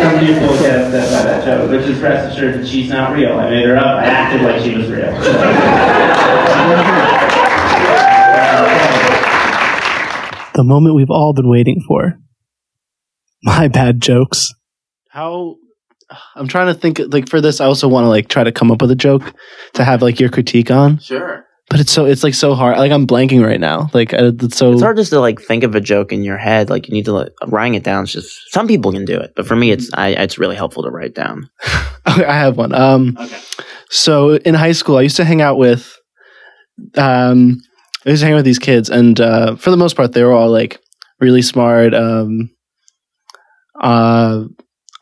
Some 0.00 0.18
people 0.20 0.48
get 0.58 0.80
upset 0.80 1.10
by 1.10 1.22
that 1.30 1.44
joke, 1.44 1.70
which 1.70 1.82
is 1.82 1.98
rest 2.00 2.34
assured 2.36 2.54
that 2.60 2.66
she's 2.66 2.88
not 2.90 3.12
real. 3.14 3.38
I 3.38 3.50
made 3.50 3.66
her 3.66 3.76
up. 3.76 3.84
I 3.86 4.04
acted 4.06 4.42
like 4.42 4.60
she 4.62 4.76
was 4.76 4.88
real. 4.90 5.10
The 10.52 10.64
moment 10.64 10.94
we've 10.94 11.10
all 11.10 11.32
been 11.32 11.48
waiting 11.48 11.80
for. 11.88 12.18
My 13.42 13.68
bad 13.68 14.02
jokes. 14.02 14.52
How 15.08 15.56
I'm 16.34 16.48
trying 16.48 16.66
to 16.66 16.74
think 16.74 17.00
like 17.08 17.30
for 17.30 17.40
this 17.40 17.60
I 17.60 17.64
also 17.64 17.88
want 17.88 18.04
to 18.04 18.08
like 18.08 18.28
try 18.28 18.44
to 18.44 18.52
come 18.52 18.70
up 18.70 18.82
with 18.82 18.90
a 18.90 18.96
joke 18.96 19.32
to 19.74 19.84
have 19.84 20.02
like 20.02 20.20
your 20.20 20.28
critique 20.28 20.70
on. 20.70 20.98
sure 20.98 21.46
But 21.70 21.80
it's 21.80 21.92
so 21.92 22.04
it's 22.04 22.24
like 22.24 22.34
so 22.34 22.54
hard. 22.54 22.76
Like 22.78 22.90
I'm 22.90 23.06
blanking 23.06 23.42
right 23.46 23.60
now. 23.60 23.88
Like 23.94 24.12
it's 24.12 24.56
so 24.56 24.72
it's 24.72 24.82
hard 24.82 24.96
just 24.96 25.10
to 25.10 25.20
like 25.20 25.40
think 25.40 25.62
of 25.62 25.74
a 25.76 25.80
joke 25.80 26.12
in 26.12 26.24
your 26.24 26.36
head 26.36 26.68
like 26.68 26.88
you 26.88 26.92
need 26.92 27.04
to 27.06 27.12
like 27.12 27.32
writing 27.46 27.74
it 27.74 27.84
down 27.84 28.02
it's 28.02 28.12
just 28.12 28.52
some 28.52 28.66
people 28.66 28.92
can 28.92 29.04
do 29.04 29.16
it 29.16 29.32
but 29.36 29.46
for 29.46 29.54
me 29.54 29.70
it's 29.70 29.88
I, 29.94 30.08
it's 30.08 30.36
really 30.36 30.56
helpful 30.56 30.82
to 30.82 30.90
write 30.90 31.14
down 31.14 31.48
Okay, 32.08 32.24
I 32.24 32.34
have 32.34 32.56
one. 32.56 32.72
Um, 32.74 33.16
Okay. 33.20 33.38
So 33.90 34.36
in 34.36 34.54
high 34.54 34.72
school, 34.72 34.96
I 34.96 35.02
used 35.02 35.16
to 35.16 35.24
hang 35.24 35.42
out 35.42 35.58
with, 35.58 35.96
um, 36.96 37.60
I 38.06 38.10
used 38.10 38.20
to 38.20 38.26
hang 38.26 38.34
out 38.34 38.38
with 38.38 38.44
these 38.44 38.58
kids, 38.58 38.88
and 38.88 39.20
uh, 39.20 39.56
for 39.56 39.70
the 39.70 39.76
most 39.76 39.96
part, 39.96 40.12
they 40.12 40.22
were 40.22 40.32
all 40.32 40.48
like 40.50 40.80
really 41.20 41.42
smart, 41.42 41.92
um, 41.92 42.50
uh, 43.80 44.44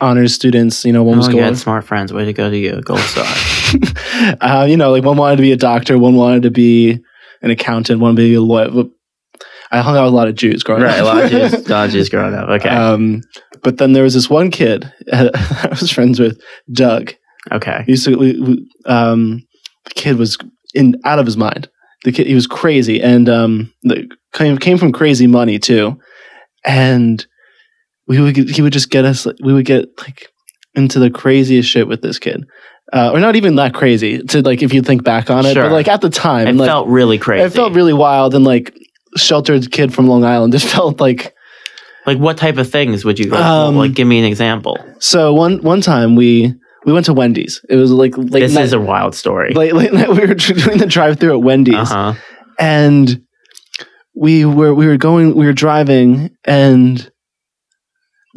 honors 0.01 0.35
students. 0.35 0.85
You 0.85 0.93
know, 0.93 1.03
one 1.03 1.19
was 1.19 1.29
oh, 1.29 1.33
going, 1.33 1.55
smart 1.55 1.85
friends 1.85 2.13
way 2.13 2.25
to 2.25 2.33
go 2.33 2.51
to 2.51 2.57
you 2.57 2.81
gold 2.83 3.01
star 3.01 3.27
uh, 4.41 4.67
you 4.69 4.77
know, 4.77 4.91
like 4.93 5.05
one 5.05 5.17
wanted 5.17 5.37
to 5.37 5.43
be 5.43 5.53
a 5.53 5.57
doctor, 5.57 5.99
one 5.99 6.17
wanted 6.17 6.43
to 6.43 6.51
be 6.51 6.99
an 7.43 7.51
accountant, 7.51 8.01
one 8.01 8.11
wanted 8.11 8.23
to 8.23 8.29
be 8.29 8.35
a 8.35 8.41
lawyer. 8.41 8.85
I 9.71 9.81
hung 9.83 9.97
out 9.97 10.05
with 10.05 10.15
a 10.15 10.17
lot 10.17 10.29
of 10.29 10.35
Jews 10.35 10.63
growing 10.63 10.83
right 10.83 10.99
a 10.99 11.05
up. 11.05 11.15
lot 11.15 11.25
of 11.25 11.31
Jews, 11.31 11.53
a 11.53 11.71
lot 11.71 11.87
of 11.87 11.91
Jews 11.93 12.09
growing 12.09 12.35
up 12.35 12.49
okay 12.49 12.71
Um, 12.71 13.23
but 13.63 13.77
then 13.79 13.93
there 13.93 14.03
was 14.03 14.15
this 14.15 14.31
one 14.31 14.51
kid 14.51 14.91
I 15.13 15.69
was 15.71 15.91
friends 15.91 16.19
with, 16.19 16.41
Doug. 16.73 17.13
okay 17.53 17.83
He 17.85 17.93
used 17.93 18.05
to, 18.07 18.17
we, 18.17 18.41
we, 18.41 18.71
um, 18.87 19.47
the 19.85 19.95
kid 19.95 20.17
was 20.17 20.39
in 20.75 21.01
out 21.05 21.19
of 21.19 21.27
his 21.27 21.37
mind. 21.37 21.69
The 22.05 22.13
kid, 22.13 22.29
he 22.29 22.35
was 22.35 22.47
crazy, 22.47 23.03
and 23.03 23.29
um, 23.29 23.75
the, 23.83 24.09
came 24.33 24.57
came 24.59 24.79
from 24.79 24.93
crazy 24.93 25.27
money 25.27 25.59
too. 25.59 25.99
And 26.65 27.27
we 28.09 28.21
would, 28.21 28.37
he 28.37 28.63
would 28.63 28.73
just 28.73 28.91
get 28.91 29.05
us. 29.05 29.27
We 29.43 29.53
would 29.53 29.67
get 29.67 29.87
like 30.01 30.29
into 30.75 30.99
the 30.99 31.11
craziest 31.11 31.69
shit 31.69 31.87
with 31.89 32.03
this 32.03 32.19
kid. 32.19 32.45
uh, 32.93 33.11
or 33.13 33.21
not 33.21 33.37
even 33.37 33.57
that 33.57 33.75
crazy 33.75 34.23
to 34.23 34.41
like 34.43 34.63
if 34.63 34.73
you 34.73 34.81
think 34.83 35.05
back 35.05 35.31
on 35.31 35.45
it. 35.47 35.53
Sure. 35.55 35.65
But 35.65 35.73
like 35.73 35.89
at 35.89 36.01
the 36.01 36.11
time, 36.11 36.47
It 36.49 36.55
like, 36.57 36.69
felt 36.69 36.89
really 36.89 37.19
crazy. 37.19 37.45
it 37.45 37.53
felt 37.53 37.75
really 37.75 37.93
wild 37.93 38.35
and 38.35 38.45
like 38.45 38.75
sheltered 39.17 39.71
kid 39.71 39.93
from 39.93 40.07
Long 40.09 40.25
Island. 40.25 40.55
It 40.59 40.61
felt 40.63 41.01
like 41.01 41.35
like 42.07 42.19
what 42.19 42.39
type 42.39 42.57
of 42.57 42.71
things 42.71 43.05
would 43.05 43.19
you 43.19 43.31
like, 43.31 43.45
Um, 43.45 43.77
like 43.77 43.93
give 43.95 44.09
me 44.09 44.19
an 44.19 44.25
example? 44.25 44.79
so. 45.01 45.35
One 45.35 45.59
one 45.63 45.81
time 45.83 46.17
we 46.17 46.55
we 46.87 46.93
went 46.95 47.05
to 47.07 47.13
Wendy's. 47.13 47.61
It 47.69 47.77
was 47.77 47.91
like 47.91 48.17
late 48.17 48.41
This 48.41 48.55
night. 48.55 48.65
is 48.65 48.73
a 48.73 48.81
wild 48.81 49.15
story. 49.15 49.53
late, 49.53 49.75
late 49.75 49.93
night. 49.93 50.09
We 50.17 50.25
were 50.27 50.35
doing 50.35 50.79
the 50.79 50.87
drive 50.87 51.19
through 51.21 51.37
at 51.39 51.43
Wendy's. 51.45 51.75
Uh-huh. 51.75 52.15
and 52.59 53.21
we 54.15 54.45
were 54.45 54.73
we 54.75 54.87
were 54.87 54.97
going 54.97 55.35
we 55.35 55.45
were 55.47 55.53
driving 55.53 56.31
and 56.45 57.11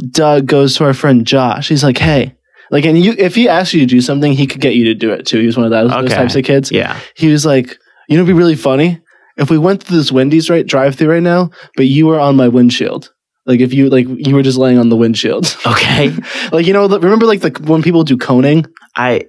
Doug 0.10 0.46
goes 0.46 0.76
to 0.76 0.86
our 0.86 0.94
friend 0.94 1.26
Josh. 1.26 1.70
He's 1.70 1.84
like, 1.84 1.98
"Hey." 1.98 2.36
Like 2.70 2.86
and 2.86 2.98
you 2.98 3.14
if 3.18 3.36
he 3.36 3.50
asked 3.50 3.74
you 3.74 3.82
to 3.82 3.86
do 3.86 4.00
something, 4.00 4.32
he 4.32 4.48
could 4.48 4.62
get 4.62 4.76
you 4.76 4.86
to 4.86 4.94
do 4.94 5.12
it 5.12 5.26
too. 5.26 5.40
He 5.40 5.46
was 5.46 5.58
one 5.58 5.66
of 5.66 5.72
those, 5.72 5.92
those 5.92 6.10
types 6.14 6.36
of 6.38 6.46
kids. 6.46 6.72
Yeah. 6.72 6.98
He 7.16 7.28
was 7.28 7.46
like, 7.46 7.78
"You 8.08 8.16
know, 8.16 8.24
it'd 8.24 8.34
be 8.34 8.40
really 8.40 8.56
funny 8.56 9.02
if 9.38 9.50
we 9.50 9.58
went 9.58 9.84
through 9.84 9.98
this 9.98 10.12
Wendy's 10.12 10.50
right 10.50 10.66
drive 10.66 10.96
through 10.96 11.12
right 11.12 11.24
now, 11.24 11.50
but 11.76 11.88
you 11.88 12.08
were 12.08 12.20
on 12.20 12.36
my 12.36 12.48
windshield. 12.48 13.14
Like 13.46 13.60
if 13.60 13.74
you 13.74 13.90
like 13.90 14.06
you 14.08 14.36
were 14.36 14.44
just 14.44 14.58
laying 14.58 14.78
on 14.78 14.90
the 14.90 14.96
windshield. 14.96 15.58
Okay. 15.66 16.10
like 16.52 16.66
you 16.66 16.74
know, 16.74 16.88
remember 16.88 17.26
like 17.26 17.42
the 17.42 17.52
when 17.64 17.82
people 17.82 18.04
do 18.04 18.18
coning, 18.18 18.66
I 18.96 19.28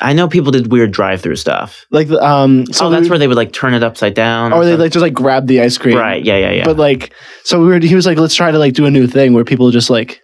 I 0.00 0.12
know 0.12 0.28
people 0.28 0.52
did 0.52 0.70
weird 0.72 0.92
drive-through 0.92 1.36
stuff. 1.36 1.86
like 1.90 2.10
um. 2.10 2.66
So 2.72 2.86
oh, 2.86 2.90
that's 2.90 3.04
we- 3.04 3.10
where 3.10 3.18
they 3.18 3.28
would 3.28 3.36
like 3.36 3.52
turn 3.52 3.74
it 3.74 3.82
upside 3.82 4.14
down. 4.14 4.52
or 4.52 4.64
they 4.64 4.76
like 4.76 4.92
just 4.92 5.02
like 5.02 5.12
grab 5.14 5.46
the 5.46 5.60
ice 5.60 5.78
cream. 5.78 5.96
right. 5.96 6.24
Yeah. 6.24 6.36
Yeah. 6.38 6.50
Yeah. 6.52 6.64
But 6.64 6.76
like, 6.76 7.12
so 7.44 7.60
we 7.60 7.66
were. 7.68 7.78
He 7.78 7.94
was 7.94 8.06
like, 8.06 8.18
"Let's 8.18 8.34
try 8.34 8.50
to 8.50 8.58
like 8.58 8.74
do 8.74 8.86
a 8.86 8.90
new 8.90 9.06
thing 9.06 9.32
where 9.34 9.44
people 9.44 9.70
just 9.70 9.90
like 9.90 10.20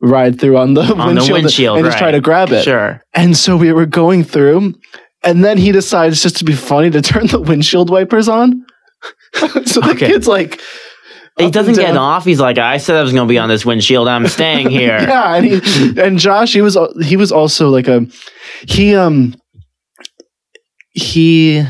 ride 0.00 0.40
through 0.40 0.56
on 0.56 0.74
the 0.74 0.82
on 0.82 1.14
windshield, 1.14 1.28
the 1.28 1.32
windshield 1.32 1.76
and 1.78 1.86
just 1.86 1.98
try 1.98 2.10
to 2.10 2.20
grab 2.20 2.50
it." 2.50 2.64
Sure. 2.64 3.02
And 3.14 3.36
so 3.36 3.56
we 3.56 3.72
were 3.72 3.86
going 3.86 4.24
through, 4.24 4.74
and 5.22 5.44
then 5.44 5.58
he 5.58 5.72
decides 5.72 6.22
just 6.22 6.36
to 6.38 6.44
be 6.44 6.52
funny 6.54 6.90
to 6.90 7.02
turn 7.02 7.26
the 7.26 7.40
windshield 7.40 7.90
wipers 7.90 8.28
on. 8.28 8.64
so 9.34 9.80
the 9.80 9.90
Okay. 9.92 10.08
kid's 10.08 10.26
like, 10.28 10.60
He 11.44 11.50
doesn't 11.50 11.74
get 11.74 11.96
off. 11.96 12.24
He's 12.24 12.40
like, 12.40 12.58
I 12.58 12.76
said 12.78 12.96
I 12.96 13.02
was 13.02 13.12
going 13.12 13.26
to 13.26 13.32
be 13.32 13.38
on 13.38 13.48
this 13.48 13.64
windshield. 13.66 14.08
I'm 14.08 14.26
staying 14.28 14.70
here. 14.80 14.98
Yeah, 15.00 15.34
and 15.36 15.44
he 15.46 16.00
and 16.00 16.18
Josh, 16.18 16.52
he 16.52 16.62
was 16.62 16.76
he 17.04 17.16
was 17.16 17.32
also 17.32 17.68
like 17.68 17.88
a 17.88 18.06
he 18.66 18.94
um 18.94 19.34
he 20.92 21.64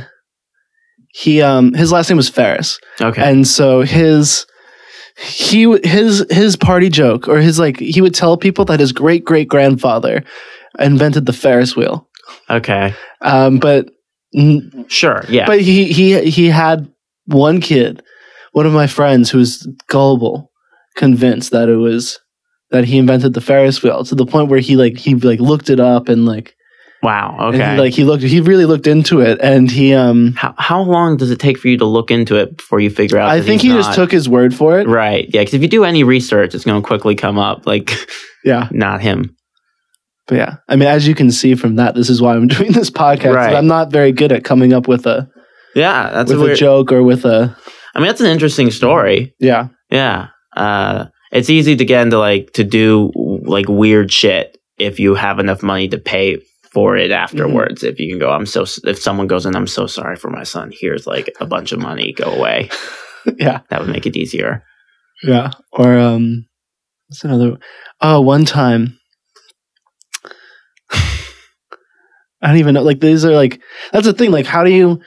he 1.12 1.42
um 1.42 1.74
his 1.74 1.92
last 1.92 2.08
name 2.08 2.16
was 2.16 2.28
Ferris. 2.28 2.78
Okay. 3.00 3.22
And 3.22 3.46
so 3.46 3.82
his 3.82 4.46
he 5.18 5.64
his 5.84 6.24
his 6.30 6.56
party 6.56 6.88
joke 6.88 7.28
or 7.28 7.38
his 7.38 7.58
like 7.58 7.78
he 7.78 8.00
would 8.00 8.14
tell 8.14 8.36
people 8.36 8.64
that 8.66 8.80
his 8.80 8.92
great 8.92 9.24
great 9.24 9.48
grandfather 9.48 10.24
invented 10.78 11.26
the 11.26 11.32
Ferris 11.32 11.76
wheel. 11.76 12.08
okay. 12.48 12.94
Um, 13.22 13.58
but 13.58 13.88
Sure. 14.86 15.24
Yeah. 15.28 15.46
but 15.46 15.60
he 15.60 15.92
he 15.92 16.30
he 16.30 16.46
had 16.46 16.88
one 17.26 17.60
kid, 17.60 18.00
one 18.52 18.66
of 18.66 18.72
my 18.72 18.86
friends 18.86 19.30
who 19.30 19.38
was 19.38 19.68
gullible, 19.88 20.50
convinced 20.96 21.50
that 21.52 21.68
it 21.68 21.76
was 21.76 22.18
that 22.70 22.84
he 22.84 22.98
invented 22.98 23.34
the 23.34 23.40
Ferris 23.40 23.82
wheel 23.82 24.04
to 24.04 24.14
the 24.14 24.26
point 24.26 24.48
where 24.48 24.60
he 24.60 24.76
like 24.76 24.96
he 24.96 25.14
like 25.14 25.40
looked 25.40 25.70
it 25.70 25.80
up 25.80 26.08
and 26.08 26.24
like 26.24 26.54
wow. 27.02 27.36
Okay. 27.48 27.74
he, 27.74 27.80
like 27.80 27.92
he 27.92 28.04
looked 28.04 28.22
he 28.22 28.40
really 28.40 28.64
looked 28.64 28.86
into 28.86 29.20
it 29.20 29.40
and 29.40 29.70
he 29.70 29.94
um 29.94 30.32
how 30.34 30.54
how 30.58 30.82
long 30.82 31.16
does 31.16 31.30
it 31.30 31.38
take 31.38 31.58
for 31.58 31.68
you 31.68 31.78
to 31.78 31.84
look 31.84 32.10
into 32.10 32.36
it 32.36 32.56
before 32.56 32.80
you 32.80 32.90
figure 32.90 33.18
out? 33.18 33.30
I 33.30 33.40
think 33.40 33.62
he 33.62 33.68
just 33.68 33.94
took 33.94 34.10
his 34.12 34.28
word 34.28 34.54
for 34.54 34.78
it. 34.78 34.86
Right. 34.86 35.28
Yeah. 35.32 35.40
Because 35.40 35.54
if 35.54 35.62
you 35.62 35.68
do 35.68 35.84
any 35.84 36.04
research, 36.04 36.54
it's 36.54 36.64
going 36.64 36.80
to 36.80 36.86
quickly 36.86 37.14
come 37.14 37.38
up. 37.38 37.66
Like, 37.66 37.92
Yeah. 38.44 38.68
not 38.72 39.00
him. 39.00 39.36
But 40.26 40.36
yeah, 40.36 40.56
I 40.68 40.76
mean, 40.76 40.88
as 40.88 41.08
you 41.08 41.16
can 41.16 41.32
see 41.32 41.56
from 41.56 41.74
that, 41.76 41.96
this 41.96 42.08
is 42.08 42.22
why 42.22 42.36
I'm 42.36 42.46
doing 42.56 42.70
this 42.70 42.90
podcast. 42.90 43.34
Right. 43.34 43.56
I'm 43.56 43.66
not 43.66 43.90
very 43.90 44.12
good 44.12 44.30
at 44.30 44.44
coming 44.44 44.72
up 44.72 44.86
with 44.86 45.06
a 45.06 45.28
Yeah. 45.74 46.10
That's 46.10 46.30
with 46.30 46.40
a 46.42 46.52
a 46.52 46.54
joke 46.54 46.92
or 46.92 47.02
with 47.02 47.24
a 47.24 47.56
I 47.94 47.98
mean, 47.98 48.06
that's 48.06 48.20
an 48.20 48.26
interesting 48.28 48.70
story. 48.70 49.34
yeah. 49.38 49.68
Yeah. 49.90 50.28
Uh, 50.56 51.06
it's 51.32 51.50
easy 51.50 51.76
to 51.76 51.84
get 51.84 52.02
into 52.02 52.18
like 52.18 52.52
to 52.54 52.64
do 52.64 53.10
like 53.44 53.66
weird 53.68 54.12
shit 54.12 54.56
if 54.78 54.98
you 55.00 55.14
have 55.14 55.38
enough 55.38 55.62
money 55.62 55.88
to 55.88 55.98
pay 55.98 56.40
for 56.72 56.96
it 56.96 57.10
afterwards. 57.10 57.82
If 57.84 57.98
you 58.00 58.08
can 58.10 58.18
go, 58.18 58.30
I'm 58.30 58.46
so. 58.46 58.64
If 58.84 58.98
someone 59.00 59.26
goes 59.26 59.46
in, 59.46 59.54
I'm 59.56 59.66
so 59.66 59.86
sorry 59.86 60.16
for 60.16 60.30
my 60.30 60.42
son. 60.44 60.72
Here's 60.72 61.06
like 61.06 61.30
a 61.40 61.46
bunch 61.46 61.72
of 61.72 61.80
money. 61.80 62.12
Go 62.12 62.32
away. 62.32 62.68
yeah, 63.38 63.60
That 63.70 63.80
would 63.80 63.90
make 63.90 64.06
it 64.06 64.16
easier. 64.16 64.62
yeah. 65.22 65.50
Or 65.72 65.98
um, 65.98 66.46
what's 67.08 67.24
another? 67.24 67.58
Oh, 68.00 68.20
one 68.20 68.44
time. 68.44 68.98
I 72.42 72.48
don't 72.48 72.56
even 72.56 72.74
know. 72.74 72.82
Like 72.82 73.00
these 73.00 73.24
are 73.24 73.32
like 73.32 73.60
that's 73.92 74.06
the 74.06 74.12
thing. 74.12 74.30
Like, 74.30 74.46
how 74.46 74.64
do 74.64 74.70
you? 74.70 75.00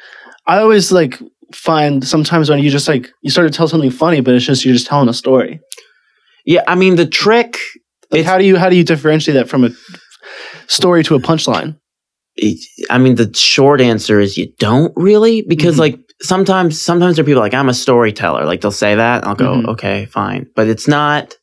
I 0.46 0.60
always 0.60 0.92
like 0.92 1.20
find 1.54 2.06
sometimes 2.08 2.50
when 2.50 2.60
you 2.60 2.70
just 2.70 2.88
like 2.88 3.10
you 3.22 3.30
start 3.32 3.52
to 3.52 3.56
tell 3.58 3.68
something 3.68 3.92
funny, 3.92 4.22
but 4.22 4.34
it's 4.34 4.46
just 4.46 4.66
you're 4.66 4.74
just 4.74 4.88
telling 4.88 5.10
a 5.10 5.14
story. 5.14 5.60
Yeah. 6.46 6.64
I 6.68 6.76
mean, 6.76 6.96
the 6.96 7.06
trick. 7.06 7.58
Like, 8.12 8.26
how 8.26 8.38
do 8.38 8.44
you 8.46 8.58
how 8.58 8.70
do 8.70 8.76
you 8.76 8.84
differentiate 8.84 9.36
that 9.36 9.50
from 9.50 9.64
a 9.64 9.70
story 10.68 11.04
to 11.06 11.16
a 11.16 11.20
punchline? 11.20 11.78
I 12.90 12.98
mean, 12.98 13.16
the 13.16 13.32
short 13.36 13.80
answer 13.82 14.20
is 14.20 14.38
you 14.38 14.52
don't 14.60 14.92
really 14.96 15.44
because 15.44 15.76
Mhm. 15.76 15.80
like 15.80 16.00
sometimes 16.22 16.82
sometimes 16.82 17.16
there 17.16 17.24
are 17.24 17.26
people 17.26 17.42
like 17.42 17.54
I'm 17.54 17.70
a 17.70 17.74
storyteller. 17.74 18.46
Like 18.46 18.62
they'll 18.62 18.72
say 18.72 18.96
that. 18.96 19.26
I'll 19.26 19.36
go, 19.36 19.56
Mhm. 19.56 19.68
okay, 19.70 20.06
fine, 20.06 20.48
but 20.56 20.68
it's 20.68 20.88
not 20.88 21.36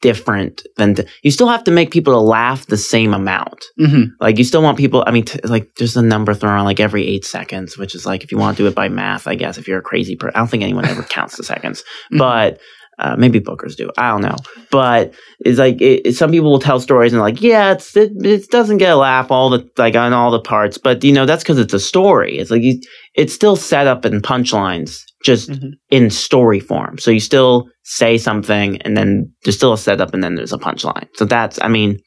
different 0.00 0.62
than 0.76 0.94
th- 0.94 1.08
you 1.22 1.30
still 1.30 1.48
have 1.48 1.64
to 1.64 1.70
make 1.70 1.90
people 1.90 2.24
laugh 2.24 2.66
the 2.66 2.76
same 2.76 3.12
amount. 3.14 3.64
Mm-hmm. 3.78 4.12
Like 4.20 4.38
you 4.38 4.44
still 4.44 4.62
want 4.62 4.78
people. 4.78 5.04
I 5.06 5.10
mean, 5.10 5.24
t- 5.24 5.40
like 5.44 5.74
there's 5.76 5.96
a 5.96 6.02
number 6.02 6.34
thrown 6.34 6.52
around 6.52 6.64
like 6.64 6.80
every 6.80 7.06
eight 7.06 7.24
seconds, 7.24 7.76
which 7.78 7.94
is 7.94 8.06
like 8.06 8.24
if 8.24 8.32
you 8.32 8.38
want 8.38 8.56
to 8.56 8.62
do 8.62 8.66
it 8.68 8.74
by 8.74 8.88
math, 8.88 9.26
I 9.26 9.34
guess 9.34 9.58
if 9.58 9.68
you're 9.68 9.78
a 9.78 9.82
crazy 9.82 10.16
person, 10.16 10.34
I 10.34 10.38
don't 10.40 10.48
think 10.48 10.62
anyone 10.62 10.86
ever 10.86 11.02
counts 11.02 11.36
the 11.36 11.44
seconds, 11.44 11.84
Mhm. 12.12 12.18
but. 12.18 12.60
Uh, 12.98 13.16
maybe 13.16 13.40
bookers 13.40 13.76
do. 13.76 13.88
I 13.96 14.10
don't 14.10 14.20
know, 14.20 14.36
but 14.70 15.14
it's 15.38 15.58
like 15.58 15.80
it, 15.80 16.02
it- 16.04 16.16
some 16.16 16.30
people 16.30 16.50
will 16.50 16.58
tell 16.58 16.78
stories 16.80 17.14
and 17.14 17.22
like, 17.22 17.40
yeah, 17.40 17.72
it's 17.72 17.96
it, 17.96 18.12
it 18.22 18.50
doesn't 18.50 18.76
get 18.76 18.92
a 18.92 18.96
laugh 18.96 19.30
all 19.30 19.48
the 19.48 19.66
like 19.78 19.96
on 19.96 20.12
all 20.12 20.30
the 20.30 20.38
parts, 20.42 20.76
but 20.76 21.02
you 21.02 21.10
know 21.10 21.24
that's 21.24 21.42
because 21.42 21.58
it's 21.58 21.72
a 21.72 21.80
story. 21.80 22.36
It's 22.36 22.50
like 22.50 22.60
you, 22.60 22.78
it's 23.14 23.32
still 23.32 23.56
set 23.56 23.86
up 23.86 24.04
in 24.04 24.20
punchlines, 24.20 24.98
just 25.24 25.50
Mhm. 25.50 25.72
in 25.90 26.10
story 26.10 26.60
form. 26.60 26.98
So 26.98 27.10
you 27.10 27.20
still 27.20 27.68
say 27.84 28.16
something, 28.18 28.80
and 28.82 28.96
then 28.96 29.32
there's 29.44 29.56
still 29.56 29.72
a 29.72 29.78
setup, 29.78 30.14
and 30.14 30.22
then 30.24 30.34
there's 30.34 30.52
a 30.52 30.58
punchline. 30.58 31.08
So 31.14 31.24
that's, 31.24 31.58
I 31.62 31.68
mean, 31.68 31.98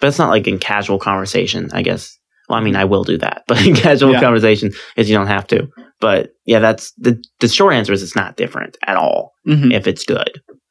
but 0.00 0.06
it's 0.08 0.18
not 0.18 0.30
like 0.30 0.46
in 0.48 0.58
casual 0.58 0.98
conversation, 0.98 1.68
I 1.72 1.82
guess. 1.82 2.16
Well, 2.48 2.58
I 2.58 2.62
mean, 2.62 2.76
I 2.76 2.84
will 2.84 3.04
do 3.04 3.18
that, 3.18 3.42
but 3.48 3.64
in 3.66 3.74
casual 3.74 4.12
Yeah. 4.12 4.20
conversation, 4.20 4.72
is 4.96 5.10
you 5.10 5.16
don't 5.16 5.26
have 5.26 5.46
to. 5.48 5.68
But 6.00 6.30
yeah, 6.44 6.58
that's 6.58 6.92
the 6.98 7.22
the 7.40 7.48
short 7.48 7.74
answer 7.74 7.92
is 7.92 8.02
it's 8.02 8.16
not 8.16 8.36
different 8.36 8.76
at 8.86 8.96
all 8.96 9.32
Mm-hmm. 9.48 9.72
if 9.72 9.86
it's 9.86 10.04
good. 10.04 10.30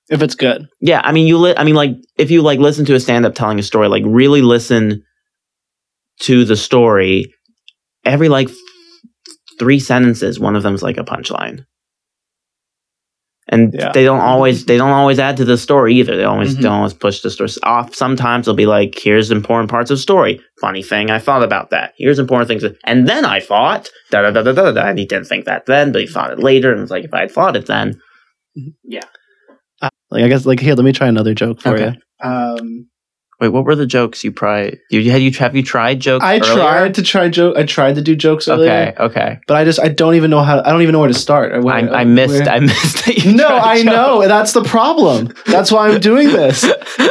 If 0.09 0.21
it's 0.21 0.35
good, 0.35 0.67
Yeah, 0.81 1.01
I 1.03 1.11
mean, 1.11 1.25
you. 1.25 1.37
Li- 1.39 1.55
I 1.57 1.63
mean, 1.63 1.73
like 1.75 1.91
if 2.17 2.29
you 2.29 2.43
like 2.43 2.59
listen 2.59 2.85
to 2.85 2.93
a 2.95 2.99
stand 2.99 3.25
up 3.25 3.33
telling 3.33 3.57
a 3.59 3.63
story, 3.63 3.87
like 3.87 4.03
really 4.05 4.41
listen 4.43 5.01
to 6.21 6.45
the 6.45 6.55
story. 6.55 7.33
Every 8.05 8.29
like 8.29 8.49
three 9.59 9.79
sentences, 9.79 10.39
one 10.39 10.55
of 10.55 10.63
them's 10.63 10.83
like 10.83 10.97
a 10.97 11.03
punchline, 11.03 11.65
and 13.47 13.73
Yeah. 13.73 13.91
they 13.93 14.03
don't 14.03 14.19
always 14.21 14.65
they 14.65 14.77
don't 14.77 14.89
always 14.91 15.19
add 15.19 15.37
to 15.37 15.45
the 15.45 15.57
story 15.57 15.93
either. 15.95 16.15
They 16.17 16.23
always 16.23 16.55
Mhm. 16.57 16.61
don't 16.61 16.71
always 16.73 16.93
push 16.93 17.21
the 17.21 17.29
story 17.29 17.49
off. 17.63 17.93
Sometimes 17.95 18.45
they'll 18.45 18.55
be 18.55 18.65
like, 18.65 18.97
"Here's 18.97 19.29
important 19.31 19.69
parts 19.69 19.91
of 19.91 19.99
story. 19.99 20.41
Funny 20.61 20.81
thing, 20.83 21.11
I 21.11 21.19
thought 21.19 21.43
about 21.43 21.69
that. 21.69 21.93
Here's 21.97 22.19
important 22.19 22.47
things, 22.47 22.63
and 22.85 23.07
then 23.07 23.23
I 23.25 23.39
thought 23.39 23.89
da 24.11 24.21
da 24.23 24.31
da 24.31 24.41
da 24.41 24.51
da 24.53 24.71
da. 24.71 24.81
And 24.81 24.97
he 24.99 25.05
didn't 25.05 25.27
think 25.27 25.45
that 25.45 25.65
then, 25.67 25.91
but 25.91 26.01
he 26.01 26.07
thought 26.07 26.31
it 26.31 26.39
later, 26.39 26.71
and 26.71 26.81
it's 26.81 26.91
like 26.91 27.03
if 27.05 27.13
I 27.13 27.21
had 27.21 27.31
thought 27.31 27.55
it 27.55 27.67
then, 27.67 27.99
Yeah. 28.83 29.01
like 30.11 30.23
I 30.23 30.27
guess 30.27 30.45
like 30.45 30.59
here, 30.59 30.73
let 30.75 30.85
me 30.85 30.91
try 30.93 31.07
another 31.07 31.33
joke 31.33 31.61
for 31.61 31.69
Okay. 31.75 31.95
you. 32.23 32.27
Um, 32.29 32.87
Wait, 33.41 33.49
what 33.49 33.65
were 33.65 33.75
the 33.75 33.85
jokes 33.85 34.23
you 34.23 34.31
tried? 34.31 34.79
You 34.89 35.11
had 35.11 35.21
you 35.21 35.29
have 35.31 35.55
you 35.57 35.61
tried 35.63 35.99
jokes? 35.99 36.23
I 36.23 36.37
earlier? 36.37 36.55
tried 36.55 36.95
to 36.95 37.03
try 37.03 37.27
joke. 37.27 37.57
I 37.57 37.63
tried 37.63 37.95
to 37.95 38.01
do 38.01 38.15
jokes 38.15 38.47
earlier, 38.47 38.71
Okay, 38.71 39.03
okay. 39.03 39.39
but 39.45 39.57
I 39.57 39.65
just 39.65 39.77
I 39.79 39.89
don't 39.89 40.15
even 40.15 40.29
know 40.31 40.41
how. 40.41 40.59
I 40.61 40.71
don't 40.71 40.81
even 40.83 40.93
know 40.93 40.99
where 40.99 41.09
to 41.09 41.13
start. 41.13 41.51
or 41.51 41.61
where- 41.61 41.75
I, 41.75 42.01
I 42.01 42.03
missed. 42.05 42.45
where- 42.45 42.49
I 42.49 42.59
missed 42.71 43.05
that. 43.05 43.17
You 43.25 43.33
no, 43.35 43.47
I 43.47 43.75
jokes. 43.83 43.85
know. 43.85 44.27
That's 44.27 44.53
the 44.53 44.63
problem. 44.63 45.33
That's 45.47 45.69
why 45.71 45.89
I'm 45.89 45.99
doing 45.99 46.27
this. 46.29 46.63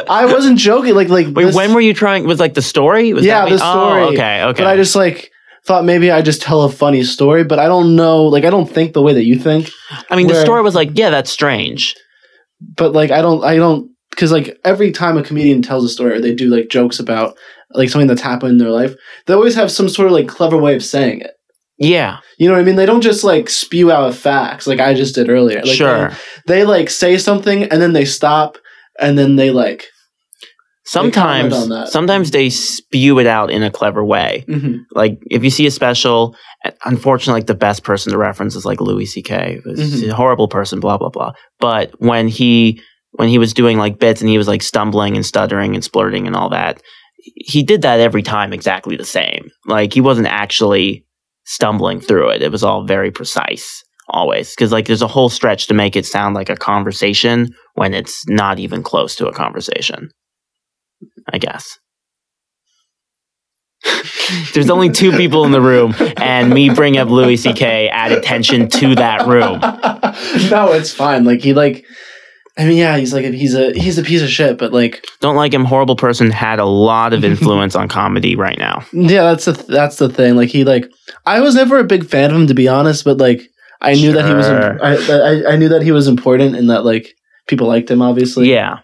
I 0.09 0.25
wasn't 0.25 0.59
joking. 0.59 0.95
Like 0.95 1.09
like 1.11 1.27
Wait, 1.27 1.45
this- 1.45 1.55
when 1.55 1.75
were 1.75 1.81
you 1.83 1.93
trying? 1.93 2.27
Was 2.27 2.41
like 2.41 2.55
the 2.55 2.63
story? 2.63 3.13
Was 3.13 3.25
Yeah, 3.27 3.45
that 3.45 3.51
the 3.51 3.55
oh, 3.57 3.59
story. 3.59 4.03
Oh, 4.03 4.09
okay, 4.13 4.43
okay. 4.45 4.63
But 4.63 4.67
I 4.69 4.77
just 4.77 4.97
like 4.97 5.31
thought 5.67 5.85
maybe 5.85 6.11
I 6.11 6.23
just 6.23 6.41
tell 6.41 6.63
a 6.63 6.71
funny 6.71 7.03
story, 7.05 7.45
but 7.45 7.59
I 7.59 7.67
don't 7.67 7.97
know. 7.97 8.25
Like 8.25 8.45
I 8.45 8.51
don't 8.51 8.67
think 8.71 8.95
the 8.95 9.03
way 9.03 9.13
that 9.13 9.25
you 9.25 9.39
think. 9.39 9.71
I 10.11 10.17
mean, 10.17 10.27
the 10.29 10.41
story 10.41 10.63
was 10.63 10.75
like, 10.75 10.91
yeah, 10.95 11.11
that's 11.11 11.31
strange. 11.31 11.95
But 12.77 12.93
like 12.93 13.11
I 13.11 13.21
don't. 13.21 13.45
I 13.45 13.57
don't 13.57 13.91
because 14.15 14.33
like 14.33 14.59
every 14.65 14.93
time 14.93 15.17
a 15.17 15.23
comedian 15.23 15.63
tells 15.63 15.85
a 15.85 15.89
story 15.89 16.13
or 16.15 16.21
they 16.21 16.35
do 16.35 16.49
like 16.49 16.69
jokes 16.69 16.99
about 16.99 17.37
like 17.73 17.89
something 17.91 18.07
that's 18.09 18.21
happened 18.23 18.53
in 18.53 18.59
their 18.59 18.71
life, 18.71 18.95
they 19.27 19.35
always 19.35 19.55
have 19.57 19.71
some 19.71 19.89
sort 19.89 20.07
of 20.07 20.13
like 20.13 20.29
clever 20.29 20.57
way 20.57 20.75
of 20.77 20.85
saying 20.85 21.21
it. 21.21 21.33
Yeah, 21.77 22.19
You 22.39 22.47
know 22.47 22.55
what 22.55 22.61
I 22.61 22.65
mean? 22.65 22.77
They 22.77 22.87
don't 22.87 23.01
just 23.01 23.25
like 23.25 23.51
spew 23.51 23.91
out 23.91 24.15
facts 24.15 24.67
like 24.69 24.79
I 24.79 24.95
just 24.95 25.17
did 25.17 25.29
earlier. 25.29 25.59
Like, 25.63 25.75
sure. 25.77 26.11
They, 26.47 26.59
they 26.61 26.65
like 26.65 26.89
say 26.89 27.19
something 27.19 27.65
and 27.65 27.83
then 27.83 27.93
they 27.95 28.05
stop 28.05 28.59
and 29.01 29.19
then 29.19 29.35
they 29.35 29.51
like 29.51 29.85
sometimes 30.85 31.69
that. 31.69 31.89
sometimes 31.89 32.31
they 32.31 32.51
spew 32.51 33.19
it 33.19 33.27
out 33.27 33.51
in 33.51 33.63
a 33.63 33.71
clever 33.71 34.05
way. 34.05 34.45
Mhm. 34.49 34.81
Like 34.93 35.19
if 35.31 35.43
you 35.43 35.51
see 35.51 35.67
a 35.67 35.71
special, 35.71 36.37
unfortunately, 36.85 37.41
like 37.41 37.47
the 37.47 37.55
best 37.55 37.83
person 37.85 38.13
to 38.13 38.19
reference 38.19 38.55
is 38.55 38.65
like 38.65 38.81
Louis 38.81 39.07
C.K. 39.07 39.61
He's 39.65 40.05
Mhm. 40.05 40.11
a 40.11 40.15
horrible 40.15 40.49
person, 40.49 40.81
blah 40.81 40.99
blah 40.99 41.09
blah. 41.11 41.33
But 41.59 41.93
when 41.99 42.29
he 42.29 42.81
when 43.15 43.29
he 43.29 43.39
was 43.39 43.55
doing 43.55 43.79
like 43.79 43.99
bits 43.99 44.21
and 44.21 44.31
he 44.31 44.39
was 44.39 44.49
like 44.49 44.63
stumbling 44.63 45.17
and 45.17 45.25
stuttering 45.25 45.75
and 45.75 45.85
splurting 45.85 46.27
and 46.27 46.37
all 46.37 46.51
that, 46.51 46.83
he 47.17 47.63
did 47.63 47.83
that 47.83 48.01
every 48.01 48.23
time 48.23 48.53
exactly 48.53 48.97
the 48.97 49.05
same. 49.05 49.51
Like 49.67 49.93
he 49.93 50.01
wasn't 50.01 50.29
actually 50.29 51.05
stumbling 51.45 52.01
through 52.01 52.31
it. 52.31 52.43
It 52.43 52.53
was 52.53 52.65
all 52.65 52.87
very 52.87 53.11
precise 53.11 53.83
always 54.09 54.51
because 54.55 54.71
like 54.71 54.87
there's 54.87 55.03
a 55.03 55.09
whole 55.09 55.29
stretch 55.31 55.67
to 55.69 55.75
make 55.75 55.97
it 55.97 56.07
sound 56.07 56.35
like 56.35 56.51
a 56.51 56.57
conversation 56.57 57.55
when 57.75 57.95
it's 57.95 58.27
not 58.29 58.59
even 58.59 58.83
close 58.83 59.17
to 59.17 59.27
a 59.27 59.33
conversation. 59.33 60.11
I 61.33 61.39
guess. 61.39 61.79
There's 64.55 64.71
only 64.71 64.91
two 64.91 65.13
people 65.13 65.45
in 65.45 65.53
the 65.53 65.61
room, 65.61 65.95
and 66.17 66.51
me 66.51 66.71
bring 66.71 66.97
up 66.97 67.09
Louis 67.09 67.37
C.K. 67.37 67.89
add 67.89 68.13
attention 68.13 68.69
to 68.71 68.95
that 68.95 69.27
room. 69.27 69.61
no, 70.51 70.73
it's 70.73 70.91
fine. 70.91 71.25
Like 71.25 71.41
he 71.41 71.53
like, 71.53 71.85
I 72.57 72.67
mean, 72.67 72.77
yeah, 72.77 72.97
he's 72.97 73.13
like 73.13 73.25
he's 73.25 73.55
a 73.55 73.73
he's 73.73 73.99
a 73.99 74.03
piece 74.03 74.23
of 74.23 74.29
shit, 74.31 74.59
but 74.59 74.73
like, 74.73 75.05
Don't 75.21 75.35
like 75.35 75.53
him. 75.53 75.65
Horrible 75.65 75.97
person 75.97 76.31
had 76.31 76.59
a 76.61 76.65
lot 76.65 77.13
of 77.13 77.25
influence 77.31 77.75
on 77.75 77.89
comedy 77.89 78.37
right 78.37 78.59
now. 78.59 78.85
yeah, 78.93 79.23
that's 79.25 79.47
the 79.47 79.53
that's 79.53 79.97
the 79.97 80.09
thing. 80.09 80.37
Like 80.37 80.51
he 80.51 80.63
like, 80.65 80.89
I 81.27 81.41
was 81.41 81.55
never 81.57 81.79
a 81.79 81.85
big 81.85 82.07
fan 82.07 82.31
of 82.31 82.37
him 82.37 82.47
to 82.47 82.55
be 82.55 82.69
honest, 82.69 83.05
but 83.05 83.19
like, 83.19 83.43
I 83.81 83.95
knew 83.95 84.13
that 84.13 84.25
he 84.27 84.35
was 84.35 84.47
Sure. 84.47 84.79
I, 84.85 84.95
I 85.49 85.53
I 85.53 85.57
knew 85.57 85.69
that 85.71 85.83
he 85.83 85.91
was 85.91 86.07
important 86.07 86.55
and 86.55 86.71
that 86.71 86.85
like 86.85 87.13
people 87.49 87.67
liked 87.67 87.91
him, 87.91 88.01
obviously. 88.01 88.51
Yeah, 88.53 88.79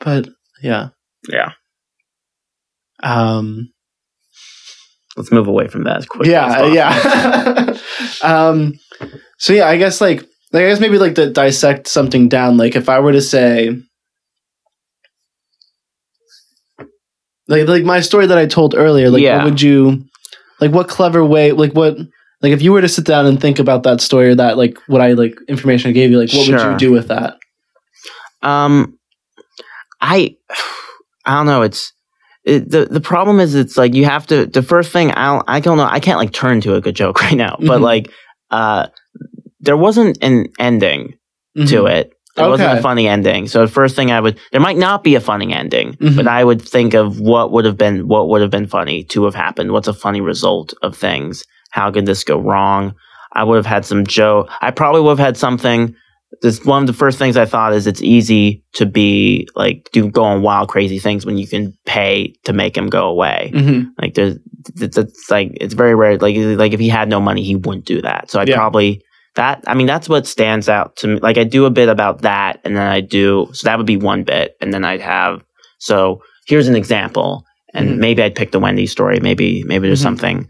but 0.00 0.28
yeah, 0.60 0.88
yeah. 1.28 1.52
um, 3.04 3.70
Let's 5.16 5.32
move 5.32 5.48
away 5.48 5.68
from 5.68 5.84
that 5.84 5.98
as 5.98 6.06
quickly. 6.06 6.32
yeah, 6.32 6.48
possible. 6.48 6.74
yeah. 6.74 7.78
um, 8.48 8.72
so 9.38 9.52
yeah, 9.52 9.66
I 9.68 9.76
guess 9.76 10.00
like 10.00 10.24
like 10.52 10.64
I 10.64 10.68
guess 10.68 10.80
maybe 10.80 10.98
like 10.98 11.14
to 11.16 11.30
dissect 11.30 11.88
something 11.88 12.28
down. 12.28 12.56
Like 12.56 12.76
if 12.76 12.88
I 12.88 13.00
were 13.00 13.12
to 13.12 13.22
say. 13.22 13.76
Like, 17.50 17.66
like 17.66 17.84
my 17.84 18.00
story 18.00 18.26
that 18.26 18.36
I 18.36 18.44
told 18.46 18.74
earlier, 18.74 19.08
like 19.10 19.22
Yeah. 19.22 19.36
what 19.38 19.44
would 19.46 19.62
you 19.62 20.04
like 20.60 20.70
what 20.70 20.88
clever 20.88 21.24
way 21.24 21.52
like 21.52 21.72
what 21.72 21.96
like 22.42 22.52
if 22.52 22.60
you 22.60 22.72
were 22.72 22.82
to 22.82 22.88
sit 22.88 23.06
down 23.06 23.24
and 23.26 23.40
think 23.40 23.58
about 23.58 23.84
that 23.84 24.00
story 24.02 24.28
or 24.28 24.34
that 24.34 24.58
like 24.58 24.76
what 24.86 25.00
I 25.00 25.12
like 25.12 25.34
information 25.48 25.88
I 25.88 25.92
gave 25.92 26.10
you, 26.10 26.18
like 26.20 26.30
what 26.32 26.46
would 26.46 26.60
you 26.60 26.76
do 26.76 26.92
with 26.92 27.08
that? 27.08 27.38
Um, 28.42 28.98
I, 30.00 30.36
I 31.24 31.34
don't 31.36 31.46
know. 31.46 31.62
It's 31.62 31.92
it, 32.44 32.70
the 32.70 32.84
the 32.86 33.00
problem 33.00 33.40
is 33.40 33.54
it's 33.54 33.76
like 33.76 33.94
you 33.94 34.04
have 34.04 34.26
to. 34.28 34.46
The 34.46 34.62
first 34.62 34.92
thing 34.92 35.10
I 35.12 35.26
don't, 35.26 35.44
I 35.48 35.60
don't 35.60 35.76
know. 35.78 35.88
I 35.90 36.00
can't 36.00 36.18
like 36.18 36.32
turn 36.32 36.60
to 36.62 36.74
a 36.74 36.80
good 36.80 36.94
joke 36.94 37.20
right 37.22 37.36
now, 37.36 37.56
but 37.58 37.80
Mhm. 37.80 37.82
like, 37.82 38.10
uh, 38.50 38.86
there 39.60 39.76
wasn't 39.76 40.18
an 40.22 40.46
ending 40.58 41.14
to 41.56 41.82
Mhm. 41.82 41.90
it. 41.90 42.12
There 42.36 42.48
wasn't 42.48 42.78
a 42.78 42.82
funny 42.82 43.08
ending. 43.08 43.48
So 43.48 43.62
the 43.62 43.72
first 43.72 43.96
thing 43.96 44.12
I 44.12 44.20
would, 44.20 44.38
there 44.52 44.60
might 44.60 44.76
not 44.76 45.02
be 45.02 45.16
a 45.16 45.20
funny 45.20 45.52
ending, 45.52 45.94
Mhm. 46.00 46.14
but 46.14 46.28
I 46.28 46.44
would 46.44 46.62
think 46.62 46.94
of 46.94 47.18
what 47.18 47.50
would 47.50 47.64
have 47.64 47.76
been, 47.76 48.06
what 48.06 48.28
would 48.28 48.42
have 48.42 48.50
been 48.50 48.68
funny 48.68 49.02
to 49.04 49.24
have 49.24 49.34
happened. 49.34 49.72
What's 49.72 49.88
a 49.88 49.92
funny 49.92 50.20
result 50.20 50.72
of 50.82 50.96
things? 50.96 51.42
How 51.72 51.90
could 51.90 52.06
this 52.06 52.22
go 52.22 52.38
wrong? 52.38 52.94
I 53.34 53.42
would 53.42 53.56
have 53.56 53.66
had 53.66 53.84
some 53.84 54.06
joke. 54.06 54.48
I 54.62 54.70
probably 54.70 55.00
would 55.00 55.18
have 55.18 55.26
had 55.26 55.36
something. 55.36 55.94
This 56.42 56.64
one 56.64 56.82
of 56.84 56.86
the 56.86 56.92
first 56.92 57.18
things 57.18 57.36
I 57.36 57.44
thought 57.46 57.72
is 57.72 57.86
it's 57.88 58.02
easy 58.02 58.62
to 58.74 58.86
be 58.86 59.48
like 59.56 59.88
do 59.92 60.08
go 60.08 60.22
on 60.22 60.42
wild 60.42 60.68
crazy 60.68 60.98
things 61.00 61.26
when 61.26 61.38
you 61.38 61.48
can 61.48 61.72
pay 61.86 62.34
to 62.44 62.52
make 62.52 62.76
him 62.76 62.86
go 62.88 63.08
away. 63.08 63.50
Mhm. 63.54 63.88
Like 64.00 64.14
there's 64.14 64.36
it's, 64.80 64.96
it's 64.98 65.30
like 65.30 65.56
it's 65.60 65.74
very 65.74 65.94
rare. 65.96 66.18
Like 66.18 66.36
like 66.36 66.72
if 66.72 66.80
he 66.80 66.88
had 66.88 67.08
no 67.08 67.20
money, 67.20 67.42
he 67.42 67.56
wouldn't 67.56 67.86
do 67.86 68.00
that. 68.02 68.30
So 68.30 68.38
I 68.38 68.44
Yeah. 68.46 68.56
probably 68.56 69.02
that. 69.38 69.64
I 69.66 69.74
mean, 69.74 69.86
that's 69.86 70.08
what 70.08 70.26
stands 70.26 70.68
out 70.68 70.94
to 70.98 71.06
me. 71.08 71.16
Like 71.20 71.38
I 71.38 71.44
do 71.44 71.64
a 71.64 71.70
bit 71.70 71.88
about 71.88 72.22
that, 72.22 72.60
and 72.64 72.76
then 72.76 72.86
I 72.86 73.00
do. 73.00 73.48
So 73.54 73.64
that 73.66 73.78
would 73.78 73.86
be 73.86 73.96
one 73.96 74.22
bit, 74.24 74.54
and 74.60 74.72
then 74.74 74.84
I'd 74.84 75.00
have. 75.00 75.42
So 75.78 76.20
here's 76.46 76.68
an 76.68 76.76
example, 76.76 77.44
and 77.74 77.90
Mhm. 77.90 77.98
maybe 77.98 78.22
I'd 78.22 78.34
pick 78.34 78.50
the 78.52 78.60
Wendy 78.60 78.86
story. 78.86 79.18
Maybe 79.20 79.62
maybe 79.64 79.86
there's 79.88 80.00
Mhm. 80.00 80.10
something 80.10 80.48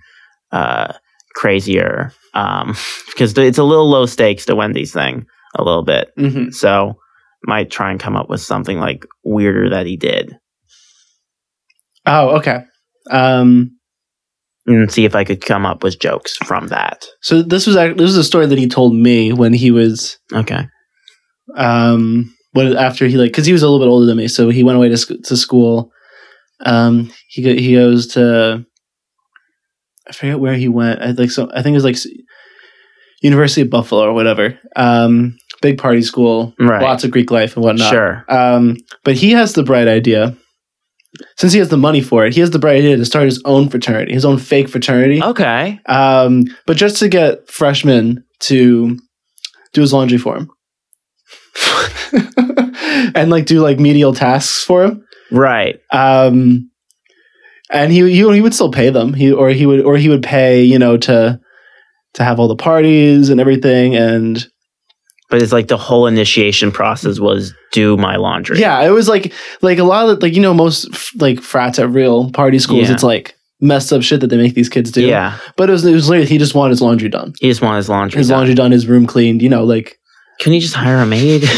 uh, 0.53 0.93
crazier 1.35 2.13
um, 2.35 2.75
because 3.07 3.37
it's 3.39 3.59
a 3.59 3.65
little 3.65 3.89
low 3.89 4.07
stakes 4.07 4.45
the 4.47 4.57
Wendy's 4.57 4.93
thing 4.93 5.27
a 5.55 5.63
little 5.63 5.83
bit. 5.85 6.11
Mhm. 6.19 6.53
So 6.55 6.97
might 7.47 7.71
try 7.71 7.91
and 7.91 8.01
come 8.01 8.17
up 8.17 8.29
with 8.29 8.41
something 8.41 8.79
like 8.81 9.07
weirder 9.25 9.71
that 9.71 9.87
he 9.87 9.97
did. 9.97 10.37
Oh, 12.07 12.37
okay. 12.39 12.65
Um 13.11 13.78
and 14.77 14.93
see 14.93 15.05
if 15.05 15.15
I 15.15 15.25
could 15.25 15.41
come 15.45 15.65
up 15.67 15.83
with 15.83 15.99
jokes 16.01 16.37
from 16.37 16.69
that. 16.69 17.07
so 17.23 17.43
this 17.43 17.67
was 17.67 17.75
this 17.77 17.97
was 18.01 18.17
a 18.17 18.25
story 18.25 18.47
that 18.47 18.59
he 18.59 18.69
told 18.69 18.95
me 18.95 19.33
when 19.33 19.53
he 19.53 19.71
was 19.71 20.19
Okay. 20.33 20.67
um 21.57 22.33
when 22.53 22.77
after 22.77 23.07
he 23.07 23.17
like 23.17 23.31
because 23.31 23.47
he 23.47 23.53
was 23.53 23.63
a 23.63 23.69
little 23.69 23.85
bit 23.85 23.91
older 23.91 24.07
than 24.07 24.17
me 24.17 24.29
so 24.29 24.49
he 24.51 24.63
went 24.65 24.77
away 24.77 24.89
to, 24.89 24.97
sc- 24.97 25.23
to 25.25 25.37
school 25.37 25.91
um 26.65 27.11
he 27.29 27.43
go, 27.43 27.53
he 27.55 27.75
goes 27.75 28.07
to 28.09 28.65
i 30.09 30.13
forget 30.13 30.41
where 30.41 30.55
he 30.55 30.69
went 30.69 31.01
i 31.01 31.11
like 31.13 31.31
so 31.31 31.49
i 31.55 31.63
think 31.63 31.75
it 31.75 31.83
was 31.83 31.85
like 31.85 31.97
university 33.23 33.63
of 33.63 33.71
buffalo 33.71 34.03
or 34.09 34.13
whatever 34.13 34.59
um 34.77 35.37
big 35.63 35.79
party 35.79 36.03
school 36.03 36.55
Right. 36.59 36.83
lots 36.83 37.05
of 37.05 37.11
greek 37.11 37.31
life 37.31 37.57
and 37.57 37.65
whatnot 37.65 37.91
Sure. 37.91 38.25
um 38.29 38.77
but 39.05 39.15
he 39.15 39.33
has 39.33 39.53
the 39.55 39.63
bright 39.63 39.89
idea 39.89 40.37
since 41.37 41.53
he 41.53 41.59
has 41.59 41.69
the 41.71 41.77
money 41.77 42.01
for 42.01 42.27
it 42.27 42.35
he 42.35 42.41
has 42.41 42.51
the 42.51 42.59
bright 42.59 42.77
idea 42.77 42.97
to 42.97 43.05
start 43.05 43.25
his 43.25 43.41
own 43.45 43.69
fraternity 43.69 44.13
his 44.13 44.25
own 44.25 44.39
fake 44.39 44.69
fraternity 44.69 45.23
Okay. 45.23 45.79
um, 45.87 46.45
but 46.67 46.77
just 46.77 46.97
to 46.99 47.09
get 47.09 47.49
freshmen 47.51 48.25
to 48.41 48.99
do 49.73 49.81
his 49.81 49.93
laundry 49.93 50.19
for 50.19 50.37
him. 50.37 50.51
and 53.15 53.31
like 53.31 53.47
do 53.47 53.61
like 53.61 53.79
medial 53.79 54.15
tasks 54.15 54.63
for 54.65 54.85
him. 54.85 55.05
Right. 55.31 55.81
Um, 55.93 56.71
and 57.71 57.93
he, 57.93 58.01
he 58.03 58.33
he 58.33 58.41
would 58.41 58.55
still 58.55 58.71
pay 58.73 58.91
them. 58.91 59.13
He 59.13 59.33
or 59.33 59.51
he 59.51 59.67
would 59.67 59.85
or 59.85 59.97
he 59.97 60.09
would 60.09 60.23
pay, 60.23 60.63
you 60.63 60.79
know, 60.79 60.97
to 60.99 61.39
to 62.15 62.25
have 62.25 62.41
all 62.41 62.49
the 62.49 62.57
parties 62.57 63.29
and 63.29 63.41
everything 63.41 63.95
and 63.95 64.47
But 65.31 65.43
it's 65.43 65.53
like 65.53 65.69
the 65.69 65.77
whole 65.77 66.07
initiation 66.07 66.73
process 66.73 67.19
was 67.21 67.53
do 67.73 67.97
my 67.99 68.17
laundry. 68.17 68.59
yeah, 68.59 68.81
it 68.87 68.91
was 68.91 69.09
like 69.09 69.33
like 69.61 69.79
a 69.79 69.85
lot 69.85 70.09
of 70.09 70.23
like 70.23 70.35
you 70.35 70.41
know 70.41 70.55
most 70.55 70.89
f- 70.93 71.11
like 71.17 71.41
frats 71.43 71.79
at 71.79 71.91
real 71.91 72.31
party 72.31 72.59
schools 72.59 72.89
Yeah. 72.89 72.95
it's 72.95 73.03
like 73.03 73.35
messed 73.61 73.93
up 73.93 74.03
shit 74.03 74.21
that 74.21 74.29
they 74.29 74.37
make 74.39 74.55
these 74.55 74.69
kids 74.71 74.91
do. 74.91 75.03
Yeah. 75.05 75.37
But 75.57 75.69
it 75.69 75.73
was 75.73 75.85
it 75.85 75.93
was 75.93 76.09
literally 76.09 76.29
he 76.29 76.39
just 76.39 76.55
wanted 76.55 76.71
his 76.71 76.81
laundry 76.83 77.09
done. 77.11 77.35
He 77.41 77.49
just 77.49 77.61
wanted 77.61 77.77
his 77.79 77.89
laundry. 77.91 78.19
His 78.19 78.29
done. 78.29 78.39
laundry 78.39 78.55
done, 78.55 78.71
his 78.73 78.87
room 78.87 79.07
cleaned, 79.07 79.43
you 79.43 79.49
know, 79.51 79.65
like 79.65 79.99
Can 80.41 80.53
you 80.55 80.61
just 80.61 80.75
hire 80.75 80.99
a 80.99 81.07
maid? 81.07 81.43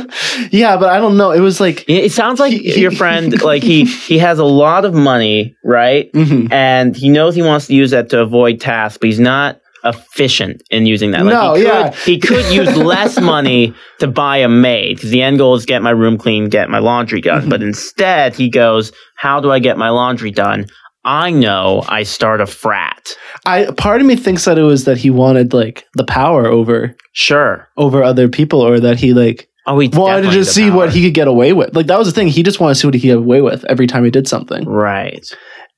yeah, 0.50 0.76
but 0.76 0.90
I 0.90 0.98
don't 0.98 1.16
know. 1.16 1.30
It 1.30 1.40
was 1.40 1.60
like, 1.60 1.84
it 1.88 2.12
sounds 2.12 2.40
like 2.40 2.52
He- 2.52 2.80
your 2.80 2.90
friend, 2.90 3.40
like 3.52 3.62
he 3.62 3.84
he 3.84 4.18
has 4.18 4.38
a 4.38 4.44
lot 4.44 4.84
of 4.84 4.92
money, 4.94 5.56
right? 5.64 6.12
mhm. 6.12 6.52
And 6.52 6.96
he 6.96 7.08
knows 7.08 7.34
he 7.34 7.42
wants 7.42 7.66
to 7.68 7.74
use 7.74 7.90
that 7.92 8.10
to 8.10 8.20
avoid 8.20 8.60
tasks, 8.60 8.98
but 8.98 9.06
he's 9.06 9.20
not 9.20 9.60
efficient 9.88 10.62
in 10.70 10.86
using 10.86 11.10
that. 11.12 11.24
Like 11.24 11.32
No, 11.34 11.54
he 11.54 11.62
could, 11.62 11.68
yeah. 11.68 11.90
he 11.92 12.18
could 12.18 12.52
use 12.54 12.76
less 12.92 13.20
money 13.20 13.74
to 14.00 14.06
buy 14.06 14.38
a 14.38 14.48
maid 14.48 14.96
because 14.96 15.10
the 15.10 15.22
end 15.22 15.38
goal 15.38 15.54
is 15.54 15.64
get 15.66 15.82
my 15.82 15.90
room 15.90 16.18
clean, 16.18 16.48
get 16.48 16.68
my 16.70 16.78
laundry 16.78 17.20
done. 17.20 17.42
Mm-hmm. 17.42 17.50
But 17.50 17.62
instead, 17.62 18.34
he 18.34 18.48
goes, 18.48 18.92
"How 19.16 19.40
do 19.40 19.50
I 19.50 19.58
get 19.58 19.78
my 19.78 19.90
laundry 19.90 20.30
done?" 20.30 20.66
I 21.04 21.30
know 21.30 21.84
I 21.88 22.02
start 22.02 22.40
a 22.40 22.46
frat. 22.46 23.16
I 23.44 23.66
part 23.76 24.00
of 24.00 24.06
me 24.06 24.16
thinks 24.16 24.44
that 24.44 24.58
it 24.58 24.62
was 24.62 24.84
that 24.86 24.98
he 24.98 25.08
wanted 25.10 25.52
like 25.52 25.84
the 25.94 26.04
power 26.04 26.46
over 26.46 26.96
Sure. 27.12 27.68
over 27.76 28.02
other 28.02 28.28
people, 28.28 28.60
or 28.60 28.80
that 28.80 28.98
he 28.98 29.14
like 29.14 29.48
Oh, 29.68 29.78
he 29.80 29.88
wanted 29.88 30.22
to 30.22 30.30
just 30.30 30.54
see 30.54 30.70
what 30.70 30.92
he 30.92 31.02
could 31.04 31.14
get 31.14 31.26
away 31.28 31.52
with. 31.52 31.74
Like 31.74 31.86
that 31.86 31.98
was 31.98 32.06
the 32.08 32.12
thing. 32.12 32.28
He 32.28 32.42
just 32.42 32.60
wanted 32.60 32.74
to 32.74 32.80
see 32.80 32.86
what 32.86 32.94
he 32.94 33.00
could 33.00 33.06
get 33.06 33.18
away 33.18 33.40
with 33.40 33.64
every 33.64 33.86
time 33.88 34.04
he 34.04 34.10
did 34.10 34.28
something. 34.28 34.64
Right. 34.64 35.26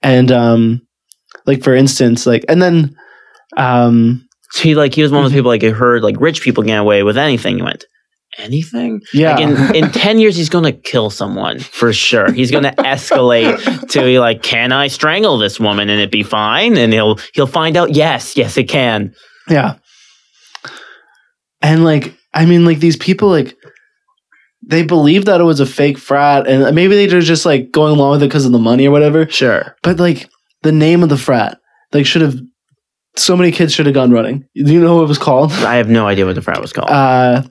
And 0.03 0.31
um, 0.31 0.83
like 1.47 1.63
for 1.63 1.75
instance, 1.75 2.27
like 2.27 2.45
and 2.49 2.61
then 2.63 2.95
um, 3.57 4.27
So 4.53 4.63
he 4.63 4.75
like 4.75 4.95
he 4.95 5.03
was 5.03 5.11
one 5.13 5.19
Mm-hmm. 5.21 5.27
of 5.27 5.33
those 5.33 5.39
people 5.39 5.51
like 5.51 5.63
who 5.63 5.73
heard 5.73 6.03
like 6.03 6.21
rich 6.21 6.43
people 6.43 6.63
get 6.65 6.79
away 6.79 7.03
with 7.03 7.17
anything. 7.19 7.57
He 7.57 7.63
went, 7.63 7.85
anything? 8.39 9.01
yeah, 9.13 9.35
Like 9.37 9.41
in, 9.75 9.75
in 9.85 9.91
ten 9.93 10.19
years, 10.19 10.37
he's 10.37 10.49
gonna 10.51 10.73
kill 10.73 11.11
someone 11.11 11.59
for 11.59 11.93
sure. 11.93 12.31
He's 12.33 12.51
gonna 12.51 12.73
escalate 12.79 13.89
to 13.91 14.01
be 14.03 14.19
like, 14.19 14.43
can 14.43 14.73
I 14.73 14.89
strangle 14.89 15.39
this 15.39 15.59
woman 15.59 15.89
and 15.89 16.01
it 16.01 16.11
be 16.11 16.23
fine? 16.23 16.77
And 16.77 16.93
he'll 16.93 17.19
he'll 17.35 17.47
find 17.47 17.77
out. 17.77 17.95
Yes, 17.95 18.37
yes, 18.37 18.57
it 18.57 18.65
can. 18.69 19.15
yeah. 19.49 19.77
And 21.63 21.85
like 21.85 22.15
I 22.35 22.45
mean, 22.47 22.65
like 22.65 22.81
these 22.81 22.97
people 22.97 23.29
like. 23.29 23.57
They 24.67 24.83
believed 24.83 25.27
that 25.29 25.41
it 25.41 25.45
was 25.45 25.61
a 25.61 25.67
fake 25.67 25.97
frat, 25.97 26.47
and 26.47 26.75
maybe 26.75 26.95
they 26.95 27.15
were 27.15 27.23
just 27.23 27.47
like 27.47 27.71
going 27.71 27.93
along 27.95 28.11
with 28.11 28.23
it 28.23 28.27
because 28.27 28.45
of 28.45 28.53
the 28.53 28.59
money 28.59 28.87
or 28.87 28.91
whatever. 28.91 29.27
Sure. 29.29 29.75
But 29.83 29.99
like 29.99 30.29
the 30.63 30.73
name 30.73 31.03
of 31.03 31.09
the 31.09 31.17
frat, 31.17 31.59
like 31.93 32.05
should 32.05 32.21
have 32.21 32.35
so 33.19 33.37
many 33.37 33.53
kids 33.53 33.75
should 33.75 33.87
have 33.87 33.95
gone 33.95 34.11
running. 34.11 34.47
Do 34.55 34.73
you 34.73 34.81
know 34.81 34.97
what 34.97 35.03
it 35.03 35.09
was 35.09 35.19
called? 35.19 35.53
I 35.53 35.77
have 35.77 35.89
no 35.89 36.07
idea 36.07 36.27
what 36.27 36.35
the 36.35 36.43
frat 36.43 36.61
was 36.61 36.73
called. 36.73 36.91
Uh 36.91 37.43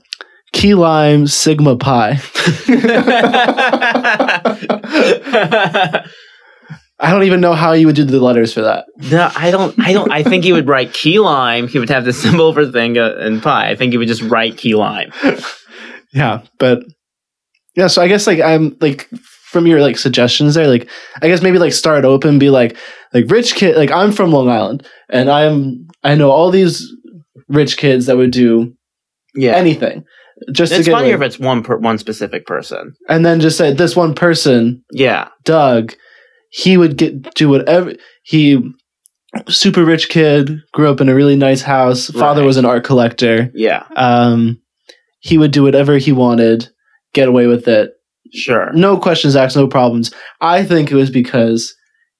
key 0.54 0.74
lime 0.74 1.28
sigma 1.28 1.76
pi. 1.76 2.20
I 7.00 7.12
don't 7.12 7.24
even 7.24 7.42
know 7.42 7.54
how 7.54 7.74
you 7.74 7.86
would 7.86 7.96
do 7.96 8.04
the 8.04 8.20
letters 8.20 8.54
for 8.54 8.62
that. 8.62 8.86
No, 9.12 9.30
I 9.36 9.52
don't. 9.52 9.78
I 9.80 9.94
don't. 9.94 10.12
I 10.12 10.24
think 10.24 10.44
he 10.44 10.52
would 10.52 10.68
write 10.68 10.94
key 10.94 11.20
lime. 11.20 11.68
He 11.68 11.78
would 11.78 11.90
have 11.90 12.06
the 12.06 12.14
symbol 12.14 12.54
for 12.54 12.66
thing 12.66 12.98
uh, 12.98 13.16
and 13.20 13.42
pi. 13.42 13.70
I 13.70 13.76
think 13.76 13.92
he 13.92 14.00
would 14.00 14.08
just 14.08 14.24
write 14.24 14.58
key 14.58 14.76
lime. 14.76 15.12
Yeah, 16.14 16.44
but 16.58 16.84
yeah, 17.76 17.88
so 17.88 18.02
I 18.02 18.08
guess 18.08 18.26
like 18.26 18.40
I'm 18.40 18.78
like 18.80 19.10
from 19.52 19.68
your 19.68 19.82
like 19.82 19.98
suggestions 19.98 20.56
there, 20.56 20.68
like 20.68 20.90
I 21.22 21.28
guess 21.28 21.42
maybe 21.42 21.60
like 21.60 21.74
start 21.74 22.06
open, 22.06 22.40
be 22.40 22.50
like 22.50 22.78
like 23.22 23.32
rich 23.32 23.56
kid 23.56 23.76
like 23.78 23.92
I'm 23.92 24.12
from 24.12 24.32
Long 24.32 24.50
Island 24.50 24.86
and 25.10 25.30
I'm 25.30 25.88
I 26.04 26.16
know 26.16 26.32
all 26.32 26.52
these 26.52 26.84
rich 27.50 27.78
kids 27.78 28.06
that 28.08 28.18
would 28.18 28.32
do 28.32 28.74
Yeah, 29.36 29.54
anything. 29.56 30.04
Just 30.52 30.72
it's 30.72 30.86
to 30.86 30.92
get 30.92 30.98
funnier 30.98 31.18
like- 31.18 31.22
if 31.28 31.34
it's 31.36 31.40
one 31.40 31.64
per, 31.64 31.78
one 31.78 31.98
specific 31.98 32.46
person. 32.46 32.94
and 33.10 33.26
then 33.26 33.40
just 33.40 33.58
say 33.58 33.74
this 33.74 33.96
one 33.96 34.14
person, 34.14 34.84
Yeah, 34.92 35.30
Doug, 35.46 35.94
he 36.50 36.78
would 36.78 36.98
get 36.98 37.34
do 37.36 37.50
whatever 37.50 37.94
he 38.24 38.60
super 39.50 39.84
rich 39.84 40.10
kid, 40.10 40.60
grew 40.74 40.90
up 40.90 41.02
in 41.02 41.10
a 41.10 41.16
really 41.16 41.36
nice 41.36 41.62
house, 41.62 42.08
father 42.10 42.42
Right. 42.42 42.48
was 42.48 42.58
an 42.58 42.66
art 42.66 42.84
collector. 42.84 43.52
yeah, 43.56 43.84
Um 43.96 44.60
he 45.20 45.38
would 45.38 45.52
do 45.52 45.64
whatever 45.64 45.98
he 45.98 46.12
wanted, 46.12 46.70
get 47.14 47.28
away 47.28 47.48
with 47.48 47.68
it. 47.68 47.92
sure. 48.34 48.72
no 48.74 48.98
questions 48.98 49.36
asked, 49.36 49.56
no 49.58 49.68
problems. 49.68 50.12
I 50.42 50.64
think 50.64 50.92
it 50.92 50.96
was 50.96 51.10
because 51.10 51.74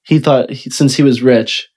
he 0.08 0.18
thought 0.18 0.50
he, 0.50 0.70
since 0.70 0.96
he 0.96 1.02
was 1.02 1.22
rich, 1.22 1.68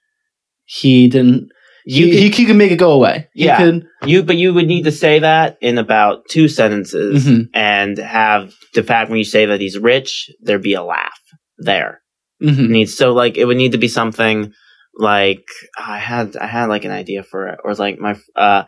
he 0.64 1.08
didn't. 1.08 1.48
You 1.84 2.06
He, 2.06 2.12
could- 2.28 2.34
he, 2.36 2.44
could 2.46 2.56
make 2.56 2.70
it 2.70 2.76
go 2.76 2.92
away. 2.92 3.28
Yeah. 3.34 3.56
could. 3.58 3.86
You, 4.06 4.22
but 4.22 4.36
you 4.36 4.54
would 4.54 4.66
need 4.68 4.84
to 4.84 4.92
say 4.92 5.18
that 5.18 5.56
in 5.60 5.78
about 5.78 6.28
two 6.30 6.46
sentences 6.48 7.26
Mhm. 7.26 7.48
and 7.54 7.98
have 7.98 8.52
the 8.74 8.82
fact 8.84 9.10
when 9.10 9.18
you 9.18 9.24
say 9.24 9.46
that 9.46 9.60
he's 9.60 9.76
rich, 9.78 10.30
there'd 10.40 10.62
be 10.62 10.74
a 10.74 10.82
laugh 10.82 11.18
there. 11.58 12.00
Mhm. 12.42 12.68
needs 12.70 12.96
so 12.96 13.12
like 13.12 13.36
it 13.36 13.44
would 13.44 13.56
need 13.56 13.72
to 13.72 13.78
be 13.78 13.88
something 13.88 14.52
like 14.96 15.44
I 15.78 15.98
had 15.98 16.36
I 16.36 16.46
had 16.46 16.66
like 16.66 16.84
an 16.84 16.90
idea 16.90 17.22
for 17.22 17.48
it, 17.48 17.58
or 17.64 17.72
like 17.74 17.98
my 18.00 18.16
uh, 18.36 18.64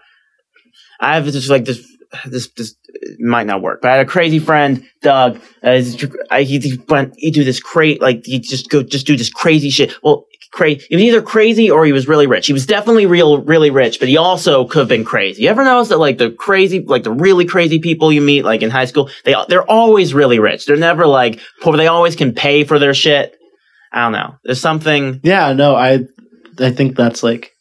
I 1.00 1.14
have 1.16 1.24
just 1.26 1.50
like 1.50 1.64
this 1.64 1.84
this 2.26 2.48
this 2.56 2.74
might 3.18 3.46
not 3.46 3.62
work, 3.62 3.80
but 3.82 3.90
I 3.90 3.96
had 3.96 4.06
a 4.06 4.08
crazy 4.08 4.38
friend, 4.38 4.84
Doug. 5.02 5.40
Uh, 5.62 5.80
he, 5.80 6.58
he 6.58 6.80
went 6.88 7.14
he 7.16 7.30
do 7.30 7.44
this 7.44 7.60
crazy 7.60 7.98
like 8.00 8.24
he 8.24 8.38
just 8.38 8.70
go 8.70 8.82
just 8.82 9.06
do 9.06 9.16
this 9.16 9.30
crazy 9.30 9.70
shit. 9.70 9.94
Well, 10.02 10.26
crazy. 10.52 10.86
He 10.88 10.96
was 10.96 11.04
either 11.04 11.22
crazy 11.22 11.70
or 11.70 11.84
he 11.84 11.92
was 11.92 12.06
really 12.06 12.26
rich. 12.26 12.46
He 12.46 12.52
was 12.52 12.66
definitely 12.66 13.06
real 13.06 13.42
really 13.42 13.70
rich, 13.70 13.98
but 13.98 14.08
he 14.08 14.16
also 14.16 14.66
could 14.66 14.80
have 14.80 14.88
been 14.88 15.04
crazy. 15.04 15.42
You 15.42 15.48
ever 15.48 15.64
notice 15.64 15.88
that 15.88 15.98
like 15.98 16.18
the 16.18 16.30
crazy 16.30 16.80
like 16.80 17.02
the 17.02 17.12
really 17.12 17.44
crazy 17.44 17.78
people 17.78 18.12
you 18.12 18.20
meet 18.20 18.44
like 18.44 18.62
in 18.62 18.70
high 18.70 18.86
school, 18.86 19.10
they 19.24 19.34
they're 19.48 19.68
always 19.68 20.14
really 20.14 20.38
rich. 20.38 20.66
They're 20.66 20.76
never 20.76 21.06
like 21.06 21.40
poor. 21.60 21.76
They 21.76 21.88
always 21.88 22.16
can 22.16 22.34
pay 22.34 22.64
for 22.64 22.78
their 22.78 22.94
shit. 22.94 23.36
I 23.94 24.02
don't 24.02 24.12
know. 24.12 24.34
There's 24.42 24.60
something. 24.60 25.20
Yeah, 25.22 25.52
no, 25.52 25.76
I, 25.76 26.00
I 26.58 26.72
think 26.72 26.96
that's 26.96 27.22
like, 27.22 27.52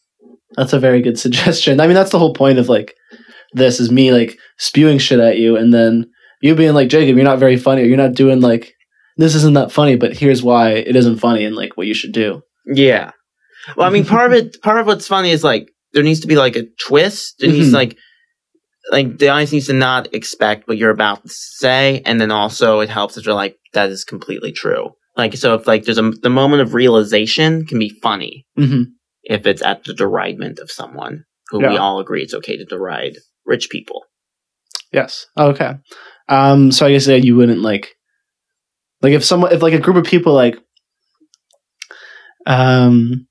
that's 0.58 0.74
a 0.74 0.80
very 0.80 1.02
good 1.02 1.20
suggestion. 1.26 1.80
I 1.80 1.86
mean, 1.86 1.96
that's 1.96 2.12
the 2.12 2.20
whole 2.20 2.34
point 2.34 2.58
of 2.58 2.68
like, 2.68 2.96
this 3.54 3.80
is 3.80 3.92
me 3.92 4.12
like 4.12 4.38
spewing 4.58 4.98
shit 4.98 5.20
at 5.20 5.38
you, 5.38 5.56
and 5.58 5.74
then 5.74 6.10
you 6.42 6.56
being 6.56 6.74
like, 6.74 6.90
Jacob, 6.90 7.16
you're 7.16 7.26
not 7.26 7.40
very 7.40 7.58
funny, 7.58 7.82
or 7.84 7.86
you're 7.86 7.98
not 7.98 8.14
doing 8.16 8.42
like, 8.42 8.74
this 9.18 9.36
isn't 9.36 9.54
that 9.54 9.72
funny, 9.72 9.96
but 9.96 10.18
here's 10.18 10.44
why 10.44 10.72
it 10.72 10.96
isn't 10.96 11.20
funny, 11.20 11.46
and 11.46 11.56
like 11.56 11.78
what 11.78 11.88
you 11.88 11.94
should 11.94 12.12
do. 12.14 12.42
Yeah. 12.66 13.12
Well, 13.78 13.88
I 13.88 13.92
mean, 13.92 14.06
part 14.06 14.32
of 14.32 14.38
it, 14.46 14.62
part 14.62 14.80
of 14.80 14.88
what's 14.88 15.08
funny 15.08 15.32
is 15.32 15.44
like 15.44 15.70
there 15.94 16.04
needs 16.04 16.20
to 16.22 16.28
be 16.28 16.36
like 16.36 16.56
a 16.56 16.66
twist. 16.88 17.36
There 17.40 17.50
needs 17.52 17.70
Mhm. 17.70 17.74
like, 17.74 17.98
like 18.92 19.18
the 19.18 19.30
audience 19.30 19.52
needs 19.54 19.68
to 19.68 19.74
not 19.74 20.14
expect 20.14 20.68
what 20.68 20.78
you're 20.78 20.90
about 20.90 21.24
to 21.24 21.30
say, 21.30 22.02
and 22.06 22.20
then 22.20 22.32
also 22.32 22.80
it 22.82 22.90
helps 22.90 23.16
if 23.18 23.26
you're 23.26 23.36
like 23.36 23.58
that 23.74 23.90
is 23.90 24.04
completely 24.04 24.52
true. 24.52 24.90
Like 25.16 25.36
so, 25.38 25.54
if 25.56 25.68
like 25.68 25.84
there's 25.86 25.98
a 26.00 26.12
the 26.12 26.30
moment 26.30 26.62
of 26.64 26.74
realization 26.74 27.66
can 27.66 27.80
be 27.80 27.90
funny 28.02 28.46
Mm-hmm. 28.60 28.84
if 29.24 29.46
it's 29.46 29.62
at 29.62 29.84
the 29.86 29.94
deridement 29.94 30.60
of 30.60 30.72
someone 30.72 31.24
who 31.50 31.60
we 31.60 31.78
all 31.78 32.00
agree 32.00 32.24
it's 32.24 32.34
okay 32.34 32.58
to 32.58 32.66
deride 32.66 33.16
rich 33.46 33.70
people. 33.70 34.04
Yes. 34.92 35.26
Okay. 35.38 35.74
Um. 36.30 36.72
So 36.72 36.86
I 36.86 36.92
guess 36.92 37.08
yeah, 37.08 37.16
you 37.16 37.36
wouldn't 37.36 37.62
like, 37.62 37.96
like 39.02 39.14
if 39.14 39.24
someone, 39.26 39.52
if 39.54 39.62
like 39.62 39.74
a 39.74 39.80
group 39.80 39.98
of 39.98 40.06
people 40.06 40.34
like, 40.34 40.58
um, 42.46 43.28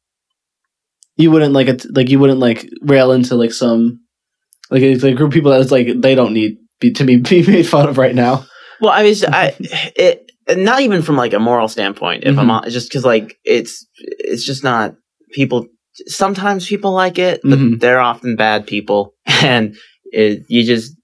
you 1.16 1.30
wouldn't 1.30 1.52
like 1.52 1.68
it, 1.68 1.84
like 1.94 2.08
you 2.10 2.18
wouldn't 2.18 2.40
like 2.40 2.68
rail 2.82 3.12
into 3.12 3.34
like 3.34 3.52
some, 3.52 4.00
like 4.70 4.82
a, 4.82 4.94
like 4.96 5.12
a 5.12 5.16
group 5.16 5.28
of 5.28 5.34
people 5.34 5.50
that's 5.50 5.70
like 5.70 5.88
they 6.00 6.14
don't 6.14 6.32
need 6.32 6.58
be, 6.80 6.92
to 6.92 7.04
be, 7.04 7.16
be 7.20 7.46
made 7.46 7.66
fun 7.66 7.88
of 7.88 7.98
right 7.98 8.14
now. 8.14 8.44
Well, 8.80 8.92
I 8.92 9.02
was 9.04 9.24
I 9.28 9.54
it 9.60 10.30
not 10.50 10.80
even 10.80 11.02
from 11.02 11.16
like 11.16 11.32
a 11.32 11.38
moral 11.38 11.68
standpoint. 11.68 12.24
If 12.24 12.38
I'm 12.38 12.48
Mhm. 12.48 12.62
on, 12.64 12.70
just 12.70 12.88
because 12.88 13.04
like 13.04 13.38
it's 13.44 13.86
it's 13.96 14.44
just 14.44 14.64
not 14.64 14.94
people. 15.32 15.66
Sometimes 16.06 16.66
people 16.66 16.92
like 16.92 17.18
it, 17.18 17.40
but 17.44 17.58
Mhm. 17.58 17.78
they're 17.80 18.00
often 18.00 18.34
bad 18.34 18.66
people, 18.66 19.14
and 19.26 19.76
it, 20.12 20.44
you 20.48 20.62
just 20.64 20.94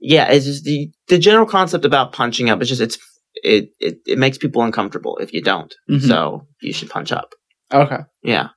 yeah, 0.00 0.30
it's 0.30 0.46
just 0.46 0.64
the 0.64 0.90
the 1.08 1.18
general 1.18 1.46
concept 1.46 1.84
about 1.84 2.12
punching 2.12 2.48
up. 2.50 2.60
It's 2.60 2.68
just 2.68 2.80
it's 2.80 2.98
it 3.42 3.70
it, 3.80 3.96
it 4.06 4.18
makes 4.18 4.38
people 4.38 4.62
uncomfortable 4.62 5.18
if 5.18 5.32
you 5.32 5.42
don't. 5.42 5.74
Mhm. 5.90 6.06
So 6.06 6.46
you 6.62 6.72
should 6.72 6.90
punch 6.90 7.12
up. 7.12 7.30
Okay. 7.72 8.00
Yeah, 8.22 8.48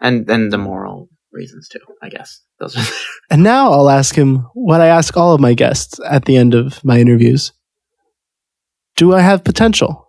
and 0.00 0.26
then 0.26 0.50
the 0.50 0.58
moral 0.58 1.08
reasons 1.32 1.68
too. 1.68 1.80
I 2.02 2.08
guess 2.08 2.40
those 2.60 2.76
are. 2.76 2.94
And 3.30 3.42
now 3.42 3.72
I'll 3.72 3.90
ask 3.90 4.14
him 4.14 4.46
what 4.54 4.80
I 4.80 4.86
ask 4.88 5.16
all 5.16 5.34
of 5.34 5.40
my 5.40 5.54
guests 5.54 5.98
at 6.08 6.24
the 6.26 6.36
end 6.36 6.54
of 6.54 6.84
my 6.84 6.98
interviews. 7.00 7.52
Do 8.96 9.12
I 9.14 9.20
have 9.22 9.42
potential? 9.44 10.00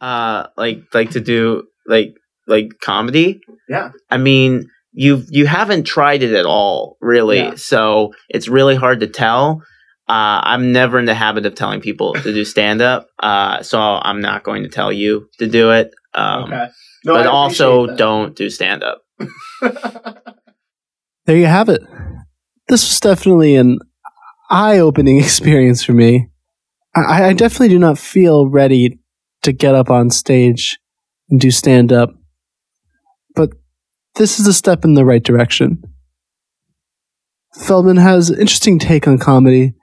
uh 0.00 0.46
like 0.56 0.82
like 0.92 1.10
to 1.10 1.20
do 1.20 1.64
like 1.86 2.12
like 2.46 2.68
comedy 2.82 3.40
Yeah. 3.68 3.90
i 4.10 4.18
mean 4.18 4.68
you 4.94 5.22
you 5.28 5.46
haven't 5.46 5.84
tried 5.84 6.22
it 6.22 6.32
at 6.32 6.46
all 6.46 6.96
really. 7.00 7.38
Yeah. 7.38 7.54
so 7.56 8.12
it's 8.28 8.48
really 8.48 8.76
hard 8.76 9.00
to 9.00 9.06
tell. 9.06 9.62
Uh 10.06 10.40
i'm 10.52 10.70
never 10.72 10.98
in 10.98 11.06
the 11.06 11.14
habit 11.14 11.46
of 11.46 11.54
telling 11.54 11.80
people 11.80 12.12
to 12.14 12.32
do 12.32 12.44
stand 12.44 12.82
up 12.82 13.08
uh 13.20 13.62
so 13.62 13.78
i'm 13.80 14.20
not 14.20 14.44
going 14.44 14.62
to 14.62 14.68
tell 14.68 14.92
you 14.92 15.28
to 15.38 15.46
do 15.46 15.70
it. 15.70 15.90
Um 16.14 16.50
but 17.04 17.26
also 17.26 17.86
don't 17.96 18.36
do 18.36 18.48
stand 18.50 18.82
up 18.82 19.02
There 21.26 21.36
you 21.38 21.46
have 21.46 21.68
it. 21.70 21.80
This 22.68 22.86
was 22.88 23.00
definitely 23.00 23.56
an 23.56 23.78
eye 24.50 24.78
opening 24.78 25.18
experience 25.22 25.82
for 25.82 25.92
me. 25.92 26.28
I, 26.94 27.28
I 27.28 27.32
definitely 27.32 27.68
do 27.68 27.78
not 27.78 27.98
feel 27.98 28.48
ready 28.48 28.98
to 29.42 29.52
get 29.52 29.74
up 29.74 29.90
on 29.90 30.10
stage 30.10 30.78
and 31.30 31.40
do 31.40 31.50
stand 31.50 31.92
up, 31.92 32.10
but 32.10 32.23
this 34.16 34.38
is 34.38 34.46
a 34.46 34.52
step 34.52 34.84
in 34.84 34.94
the 34.94 35.04
right 35.04 35.22
direction. 35.22 35.82
Feldman 37.54 37.98
has 37.98 38.30
an 38.30 38.40
interesting 38.40 38.78
take 38.78 39.06
on 39.06 39.18
comedy, 39.18 39.74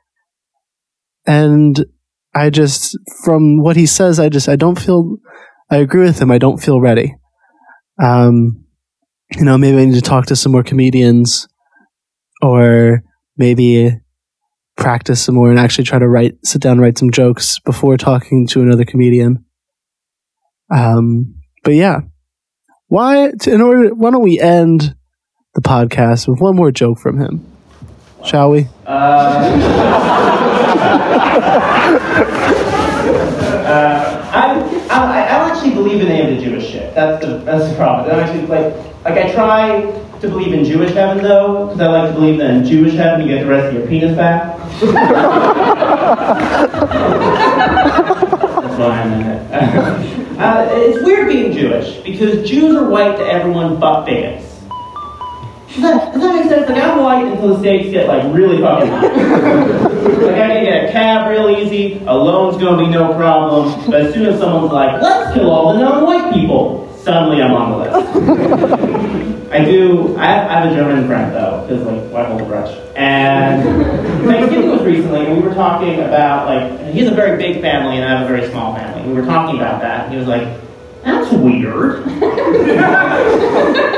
and 1.25 1.85
I 2.33 2.49
just, 2.49 2.97
from 3.23 3.61
what 3.61 3.75
he 3.75 3.85
says, 3.85 4.19
I 4.19 4.29
just, 4.29 4.47
I 4.47 4.55
don't 4.55 4.79
feel, 4.79 5.17
I 5.69 5.77
agree 5.77 6.03
with 6.03 6.19
him. 6.19 6.31
I 6.31 6.37
don't 6.37 6.61
feel 6.61 6.79
ready. 6.79 7.15
Um, 8.01 8.65
you 9.35 9.43
know, 9.43 9.57
maybe 9.57 9.77
I 9.77 9.85
need 9.85 9.95
to 9.95 10.01
talk 10.01 10.25
to 10.27 10.35
some 10.35 10.51
more 10.51 10.63
comedians 10.63 11.47
or 12.41 13.03
maybe 13.37 13.97
practice 14.77 15.21
some 15.21 15.35
more 15.35 15.49
and 15.49 15.59
actually 15.59 15.83
try 15.83 15.99
to 15.99 16.07
write, 16.07 16.35
sit 16.43 16.61
down, 16.61 16.79
write 16.79 16.97
some 16.97 17.11
jokes 17.11 17.59
before 17.59 17.97
talking 17.97 18.47
to 18.47 18.61
another 18.61 18.85
comedian. 18.85 19.45
Um, 20.73 21.35
but 21.63 21.75
yeah, 21.75 22.01
why, 22.91 23.31
in 23.47 23.61
order, 23.61 23.95
why 23.95 24.11
don't 24.11 24.21
we 24.21 24.37
end 24.37 24.95
the 25.55 25.61
podcast 25.61 26.27
with 26.27 26.41
one 26.41 26.57
more 26.57 26.71
joke 26.71 26.99
from 26.99 27.21
him? 27.21 27.47
Shall 28.25 28.51
we? 28.51 28.67
Uh, 28.85 28.89
uh, 33.65 34.11
I, 34.33 34.59
I, 34.89 35.23
I 35.23 35.37
don't 35.37 35.51
actually 35.51 35.73
believe 35.73 36.01
in 36.01 36.07
any 36.09 36.33
of 36.33 36.37
the 36.37 36.43
Jewish 36.43 36.69
shit. 36.69 36.93
That's 36.93 37.25
the 37.25 37.37
that's 37.37 37.69
the 37.69 37.75
problem. 37.77 38.13
I 38.13 38.19
actually 38.23 38.45
like 38.47 38.75
like 39.05 39.17
I 39.17 39.31
try 39.31 39.83
to 40.19 40.27
believe 40.27 40.51
in 40.51 40.65
Jewish 40.65 40.91
heaven 40.91 41.23
though, 41.23 41.67
because 41.67 41.79
I 41.79 41.87
like 41.87 42.09
to 42.13 42.19
believe 42.19 42.39
that 42.39 42.49
in 42.49 42.65
Jewish 42.65 42.95
heaven 42.95 43.21
you 43.21 43.33
get 43.33 43.45
the 43.45 43.49
rest 43.49 43.67
of 43.67 43.73
your 43.73 43.87
penis 43.87 44.17
back. 44.17 44.57
That's 48.61 48.77
why 48.77 49.01
I'm 49.01 49.13
in 49.13 49.27
it. 49.27 50.30
Uh, 50.41 50.67
it's 50.71 51.03
weird 51.05 51.27
being 51.27 51.51
Jewish 51.51 51.97
because 51.97 52.49
Jews 52.49 52.75
are 52.75 52.89
white 52.89 53.17
to 53.17 53.23
everyone 53.23 53.79
but. 53.79 54.05
Does 55.71 55.81
that, 55.83 56.13
does 56.13 56.21
that 56.21 56.35
make 56.35 56.49
sense? 56.49 56.69
Like 56.69 56.83
I'm 56.83 56.99
white 57.01 57.27
until 57.27 57.55
the 57.55 57.59
stakes 57.59 57.91
get 57.91 58.07
like 58.07 58.23
really 58.35 58.59
fucking 58.59 58.89
high. 58.89 59.01
like 59.07 60.35
I 60.35 60.47
can 60.47 60.65
get 60.65 60.89
a 60.89 60.91
cab 60.91 61.29
real 61.29 61.49
easy, 61.49 62.03
a 62.07 62.13
loan's 62.13 62.61
gonna 62.61 62.83
be 62.83 62.89
no 62.89 63.13
problem. 63.13 63.89
But 63.89 64.01
as 64.01 64.13
soon 64.13 64.25
as 64.25 64.37
someone's 64.37 64.73
like, 64.73 65.01
let's 65.01 65.33
kill 65.33 65.49
all 65.49 65.73
the 65.73 65.79
non-white 65.79 66.33
people, 66.33 66.90
suddenly 67.03 67.41
I'm 67.41 67.53
on 67.53 67.71
the 67.71 67.77
list. 67.77 69.41
I 69.51 69.65
do. 69.65 70.15
I 70.17 70.25
have, 70.27 70.49
I 70.49 70.53
have 70.61 70.71
a 70.71 70.75
German 70.75 71.07
friend 71.07 71.33
though, 71.33 71.67
because 71.67 71.85
like 71.85 72.01
why 72.11 72.23
hold 72.23 72.41
a 72.41 72.45
grudge? 72.45 72.77
And 72.95 73.63
Thanksgiving 74.25 74.69
was 74.69 74.81
recently, 74.83 75.25
and 75.25 75.35
we 75.37 75.43
were 75.47 75.53
talking 75.53 75.99
about 75.99 76.47
like 76.47 76.93
he 76.93 76.99
has 76.99 77.11
a 77.11 77.15
very 77.15 77.37
big 77.37 77.61
family, 77.61 77.97
and 77.97 78.05
I 78.05 78.17
have 78.17 78.25
a 78.25 78.27
very 78.33 78.49
small 78.49 78.73
family. 78.75 79.07
We 79.07 79.13
were 79.19 79.25
talking 79.25 79.57
about 79.57 79.81
that. 79.81 80.05
And 80.05 80.13
he 80.13 80.19
was 80.19 80.27
like, 80.27 80.47
"That's 81.03 81.33
weird. 81.33 82.05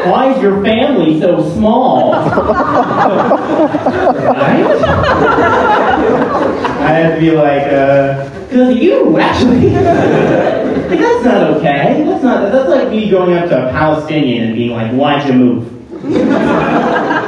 why 0.09 0.33
is 0.33 0.41
your 0.41 0.63
family 0.63 1.19
so 1.19 1.47
small?" 1.53 2.13
right? 2.13 2.33
I 6.81 6.91
had 6.93 7.13
to 7.13 7.19
be 7.19 7.29
like, 7.31 7.67
uh, 7.67 8.27
because 8.47 8.75
you 8.75 9.19
actually. 9.19 10.62
Like, 10.77 10.99
that's 10.99 11.25
not 11.25 11.43
okay. 11.57 12.03
That's 12.05 12.23
not. 12.23 12.51
That's 12.51 12.69
like 12.69 12.89
me 12.89 13.09
going 13.09 13.35
up 13.37 13.49
to 13.49 13.67
a 13.67 13.71
Palestinian 13.71 14.45
and 14.45 14.55
being 14.55 14.71
like, 14.71 14.91
"Why'd 14.91 15.27
you 15.27 15.33
move?" 15.33 15.69